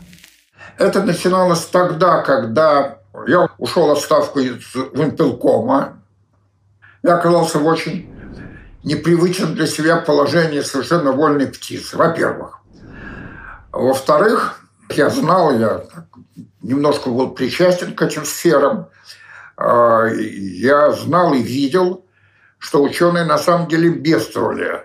[0.78, 4.62] Это начиналось тогда, когда я ушел в отставку из
[4.94, 5.98] Вимпелкома.
[7.02, 8.10] Я оказался в очень
[8.82, 12.60] непривычном для себя положении совершенно вольной птицы, во-первых.
[13.72, 15.82] Во-вторых, я знал, я
[16.62, 18.86] немножко был причастен к этим сферам.
[19.58, 22.06] А, я знал и видел,
[22.58, 24.84] что ученые на самом деле бедствовали.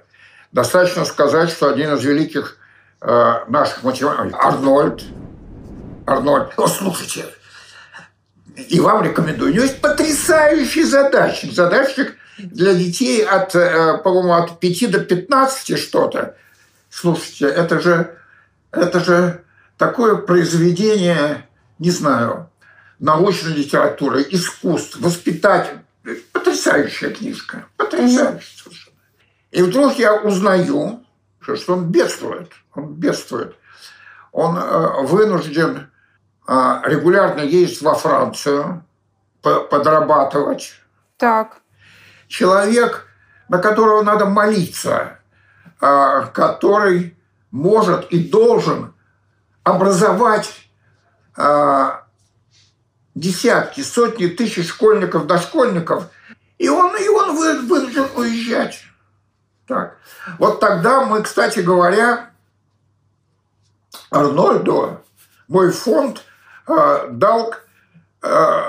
[0.52, 2.58] Достаточно сказать, что один из великих
[3.02, 5.04] э, наших математиков, Арнольд,
[6.06, 7.26] Арнольд, о, слушайте,
[8.56, 14.60] и вам рекомендую, у него есть потрясающий задачник, задачник для детей от, э, по-моему, от
[14.60, 16.36] 5 до 15 что-то.
[16.90, 18.16] Слушайте, это же,
[18.72, 19.44] это же
[19.78, 21.48] такое произведение,
[21.80, 22.52] не знаю,
[23.00, 25.83] научной литературы, искусств, воспитатель,
[26.32, 27.66] Потрясающая книжка.
[27.78, 28.98] Потрясающая совершенно.
[29.52, 31.06] И вдруг я узнаю,
[31.40, 32.52] что он бедствует.
[32.74, 33.56] Он бедствует.
[34.32, 35.92] Он э, вынужден
[36.48, 38.84] э, регулярно ездить во Францию,
[39.42, 40.74] подрабатывать.
[41.18, 41.58] Так.
[42.28, 43.08] Человек,
[43.48, 45.20] на которого надо молиться,
[45.80, 47.16] э, который
[47.52, 48.94] может и должен
[49.64, 50.60] образовать
[53.16, 56.10] десятки, сотни тысяч школьников, дошкольников,
[56.58, 58.82] и он, и он вынужден уезжать.
[59.68, 59.98] Так.
[60.40, 62.32] Вот тогда мы, кстати говоря,
[64.10, 65.02] Арнольду,
[65.48, 66.24] мой фонд
[66.68, 67.54] э, дал
[68.22, 68.62] э,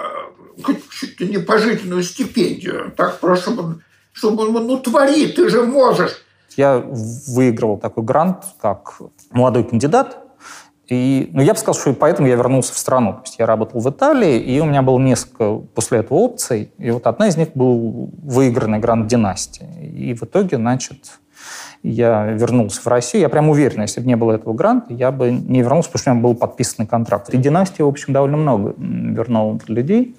[0.90, 2.92] чуть не пожизненную стипендию.
[2.96, 6.22] Так, просто, чтобы, чтобы он, ну, твори, ты же можешь.
[6.56, 8.94] Я выиграл такой грант, как
[9.30, 10.23] молодой кандидат
[10.88, 13.14] и, ну, я бы сказал, что и поэтому я вернулся в страну.
[13.14, 16.72] То есть я работал в Италии, и у меня было несколько после этого опций.
[16.78, 19.66] И вот одна из них был выигранный грант династии.
[19.80, 21.18] И в итоге, значит,
[21.82, 23.22] я вернулся в Россию.
[23.22, 26.10] Я прям уверен, если бы не было этого гранта, я бы не вернулся, потому что
[26.10, 27.28] у меня был подписанный контракт.
[27.32, 30.16] И династии, в общем, довольно много вернул людей.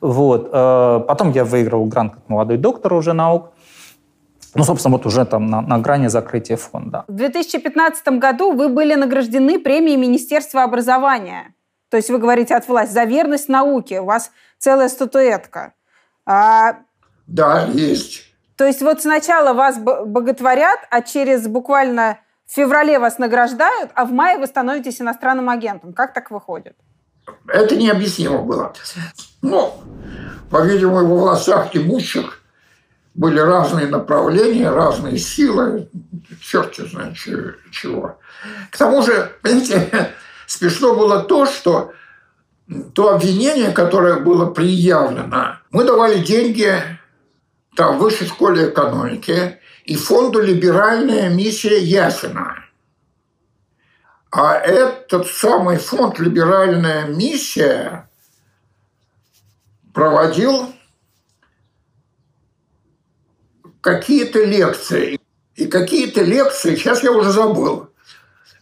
[0.00, 0.50] Вот.
[0.52, 3.52] Э, потом я выиграл грант как молодой доктор уже наук.
[4.56, 7.04] Ну, собственно, вот уже там на, на грани закрытия фонда.
[7.08, 11.54] В 2015 году вы были награждены премией Министерства образования.
[11.90, 14.00] То есть вы говорите от власти за верность науке.
[14.00, 15.74] У вас целая статуэтка.
[16.24, 16.78] А...
[17.26, 18.24] Да, есть.
[18.56, 24.12] То есть вот сначала вас боготворят, а через буквально в феврале вас награждают, а в
[24.12, 25.92] мае вы становитесь иностранным агентом.
[25.92, 26.76] Как так выходит?
[27.48, 28.72] Это необъяснимо было.
[29.42, 29.76] Но,
[30.50, 32.42] по-видимому, во властях имущих
[33.16, 35.88] были разные направления, разные силы,
[36.40, 38.18] черт знает чего.
[38.70, 40.12] К тому же, понимаете,
[40.46, 41.92] смешно было то, что
[42.94, 46.82] то обвинение, которое было предъявлено, мы давали деньги
[47.74, 52.64] там, высшей школе экономики и фонду «Либеральная миссия Ясина».
[54.30, 58.10] А этот самый фонд «Либеральная миссия»
[59.94, 60.75] проводил
[63.86, 65.20] какие-то лекции.
[65.54, 67.88] И какие-то лекции, сейчас я уже забыл,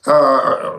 [0.06, 0.76] а,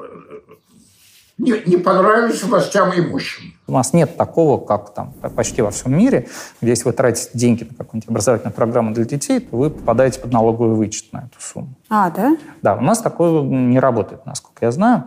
[1.39, 3.53] не, не понравились властям имущим.
[3.67, 6.29] У нас нет такого, как там почти во всем мире,
[6.61, 10.31] где если вы тратите деньги на какую-нибудь образовательную программу для детей, то вы попадаете под
[10.31, 11.73] налоговый вычет на эту сумму.
[11.89, 12.37] А, да?
[12.61, 15.05] Да, у нас такое не работает, насколько я знаю.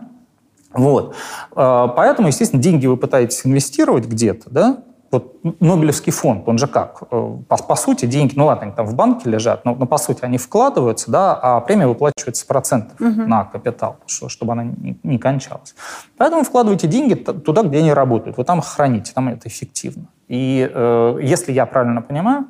[0.73, 1.15] Вот.
[1.55, 7.03] А, поэтому, естественно, деньги вы пытаетесь инвестировать где-то, да, вот Нобелевский фонд, он же как?
[7.11, 9.97] Э, по, по сути, деньги, ну ладно, они там в банке лежат, но, но по
[9.97, 13.21] сути они вкладываются, да, а премия выплачивается процентов угу.
[13.23, 15.75] на капитал, что, чтобы она не, не кончалась.
[16.17, 18.37] Поэтому вкладывайте деньги туда, где они работают.
[18.37, 20.05] Вы там храните, там это эффективно.
[20.27, 22.45] И э, если я правильно понимаю,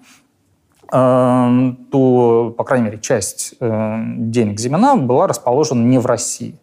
[0.91, 6.59] э, то, по крайней мере, часть э, денег Зимина была расположена не в России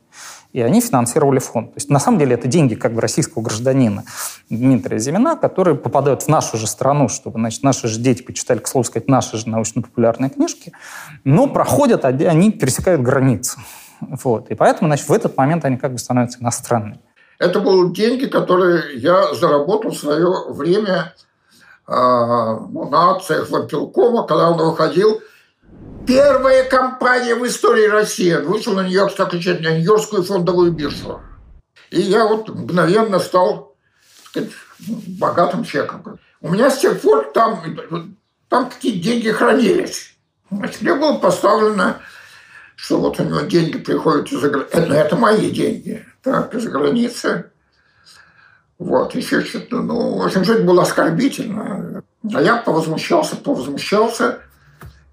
[0.57, 1.75] и они финансировали фонд.
[1.75, 4.05] То есть на самом деле это деньги как бы российского гражданина
[4.49, 8.67] Дмитрия Зимина, которые попадают в нашу же страну, чтобы значит, наши же дети почитали, к
[8.67, 10.73] слову сказать, наши же научно-популярные книжки,
[11.25, 13.59] но проходят, они пересекают границу.
[14.01, 14.51] Вот.
[14.51, 17.01] И поэтому значит, в этот момент они как бы становятся иностранными.
[17.39, 21.13] Это были деньги, которые я заработал в свое время
[21.87, 25.21] э, на акциях Вампилкома, когда он выходил
[26.07, 31.21] Первая компания в истории России вышла на Нью-Йорк Stock Exchange, на Нью-Йоркскую фондовую биржу.
[31.91, 33.77] И я вот мгновенно стал
[34.25, 34.51] сказать,
[35.19, 36.19] богатым человеком.
[36.41, 37.61] У меня с тех пор там,
[38.49, 40.17] там какие деньги хранились.
[40.51, 42.01] Значит, мне было поставлено,
[42.77, 44.77] что вот у него деньги приходят из-за границы.
[44.77, 46.07] Это, это мои деньги.
[46.23, 47.51] Так, из-за границы.
[48.79, 52.05] Вот, еще что-то, ну, в общем, жизнь была оскорбительна.
[52.33, 54.41] А я повозмущался, повозмущался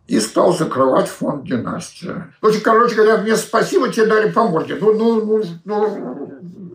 [0.07, 2.33] и стал закрывать фонд «Династия».
[2.41, 4.77] В общем, короче говоря, мне спасибо, тебе дали по морде.
[4.79, 6.72] Ну, ну, ну, ну,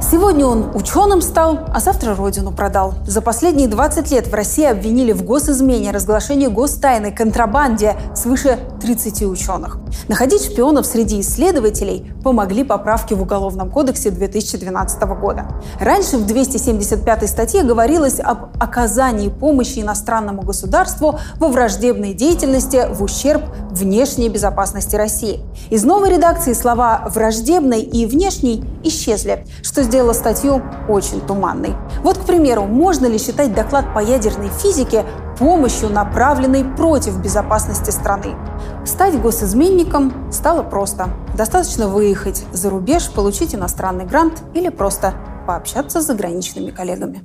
[0.00, 2.94] Сегодня он ученым стал, а завтра родину продал.
[3.06, 9.78] За последние 20 лет в России обвинили в госизмене, разглашении гостайны, контрабанде свыше 30 ученых.
[10.08, 15.48] Находить шпионов среди исследователей помогли поправки в Уголовном кодексе 2012 года.
[15.80, 23.42] Раньше в 275 статье говорилось об оказании помощи иностранному государству во враждебной деятельности в ущерб
[23.70, 25.40] внешней безопасности России.
[25.70, 31.74] Из новой редакции слова «враждебной» и «внешней» исчезли, что сделало статью очень туманной.
[32.02, 35.04] Вот, к примеру, можно ли считать доклад по ядерной физике
[35.38, 38.36] помощью, направленной против безопасности страны?
[38.84, 41.08] Стать госизменником стало просто.
[41.34, 45.14] Достаточно выехать за рубеж, получить иностранный грант или просто
[45.46, 47.22] пообщаться с заграничными коллегами.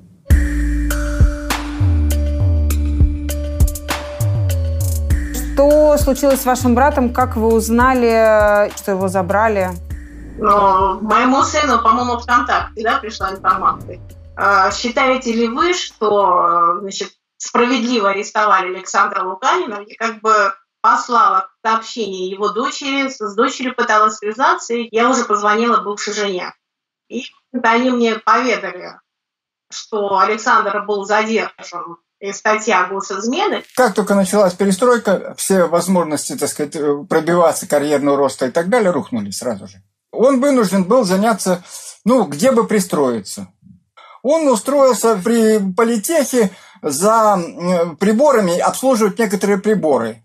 [5.54, 7.14] Что случилось с вашим братом?
[7.14, 9.70] Как вы узнали, что его забрали?
[10.38, 14.00] Но моему сыну, по-моему, ВКонтакте да, пришла информация.
[14.36, 22.30] А, считаете ли вы, что значит, справедливо арестовали Александра Луканина и как бы послала сообщение
[22.30, 26.54] его дочери, с дочерью пыталась связаться, и я уже позвонила бывшей жене.
[27.10, 27.26] И
[27.64, 29.00] они мне поведали,
[29.72, 33.64] что Александр был задержан и статья госизмены.
[33.76, 36.74] Как только началась перестройка, все возможности, так сказать,
[37.08, 39.82] пробиваться, карьерного роста и так далее рухнули сразу же
[40.14, 41.64] он вынужден был заняться,
[42.06, 43.48] ну, где бы пристроиться.
[44.22, 47.38] Он устроился при политехе за
[48.00, 50.24] приборами, обслуживать некоторые приборы.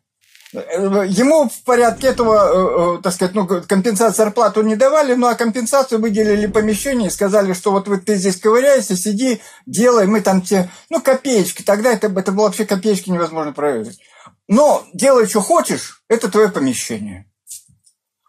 [0.52, 5.34] Ему в порядке этого, э, э, так сказать, ну, компенсацию зарплату не давали, ну, а
[5.34, 10.70] компенсацию выделили помещение и сказали, что вот ты здесь ковыряйся, сиди, делай, мы там тебе,
[10.88, 11.62] ну, копеечки.
[11.62, 14.00] Тогда это, это было вообще копеечки невозможно проверить.
[14.48, 17.26] Но делай, что хочешь, это твое помещение.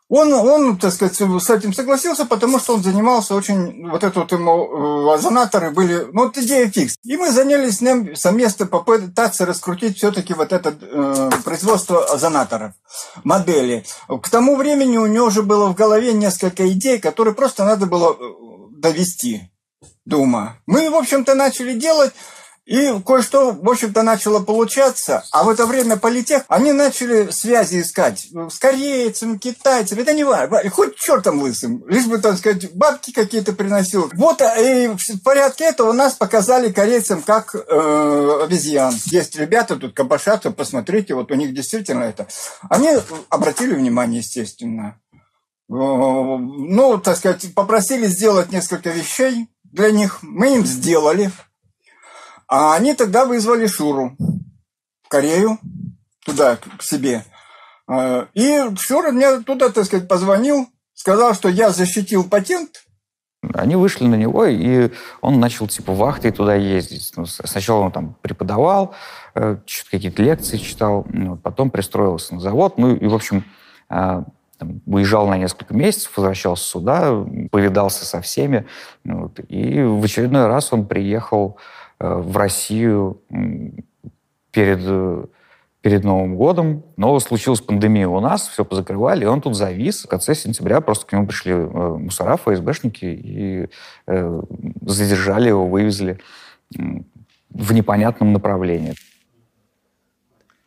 [0.09, 4.31] Он, он, так сказать, с этим согласился, потому что он занимался очень, вот это вот
[4.31, 6.95] ему, озонаторы были, ну, вот идея фикс.
[7.03, 12.73] И мы занялись с ним совместно попытаться раскрутить все-таки вот это э, производство озонаторов,
[13.23, 13.85] модели.
[14.07, 18.13] К тому времени у него уже было в голове несколько идей, которые просто надо было
[18.13, 19.51] э, довести
[20.05, 20.57] до ума.
[20.65, 22.13] Мы, в общем-то, начали делать,
[22.69, 25.23] И кое-что, в общем-то, начало получаться.
[25.31, 30.01] А в это время политех, они начали связи искать с корейцами, китайцами.
[30.01, 30.61] Это не важно.
[30.69, 31.83] Хоть чертом лысым.
[31.87, 34.11] Лишь бы, так сказать, бабки какие-то приносил.
[34.13, 38.93] Вот и в порядке этого нас показали корейцам как э, обезьян.
[39.05, 42.27] Есть ребята тут кабашатся, посмотрите, вот у них действительно это.
[42.69, 42.89] Они
[43.29, 44.99] обратили внимание, естественно.
[45.67, 50.19] Ну, так сказать, попросили сделать несколько вещей для них.
[50.21, 51.31] Мы им сделали.
[52.49, 54.15] А они тогда вызвали Шуру
[55.03, 55.59] в Корею,
[56.25, 57.23] туда, к себе.
[57.87, 62.83] А, и Шура мне туда, так сказать, позвонил, сказал, что я защитил патент.
[63.53, 67.13] Они вышли на него, и он начал типа вахтой туда ездить.
[67.15, 68.95] Ну, сначала он там преподавал,
[69.35, 69.57] э,
[69.91, 72.79] какие-то лекции читал, ну, потом пристроился на завод.
[72.79, 73.45] Ну и, в общем,
[73.87, 74.25] а,
[74.57, 78.65] там, уезжал на несколько месяцев, возвращался сюда, повидался со всеми.
[79.05, 83.21] Вот, и в очередной раз он приехал Э, в Россию
[84.51, 85.25] перед, э,
[85.81, 86.83] перед Новым годом.
[86.97, 90.03] Но случилась пандемия у нас, все позакрывали, и он тут завис.
[90.03, 93.69] В конце сентября просто к нему пришли э, мусора, ФСБшники, и
[94.81, 96.19] задержали его, вывезли
[97.49, 98.93] в непонятном направлении.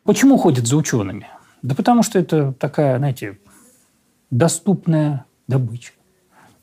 [0.03, 1.27] Почему ходят за учеными?
[1.61, 3.39] Да потому что это такая, знаете,
[4.31, 5.93] доступная добыча.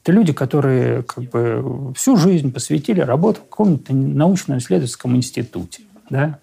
[0.02, 5.82] Это люди, которые как бы всю жизнь посвятили работе в каком-то научно-исследовательском институте.
[6.08, 6.38] Да?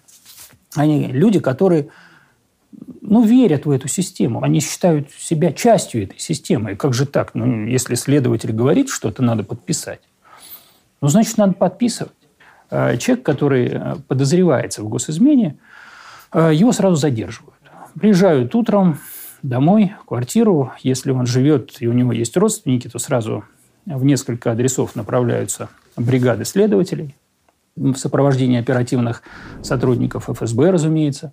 [0.74, 1.88] Они люди, которые
[3.00, 4.42] ну, верят в эту систему.
[4.42, 6.72] Они считают себя частью этой системы.
[6.72, 7.34] И как же так?
[7.34, 10.00] Ну, если следователь говорит что-то, надо подписать.
[11.00, 12.12] Ну, значит, надо подписывать.
[12.70, 15.56] А человек, который э, подозревается в госизмене,
[16.32, 17.54] э, его сразу задерживают.
[17.98, 18.98] Приезжают утром,
[19.42, 20.72] домой, квартиру.
[20.82, 23.44] Если он живет и у него есть родственники, то сразу
[23.86, 27.16] в несколько адресов направляются бригады следователей
[27.76, 29.22] в сопровождении оперативных
[29.62, 31.32] сотрудников ФСБ, разумеется.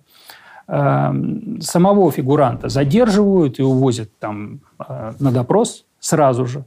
[0.68, 1.14] А,
[1.60, 6.64] самого фигуранта задерживают и увозят там а, на допрос сразу же.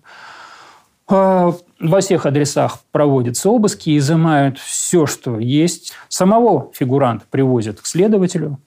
[1.07, 5.93] А, во всех адресах проводятся обыски, изымают все, что есть.
[6.07, 8.59] Самого фигуранта привозят к следователю.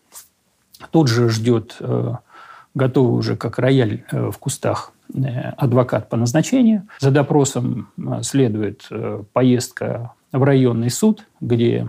[0.91, 1.77] Тут же ждет
[2.75, 6.89] готовый уже как рояль э, в кустах э, адвокат по назначению.
[7.01, 8.89] За допросом э, следует
[9.33, 11.89] поездка в районный суд, где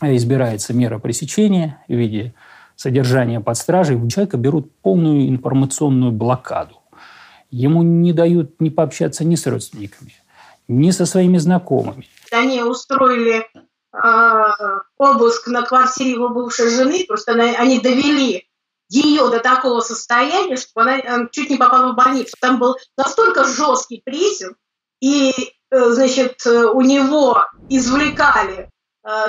[0.00, 2.34] избирается мера пресечения в виде
[2.76, 3.96] содержания под стражей.
[3.96, 6.80] У человека берут полную информационную блокаду.
[7.50, 10.12] Ему не дают ни пообщаться ни с родственниками,
[10.66, 12.08] ни со своими знакомыми.
[12.32, 13.46] Они устроили
[13.92, 14.42] э,
[14.98, 18.48] обыск на квартире его бывшей жены, просто они довели
[18.94, 22.36] ее до такого состояния, что она э, чуть не попала в больницу.
[22.40, 24.56] Там был настолько жесткий прессинг,
[25.00, 25.32] и,
[25.70, 28.70] э, значит, э, у него извлекали,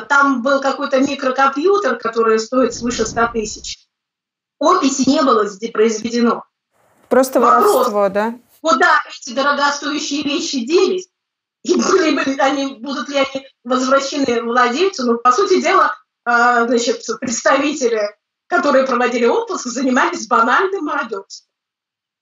[0.07, 3.89] там был какой-то микрокомпьютер, который стоит свыше 100 тысяч.
[4.57, 6.45] Описи не было здесь произведено.
[7.09, 8.39] Просто воровство, да?
[8.61, 11.09] Куда эти дорогостоящие вещи делись?
[11.63, 15.07] И были, были они, будут ли они возвращены владельцу?
[15.07, 15.93] Ну, по сути дела,
[16.23, 18.15] значит, представители
[18.47, 21.49] которые проводили отпуск, занимались банальным мародерством.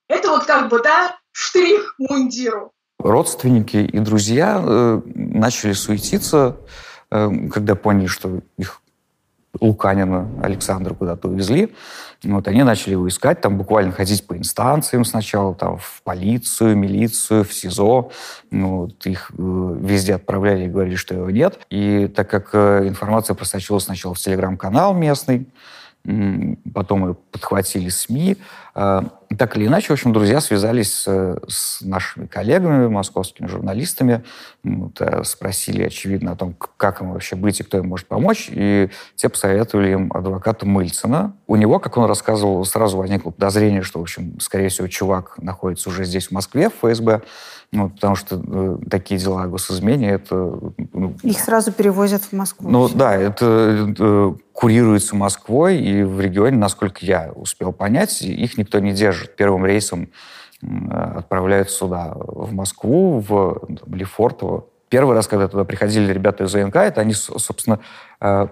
[0.08, 2.72] Это вот как бы, да, штрих мундиру.
[3.00, 6.58] Родственники и друзья э, начали суетиться,
[7.12, 8.82] э, когда поняли, что их
[9.60, 11.74] Луканина Александра куда-то увезли.
[12.24, 17.44] Вот, они начали его искать, там буквально ходить по инстанциям сначала, там, в полицию, милицию,
[17.44, 18.12] в СИЗО.
[18.52, 21.60] Вот, их э, везде отправляли и говорили, что его нет.
[21.70, 25.48] И так как э, информация просочилась сначала в телеграм-канал местный,
[26.74, 28.38] потом ее подхватили СМИ.
[28.76, 29.06] А,
[29.38, 34.24] так или иначе, в общем, друзья связались с, с нашими коллегами, московскими журналистами,
[34.64, 38.90] э, спросили, очевидно, о том, как им вообще быть и кто им может помочь, и
[39.16, 41.36] те посоветовали им адвоката Мыльцина.
[41.48, 45.90] У него, как он рассказывал, сразу возникло подозрение, что, в общем, скорее всего, чувак находится
[45.90, 47.22] уже здесь, в Москве, в ФСБ,
[47.74, 50.36] ну, потому что э, такие дела о госизмене, это...
[50.94, 52.70] Ну, Их сразу перевозят в Москву.
[52.70, 58.78] Ну, да, это э, курируется Москвой, и в регионе, насколько я успел понять, их никто
[58.78, 59.36] не держит.
[59.36, 60.10] Первым рейсом
[60.62, 60.68] э,
[61.18, 64.66] отправляют сюда, в Москву, в там, Лефортово.
[64.90, 67.80] Первый раз, когда туда приходили ребята из ОНК, это они, собственно,
[68.22, 68.48] э,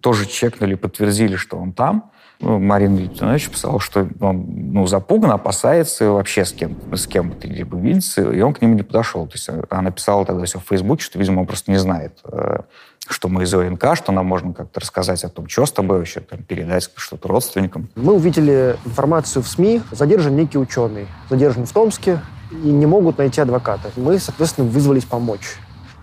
[0.00, 2.12] тоже чекнули, подтвердили, что он там.
[2.40, 7.46] Ну, Марина Леонидович писал, что он ну, запуган, опасается вообще с кем, с кем то
[7.46, 9.26] либо видеться, и он к ним не подошел.
[9.26, 12.60] То есть она написала тогда все в Фейсбуке, что, видимо, он просто не знает, э,
[13.06, 16.20] что мы из ОНК, что нам можно как-то рассказать о том, что с тобой вообще,
[16.20, 17.90] там, передать что-то родственникам.
[17.94, 23.40] Мы увидели информацию в СМИ, задержан некий ученый, задержан в Томске, и не могут найти
[23.40, 23.90] адвоката.
[23.96, 25.56] Мы, соответственно, вызвались помочь.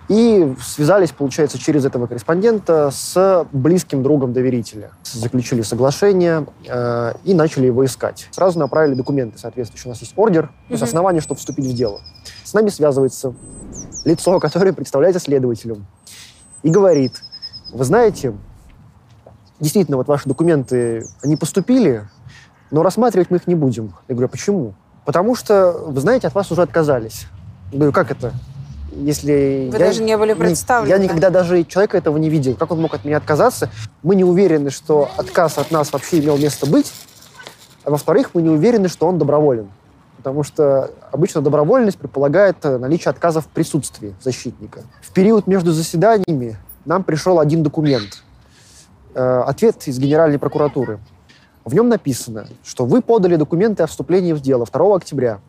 [0.07, 4.91] И связались, получается, через этого корреспондента с близким другом доверителя.
[5.03, 8.29] Заключили соглашение э, и начали его искать.
[8.31, 9.89] Сразу направили документы соответствующие.
[9.89, 11.99] У нас есть ордер, то есть основание, чтобы вступить в дело.
[12.45, 13.33] С нами связывается
[14.05, 15.85] лицо, которое представляется следователем.
[16.63, 17.21] И говорит,
[17.73, 18.33] вы знаете,
[19.59, 22.07] действительно, вот ваши документы, они поступили,
[22.71, 23.93] но рассматривать мы их не будем.
[24.07, 24.73] Я говорю, а почему?
[25.05, 27.27] Потому что, вы знаете, от вас уже отказались.
[27.71, 28.33] Я говорю, как это?
[29.03, 30.89] Если Вы я даже не были представлены.
[30.89, 32.55] Я никогда даже человека этого не видел.
[32.55, 33.69] Как он мог от меня отказаться?
[34.01, 36.91] Мы не уверены, что отказ от нас вообще имел место быть.
[37.83, 39.69] А во-вторых, мы не уверены, что он доброволен.
[40.17, 44.81] Потому что обычно добровольность предполагает э, наличие отказа в присутствии защитника.
[45.01, 48.23] В период между заседаниями нам пришел один документ.
[49.13, 50.99] Э, Ответ из Генеральной прокуратуры.
[51.63, 55.39] В нем написано, что вы подали документы о вступлении в дело 2 октября.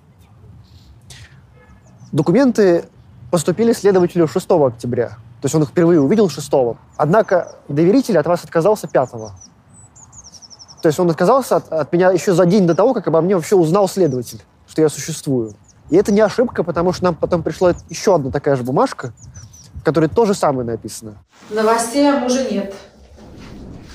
[2.12, 2.84] Документы
[3.30, 5.08] поступили следователю 6 октября.
[5.40, 6.50] То есть он их впервые увидел 6
[6.96, 9.30] Однако доверитель от вас отказался 5 То
[10.84, 13.56] есть он отказался от, от меня еще за день до того, как обо мне вообще
[13.56, 15.54] узнал следователь, что я существую.
[15.90, 19.12] И это не ошибка, потому что нам потом пришла еще одна такая же бумажка,
[19.74, 21.22] в которой то же самое написано.
[21.50, 22.74] Новостей о муже нет.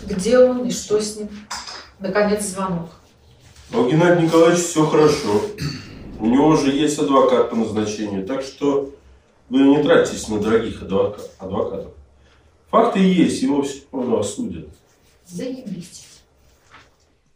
[0.06, 1.30] Где он и что с ним?
[2.00, 2.90] Наконец звонок.
[3.74, 5.42] А у Геннадия Николаевича все хорошо.
[6.20, 8.90] У него же есть адвокат по назначению, так что
[9.54, 11.92] вы не тратитесь на дорогих адвока- адвокатов.
[12.72, 14.68] Факты есть, его все равно осудят.
[15.28, 16.08] Заебись.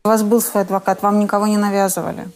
[0.03, 2.27] У вас был свой адвокат, вам никого не навязывали.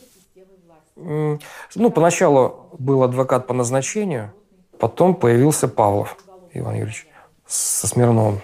[0.95, 4.31] Ну, поначалу был адвокат по назначению,
[4.77, 6.15] потом появился Павлов
[6.53, 7.07] Иван Юрьевич
[7.47, 8.39] со Смирновым.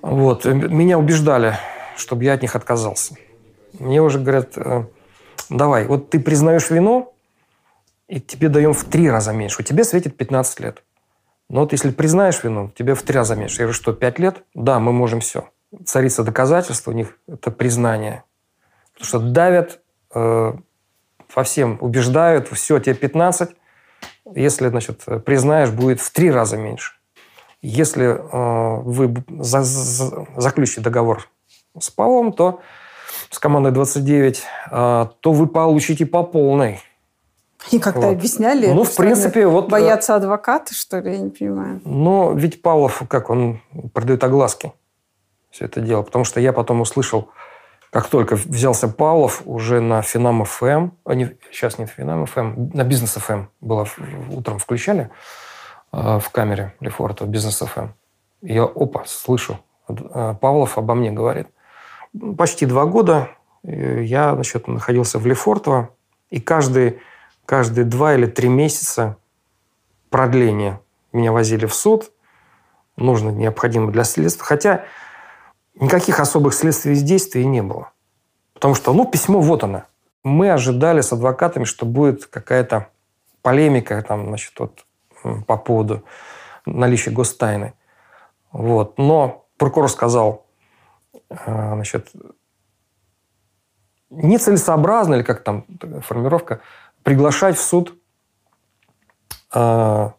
[0.00, 0.46] Вот.
[0.46, 1.58] э, Меня убеждали,
[1.96, 3.16] чтобы я от них отказался.
[3.78, 4.84] Мне уже говорят, э,
[5.50, 7.12] давай, вот ты признаешь вину,
[8.10, 9.62] и тебе даем в три раза меньше.
[9.62, 10.82] У тебя светит 15 лет.
[11.48, 13.56] Но вот если признаешь вину, тебе в три раза меньше.
[13.56, 14.42] Я говорю, что, пять лет?
[14.52, 15.48] Да, мы можем все.
[15.84, 18.24] Царица доказательства у них– это признание.
[18.94, 19.80] Потому что давят,
[20.12, 20.52] э,
[21.34, 23.50] во всем убеждают, все, тебе 15.
[24.34, 26.94] Если, значит, признаешь, будет в три раза меньше.
[27.62, 31.28] Если э, вы за- за- заключите договор
[31.78, 32.60] с Павлом, то
[33.30, 34.42] с командой 29,
[34.72, 36.80] э, то вы получите по полной.
[37.70, 38.12] И как-то Вот.
[38.12, 41.12] объясняли, Ну, в принципе, вот, э, Боятся адвоката, что ли?
[41.12, 41.80] Я не понимаю.
[41.84, 43.60] Но ведь Павлов, как он
[43.92, 44.72] продает огласки
[45.50, 46.02] все это дело.
[46.02, 47.28] Потому что я потом услышал,
[47.90, 52.84] как только взялся Павлов уже на Финам ФМ, а не, сейчас не Финам ФМ, на
[52.84, 53.98] Бизнес ФМ было в-
[54.30, 55.10] утром включали
[55.92, 57.88] э, в камере Лефорта, Бизнес ФМ.
[58.42, 59.58] Я, опа, слышу,
[59.88, 61.48] э, Павлов обо мне говорит.
[62.38, 63.28] Почти два года
[63.64, 65.90] э, я, значит, находился в Лефортово,
[66.30, 67.00] и каждый,
[67.46, 69.16] каждые два или три месяца
[70.10, 70.80] продление.
[71.12, 72.12] Меня возили в суд,
[72.96, 74.44] нужно, необходимо для следствия.
[74.44, 74.84] Хотя
[75.74, 77.90] никаких особых следствий действий не было.
[78.54, 79.84] Потому что, ну, письмо вот оно.
[80.22, 82.88] Мы ожидали с адвокатами, что будет какая-то
[83.42, 84.84] полемика там, значит, вот,
[85.46, 86.04] по поводу
[86.66, 87.72] наличия гостайны.
[88.52, 88.98] Вот.
[88.98, 90.46] Но прокурор сказал,
[91.30, 92.10] э, значит,
[94.10, 95.64] нецелесообразно, или как там
[96.02, 96.60] формировка,
[97.02, 97.94] приглашать в суд
[99.54, 100.10] э,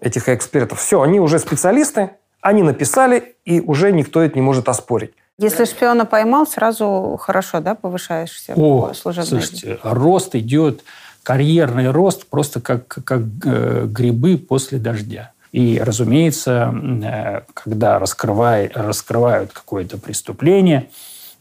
[0.00, 0.80] этих экспертов.
[0.80, 5.14] Все, они уже специалисты, они написали, и уже никто это не может оспорить.
[5.38, 10.84] Если шпиона поймал, сразу хорошо, да, повышаешься О, по служебной слушайте, рост идет,
[11.24, 15.32] карьерный рост просто как, как э, грибы после дождя.
[15.50, 20.90] И, разумеется, э, когда раскрывай- раскрывают какое-то преступление,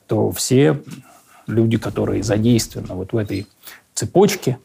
[0.07, 0.81] то все
[1.45, 3.47] люди, которые задействованы вот в этой
[3.93, 4.57] цепочке,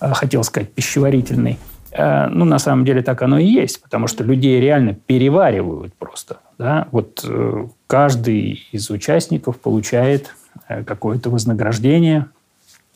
[0.00, 1.58] хотел сказать, пищеварительной,
[1.92, 6.38] э, ну, на самом деле так оно и есть, потому что людей реально переваривают просто.
[6.58, 6.88] Да?
[6.90, 10.34] Вот э, каждый из участников получает
[10.68, 12.26] э, какое-то вознаграждение,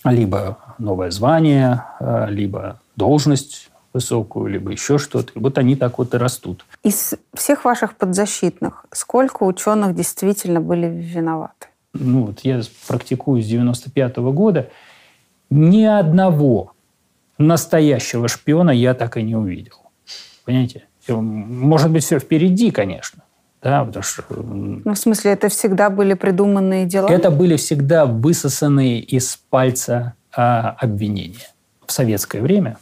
[0.05, 5.33] либо новое звание, э, либо должность высокую, либо еще что-то.
[5.35, 6.67] И вот они так вот и растут.
[6.83, 11.69] Из всех ваших подзащитных, сколько ученых действительно были виноваты?
[11.95, 14.69] Ну, вот я практикую с 95 года.
[15.49, 16.74] Ни одного
[17.39, 19.77] настоящего шпиона я так и не увидел.
[20.45, 20.85] Понимаете?
[21.09, 23.23] Может быть, все впереди, конечно.
[23.63, 27.09] Да, потому что Ну, в смысле, это всегда были придуманные дела?
[27.09, 31.49] это были всегда высосанные из пальца а, обвинения.
[31.87, 32.77] В советское время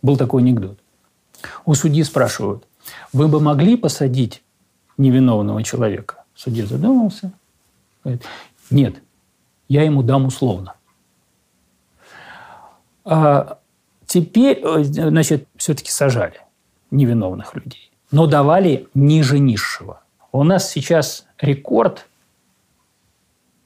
[0.00, 0.78] был такой анекдот.
[1.64, 2.64] У судьи спрашивают,
[3.12, 4.42] вы бы могли посадить
[4.96, 6.24] невиновного человека?
[6.34, 7.32] Судья задумался.
[8.04, 8.22] Говорит,
[8.70, 8.96] нет,
[9.68, 10.74] я ему дам условно.
[13.04, 13.57] А
[14.08, 16.40] теперь, э, значит, все-таки сажали
[16.90, 17.92] невиновных людей.
[18.10, 20.00] но давали ниже низшего.
[20.32, 22.08] У нас сейчас рекорд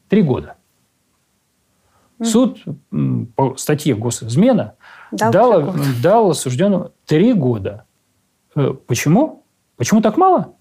[0.08, 0.56] три года.
[2.22, 2.62] Суд
[3.34, 4.74] по статье госизмена
[5.10, 7.84] дал, дал, дал осужденному три года.
[8.54, 9.44] Э, почему?
[9.76, 10.54] Почему так мало?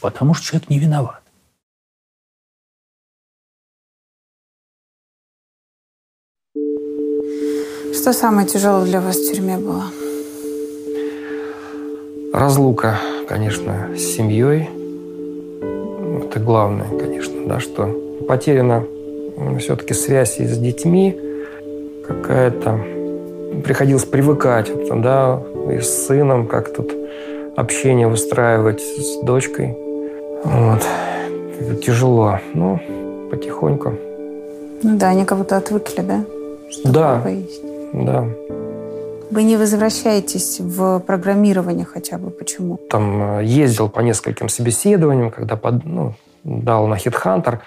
[0.00, 1.22] Потому что человек не виноват.
[8.04, 9.84] Что самое тяжелое для вас в тюрьме было?
[12.34, 14.68] Разлука, конечно, с семьей.
[16.26, 17.88] Это главное, конечно, да, что
[18.28, 18.84] потеряна
[19.58, 21.18] все-таки связь и с детьми
[22.06, 22.78] какая-то.
[23.64, 24.70] Приходилось привыкать,
[25.00, 26.92] да, и с сыном, как тут
[27.56, 29.78] общение выстраивать с дочкой.
[30.44, 30.82] Вот.
[31.58, 32.38] Это тяжело.
[32.52, 32.78] Ну,
[33.30, 33.94] потихоньку.
[34.82, 36.24] Ну да, они кого-то отвыкли, да?
[36.68, 37.26] Что да.
[37.94, 38.26] Да.
[39.30, 42.30] Вы не возвращаетесь в программирование хотя бы?
[42.30, 42.76] Почему?
[42.90, 46.14] Там э, ездил по нескольким собеседованиям, когда под, ну,
[46.44, 47.60] дал на HitHunter.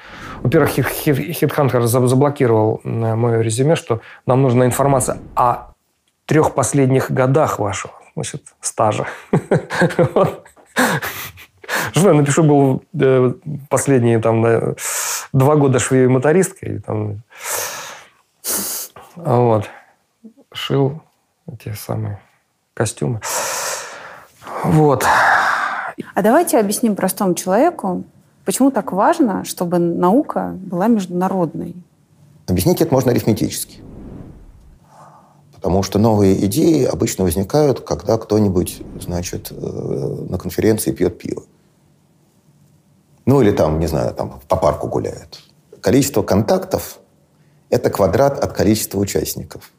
[0.43, 5.73] Во-первых, HitHunter заблокировал э, мое резюме, что нам нужна информация о
[6.25, 9.07] трех последних годах вашего значит, стажа.
[11.91, 13.33] Что я напишу, был э,
[13.69, 14.45] последние там
[15.33, 16.81] два года швеей-мотористкой.
[19.15, 19.69] Вот.
[20.57, 21.01] Шил
[21.45, 22.19] эти самые
[22.73, 23.21] костюмы.
[24.63, 25.05] Вот.
[26.15, 28.03] А давайте объясним простому человеку,
[28.43, 31.75] почему так важно, чтобы наука была международной.
[32.47, 33.81] Объяснить это можно арифметически.
[35.53, 39.55] Потому что новые идеи обычно возникают, когда кто-нибудь, значит, э,
[40.29, 41.43] на конференции пьет пиво.
[43.27, 45.39] Ну или там, не знаю, там по парку гуляет.
[45.81, 46.99] Количество контактов–
[47.69, 49.71] это квадрат от количества участников.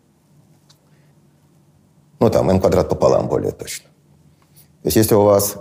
[2.20, 3.89] Ну, там, n квадрат пополам, более точно.
[4.82, 5.57] То есть, если у вас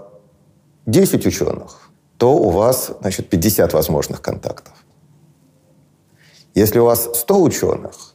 [0.86, 4.74] 10 ученых, то у вас, значит, 50 возможных контактов.
[6.56, 8.14] Если у вас 100 ученых,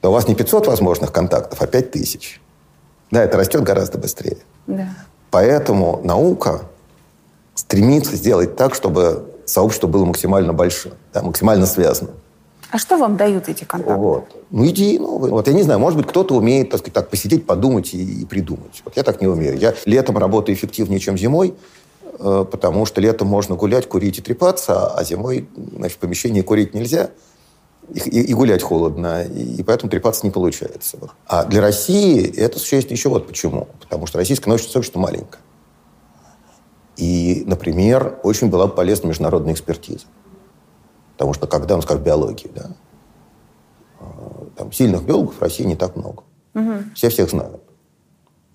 [0.00, 2.40] то у вас не 500 возможных контактов, а 5000.
[3.10, 4.38] Да, это растет гораздо быстрее.
[4.66, 4.88] Да.
[5.30, 6.62] Поэтому наука
[7.54, 12.14] стремится сделать так, чтобы сообщество было максимально большим, да, максимально связанным.
[12.70, 13.94] А что вам дают эти контакты?
[13.94, 14.24] Вот.
[14.50, 15.30] Ну, идеи новые.
[15.32, 18.24] Вот я не знаю, может быть, кто-то умеет, так сказать, так посидеть, подумать и, и
[18.24, 18.82] придумать.
[18.84, 19.56] Вот я так не умею.
[19.58, 21.54] Я летом работаю эффективнее, чем зимой,
[22.18, 26.74] э, потому что летом можно гулять, курить и трепаться, а зимой, значит, в помещении курить
[26.74, 27.10] нельзя.
[27.92, 30.98] И, и, и гулять холодно, и, и поэтому трепаться не получается.
[31.26, 33.68] А для России это существенно еще вот почему.
[33.80, 35.42] Потому что российское научное сообщество маленькое.
[36.96, 40.06] И, например, очень была бы полезна международная экспертиза.
[41.14, 42.70] Потому что когда, ну, скажем, биологии, да,
[44.00, 46.22] а, там сильных биологов в России не так много.
[46.54, 46.72] Угу.
[46.94, 47.60] Все всех знают.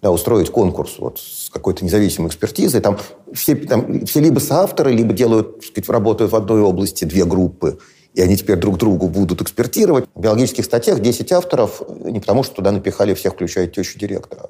[0.01, 2.79] Да, устроить конкурс вот с какой-то независимой экспертизой.
[2.79, 2.97] Там
[3.33, 7.79] все, там все либо соавторы, либо делают, сказать, работают в одной области две группы,
[8.13, 10.05] и они теперь друг другу будут экспертировать.
[10.15, 14.49] В биологических статьях 10 авторов не потому, что туда напихали всех, включая тещу директора,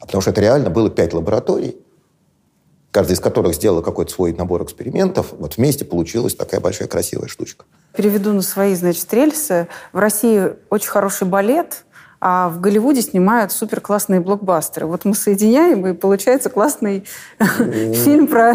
[0.00, 1.76] а потому что это реально было 5 лабораторий,
[2.90, 7.64] каждая из которых сделала какой-то свой набор экспериментов, вот вместе получилась такая большая красивая штучка.
[7.94, 9.68] Переведу на свои, значит, рельсы.
[9.92, 11.84] В России очень хороший балет,
[12.20, 14.86] а в Голливуде снимают супер классные блокбастеры.
[14.86, 17.04] Вот мы соединяем, и получается классный
[17.38, 18.54] фильм про...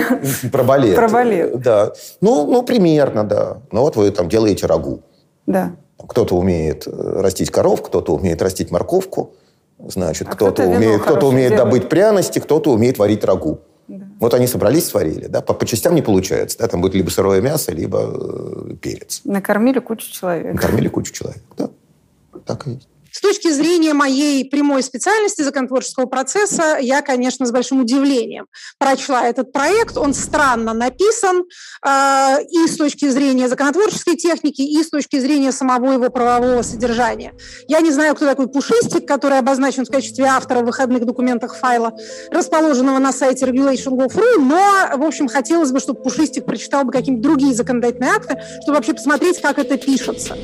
[0.52, 0.96] Про балет.
[0.96, 1.62] Про балет.
[1.62, 1.94] Да.
[2.20, 3.58] Ну, ну, примерно, да.
[3.72, 5.02] Ну, вот вы там делаете рагу.
[5.46, 5.76] Да.
[5.98, 6.92] Кто-то умеет э,
[7.22, 9.34] растить коров, кто-то умеет растить морковку.
[9.80, 13.62] Значит, а кто-то, кто умеет, кто-то умеет добыть пряности, кто-то умеет варить рагу.
[13.88, 14.06] Да.
[14.20, 15.28] Вот они собрались, сварили.
[15.28, 15.42] Да?
[15.42, 16.58] По, по частям не получается.
[16.58, 16.68] Да?
[16.68, 19.22] Там будет либо сырое мясо, либо э, перец.
[19.26, 20.54] Накормили кучу человек.
[20.54, 21.70] Накормили кучу человек, да.
[22.46, 22.88] Так и есть.
[23.14, 28.48] С точки зрения моей прямой специальности законотворческого процесса, я, конечно, с большим удивлением
[28.80, 29.98] прочла этот проект.
[29.98, 31.44] Он странно написан
[31.85, 37.35] э, и с точки зрения законотворческой техники, и с точки зрения самого его правового содержания.
[37.68, 41.94] Я не знаю, кто такой Пушистик, который обозначен в качестве автора в выходных документах файла,
[42.31, 47.53] расположенного на сайте regulation.gov.ru, но, в общем, хотелось бы, чтобы Пушистик прочитал бы какие-то другие
[47.53, 50.35] законодательные акты, чтобы вообще посмотреть, как это пишется.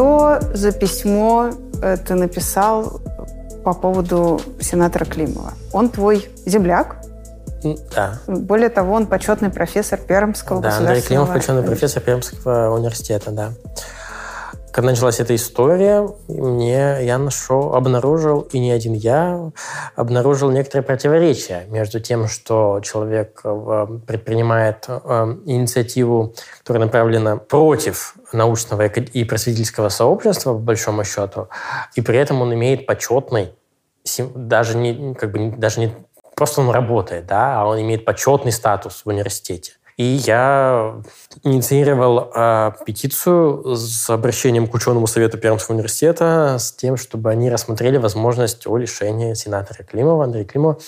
[0.00, 1.50] Что за письмо
[1.82, 3.02] э, ты написал
[3.62, 5.52] по поводу сенатора Климова?
[5.74, 6.96] Он твой земляк?
[7.94, 8.18] Да.
[8.26, 10.94] Более того, он почетный профессор Пермского да, государственного...
[10.94, 13.50] Андрей Климов почетный профессор Пермского университета, да.
[14.72, 19.50] Когда началась эта история, мне я нашел, обнаружил, и не один я,
[19.96, 24.92] обнаружил некоторые противоречия между тем, что человек э, предпринимает э,
[25.46, 31.48] инициативу, которая направлена против научного и просветительского сообщества, по большому счету,
[31.94, 33.52] и при этом он имеет почетный,
[34.34, 35.94] даже не, как бы, даже не
[36.36, 39.72] просто он работает, да, а он имеет почетный статус в университете.
[40.00, 40.94] И я
[41.42, 47.98] инициировал э, петицию с обращением к ученому совету Пермского университета с тем, чтобы они рассмотрели
[47.98, 50.78] возможность о лишении сенатора Климова, Андрея Климова,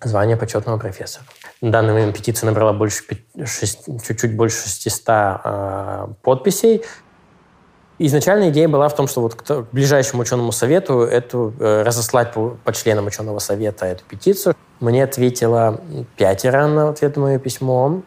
[0.00, 1.24] звания почетного профессора.
[1.60, 3.02] На данный момент петиция набрала больше,
[3.36, 6.84] чуть-чуть больше 600 э, подписей.
[7.98, 12.56] Изначально идея была в том, что вот к ближайшему ученому совету эту, э, разослать по,
[12.62, 14.54] по членам ученого совета эту петицию.
[14.78, 15.80] Мне ответило
[16.16, 18.02] пятеро на ответ на мое письмо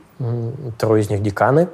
[0.77, 1.69] трое из них деканы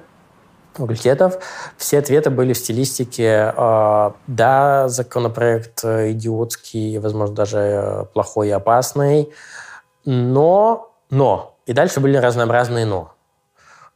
[0.74, 1.38] факультетов.
[1.78, 9.32] Все ответы были в стилистике э, «да, законопроект идиотский, возможно, даже плохой и опасный,
[10.04, 11.56] но, но».
[11.66, 13.12] И дальше были разнообразные «но».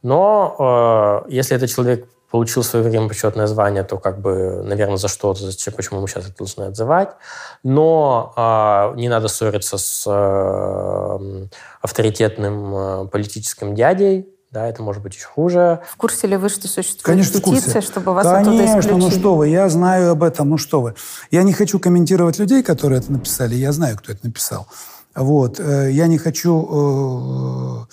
[0.02, 4.96] Но э, если этот человек получил в свое время почетное звание, то как бы, наверное,
[4.96, 7.10] за что-то, зачем, почему мы сейчас это должны отзывать.
[7.62, 11.46] Но э, не надо ссориться с э,
[11.82, 15.80] авторитетным э, политическим дядей, да, это может быть еще хуже.
[15.88, 19.00] В курсе ли вы, что существует Конечно, петиция, чтобы вас Конечно, оттуда исключили?
[19.00, 20.94] ну что вы, я знаю об этом, ну что вы.
[21.30, 24.66] Я не хочу комментировать людей, которые это написали, я знаю, кто это написал.
[25.14, 25.60] Вот.
[25.60, 27.86] Э, я не хочу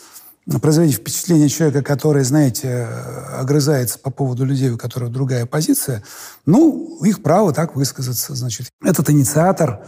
[0.47, 2.87] э, производить впечатление человека, который, знаете,
[3.33, 6.03] огрызается по поводу людей, у которых другая позиция.
[6.47, 8.33] Ну, их право так высказаться.
[8.33, 9.85] Значит, этот инициатор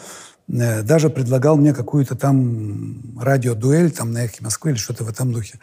[0.48, 5.32] э, даже предлагал мне какую-то там радиодуэль там на «Эхе Москвы» или что-то в этом
[5.32, 5.60] духе.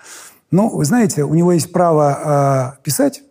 [0.51, 3.23] Ну, вы знаете, у него есть право э, писать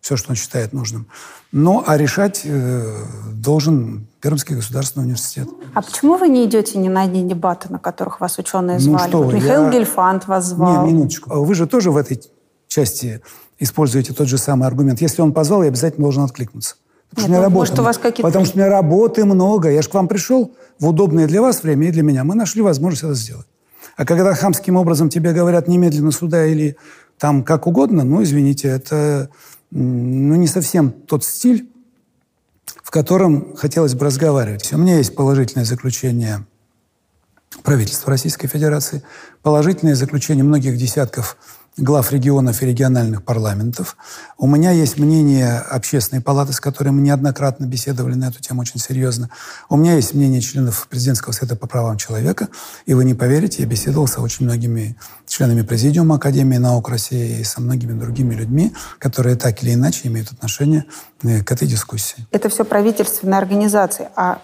[0.00, 1.06] все, что он считает нужным,
[1.52, 2.94] но а решать э,
[3.32, 5.48] должен Пермский государственный университет.
[5.74, 9.08] А почему вы не идете ни на одни дебаты, на которых вас ученые Ну, звали?
[9.08, 10.86] что Вот Михаил я- Гельфанд вас звал.
[10.86, 11.42] Не, минуточку.
[11.42, 12.22] Вы же тоже в этой
[12.68, 13.20] части
[13.58, 15.00] используете тот же самый аргумент.
[15.00, 16.76] Если он позвал, я обязательно должен откликнуться.
[17.10, 18.68] Потому что Нет, у меня ну, работы может, у вас какие-то- Потому что у меня
[18.70, 19.70] работы много.
[19.70, 22.22] Я же к вам пришел в удобное для вас время и для меня.
[22.24, 23.46] Мы нашли возможность это сделать.
[24.00, 26.78] А когда хамским образом тебе говорят немедленно сюда или
[27.18, 29.28] там как угодно, ну, извините, это
[29.70, 31.70] ну, не совсем тот стиль,
[32.82, 34.72] в котором хотелось бы разговаривать.
[34.72, 36.46] У меня есть положительное заключение
[37.62, 39.02] правительства Российской Федерации,
[39.42, 41.36] положительное заключение многих десятков
[41.76, 43.96] глав регионов и региональных парламентов.
[44.38, 48.80] У меня есть мнение общественной палаты, с которой мы неоднократно беседовали на эту тему очень
[48.80, 49.30] серьезно.
[49.68, 52.48] У меня есть мнение членов президентского совета по правам человека.
[52.86, 57.44] И вы не поверите, я беседовал со очень многими членами Президиума Академии наук России и
[57.44, 60.84] со многими другими людьми, которые так или иначе имеют отношение
[61.22, 62.26] э, к этой дискуссии.
[62.30, 64.40] Это все правительственные организации, а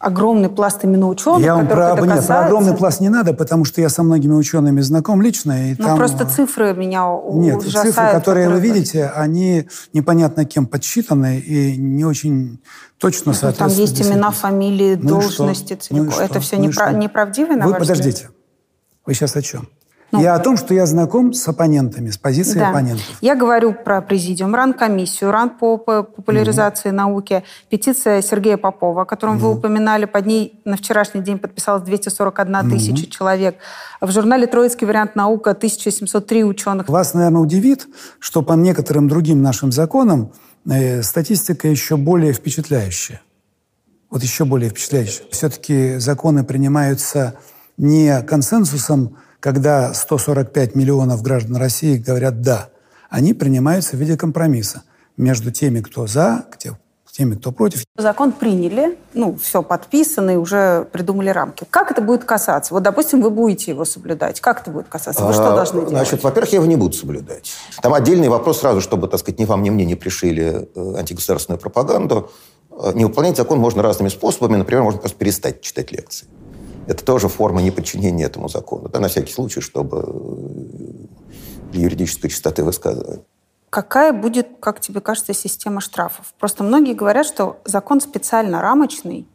[0.00, 3.64] огромный пласт именно ученых, я вам про, это нет, про огромный пласт не надо, потому
[3.66, 5.70] что я со многими учеными знаком лично.
[5.70, 7.94] И Ну, там, просто цифры меня Нет, ужасают.
[7.94, 12.60] цифры, которые вы которые- видите, они непонятно кем подсчитаны и не очень
[12.98, 16.10] точно Ну, Там соответствуют есть имена, фамилии, Ну должности, Ну целиком.
[16.12, 16.22] что?
[16.22, 16.92] это все Ну непра- что?
[16.92, 17.98] неправдиво, на Вы ваш взгляд?
[17.98, 18.28] подождите.
[19.06, 19.68] Вы сейчас о чем?
[20.12, 22.70] Ну, я о том, что я знаком с оппонентами, с позицией Да.
[22.70, 23.04] оппонентов.
[23.20, 29.38] Я говорю про президиум, РАН-комиссию, РАН по по популяризации науки, петиция Сергея Попова, о котором
[29.38, 30.06] вы упоминали.
[30.06, 33.56] Под ней на вчерашний день подписалось 241 тысяча человек.
[34.00, 36.88] В журнале «Троицкий вариант наука» 1703 ученых.
[36.88, 37.86] Вас, наверное, удивит,
[38.18, 40.32] что по некоторым другим нашим законам
[40.68, 43.20] э, статистика еще более впечатляющая.
[44.10, 45.24] Вот еще более впечатляющая.
[45.30, 47.34] Все-таки законы принимаются
[47.76, 52.68] не консенсусом, когда 145 миллионов граждан России говорят «да».
[53.08, 54.82] Они принимаются в виде компромисса
[55.16, 56.76] между теми, кто «за», те-
[57.12, 57.82] теми, кто против.
[57.98, 61.66] Закон приняли, ну, все подписано, и уже придумали рамки.
[61.68, 62.72] Как это будет касаться?
[62.72, 64.40] Вот, допустим, вы будете его соблюдать.
[64.40, 65.24] Как это будет касаться?
[65.24, 65.90] Вы что А, должны делать?
[65.90, 67.52] Значит, во-первых, я его не буду соблюдать.
[67.82, 71.58] Там отдельный вопрос сразу, чтобы, так сказать, ни вам, ни мне не пришили э, антигосударственную
[71.58, 72.30] пропаганду.
[72.70, 74.56] Э, Не выполнять закон можно разными способами.
[74.56, 76.26] Например, можно просто перестать читать лекции.
[76.90, 78.88] Это тоже форма неподчинения этому закону.
[78.88, 80.04] Да, на всякий случай, чтобы
[81.72, 83.22] э, юридической чистоты высказывания.
[83.70, 86.34] Какая будет, как тебе кажется, система штрафов?
[86.40, 89.28] Просто многие говорят, что закон специально рамочный,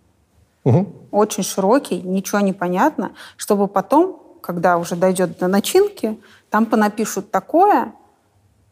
[1.12, 6.20] очень широкий, ничего не понятно, чтобы потом, когда уже дойдет до начинки,
[6.50, 7.94] там понапишут такое,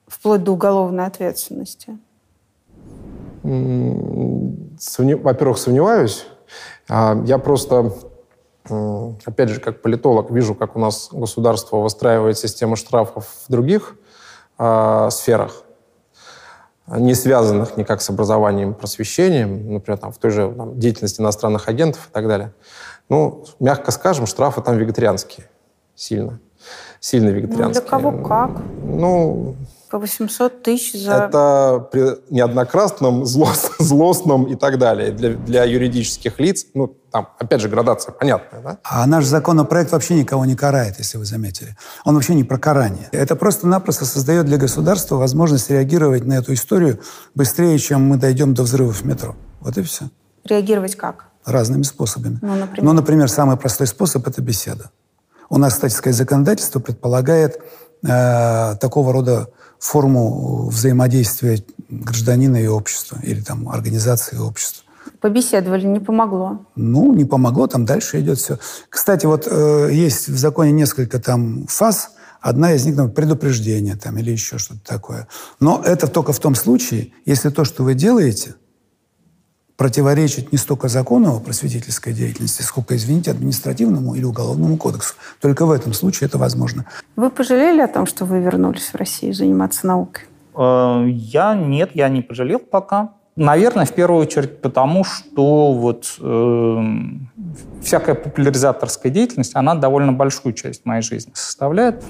[0.08, 1.98] вплоть до уголовной ответственности.
[3.44, 6.26] Во-первых, сомневаюсь.
[6.90, 7.94] А, Я просто,
[8.66, 13.96] опять же, как политолог, вижу, как у нас государство выстраивает систему штрафов в других
[14.58, 15.64] а, сферах.
[16.88, 22.08] не связанных никак с образованием, просвещением, например, там, в той же там, деятельности иностранных агентов
[22.10, 22.54] и так далее,
[23.10, 25.48] ну, мягко скажем, штрафы там вегетарианские.
[25.96, 26.40] Сильно.
[27.00, 27.84] Сильно вегетарианские.
[27.84, 28.52] Ну, для кого как?
[28.84, 29.56] Ну,
[29.94, 31.26] По 800 тысяч за...
[31.26, 35.12] это при неоднократном, злост, злостном и так далее.
[35.12, 38.78] Для, для юридических лиц, ну, там, опять же, градация понятная, да?
[38.84, 41.78] А наш законопроект вообще никого не карает, если вы заметили.
[42.06, 43.08] Он вообще не про карание.
[43.12, 47.00] Это просто-напросто создает для государства возможность реагировать на эту историю
[47.36, 49.36] быстрее, чем мы дойдем до взрывов метро.
[49.60, 50.06] Вот и все.
[50.44, 51.26] Реагировать как?
[51.46, 52.40] Разными способами.
[52.42, 52.84] Ну, например?
[52.84, 54.90] Ну, например, самый простой способ– это беседа.
[55.50, 57.62] У нас, сказать, законодательство предполагает
[58.02, 59.50] э, такого рода
[59.84, 64.84] форму взаимодействия гражданина и общества, или там организации и общества.
[65.20, 66.66] Побеседовали, не помогло.
[66.76, 68.60] Ну, не помогло, там дальше идет все.
[68.90, 72.12] Кстати, вот э, есть в законе несколько там фаз.
[72.40, 75.28] Одна из них там, предупреждение там, или еще что-то такое.
[75.60, 78.56] Но это только в том случае, если то, что вы делаете,
[79.78, 85.16] противоречит не столько закону о просветительской деятельности, сколько, извините, административному или уголовному кодексу.
[85.42, 86.86] Только в этом случае это возможно.
[87.16, 90.24] Вы пожалели о том, что вы вернулись в Россию заниматься наукой?
[90.56, 93.14] Э, Я нет, я не пожалел пока.
[93.36, 96.84] Наверное, в первую очередь потому, что вот э,
[97.82, 102.04] всякая популяризаторская деятельность, она довольно большую часть моей жизни составляет,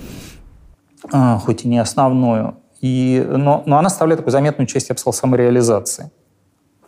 [1.14, 5.00] э, хоть и не основную, и, но, но она составляет такую заметную часть, я бы
[5.00, 6.12] сказал, самореализации,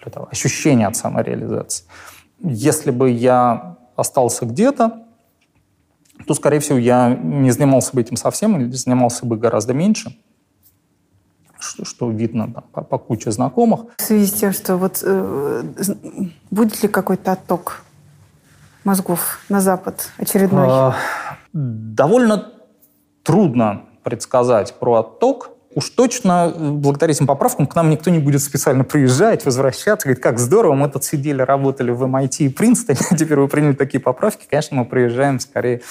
[0.06, 1.86] Более того, ощущение от самореализации.
[2.40, 5.04] Если бы я остался где-то,
[6.28, 10.16] то, скорее всего, я не занимался бы этим совсем или занимался бы гораздо меньше
[11.58, 13.88] что, что видно там, по, по куче знакомых.
[13.98, 15.64] В связи с тем, что вот э,
[16.52, 17.82] будет ли какой-то отток
[18.84, 20.68] мозгов на Запад очередной?
[20.70, 20.96] А,
[21.54, 22.52] Довольно
[23.24, 25.50] трудно предсказать про отток.
[25.76, 30.40] Уж точно, благодаря этим поправкам, к нам никто не будет специально приезжать, возвращаться, говорить, как
[30.40, 34.48] здорово, мы тут сидели, работали в MIT и Принстоне, а теперь вы приняли такие поправки.
[34.50, 35.82] Конечно, мы приезжаем скорее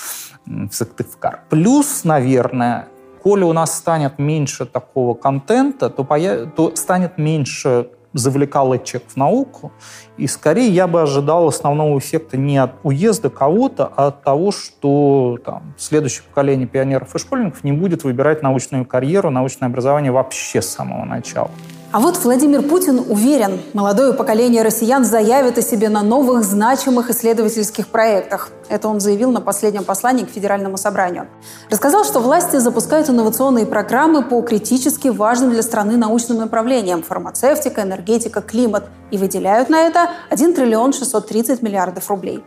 [0.47, 1.43] в Сыктывкар.
[1.51, 2.89] Плюс, наверное,
[3.23, 9.73] коли у нас станет меньше такого контента, то, поя- то станет меньше завлекалочек в науку,
[10.17, 15.39] и скорее я бы ожидал основного эффекта не от уезда кого-то, а от того, что
[15.45, 20.69] там, следующее поколение пионеров и школьников не будет выбирать научную карьеру, научное образование вообще с
[20.69, 21.51] самого начала.
[21.95, 27.87] А вот Владимир Путин уверен, молодое поколение россиян заявит о себе на новых значимых исследовательских
[27.87, 28.51] проектах.
[28.69, 31.29] Это он заявил на последнем послании к Федеральному собранию.
[31.71, 38.43] Рассказал, что власти запускают инновационные программы по критически важным для страны научным направлениям– фармацевтика, энергетика,
[38.43, 38.87] климат.
[39.13, 42.43] И выделяют на это 1 триллион 630 миллиардов рублей.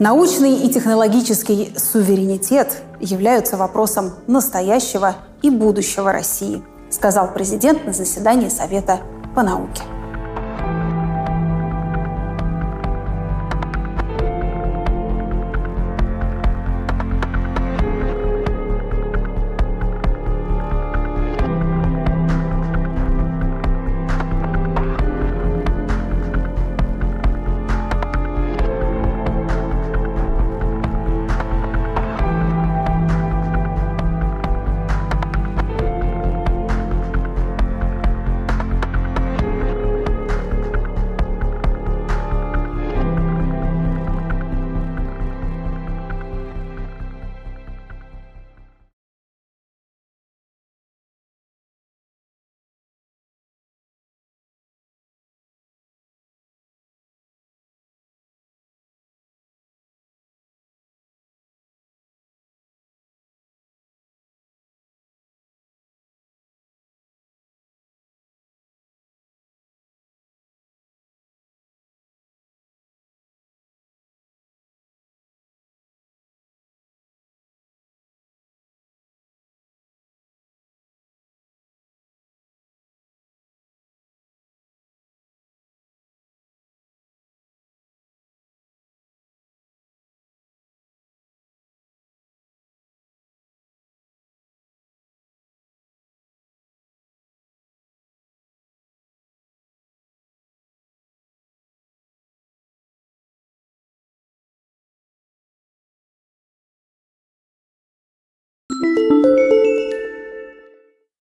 [0.00, 6.62] Научный и технологический суверенитет являются вопросом настоящего и будущего России,
[6.92, 9.00] сказал президент на заседании Совета
[9.34, 9.82] по науке.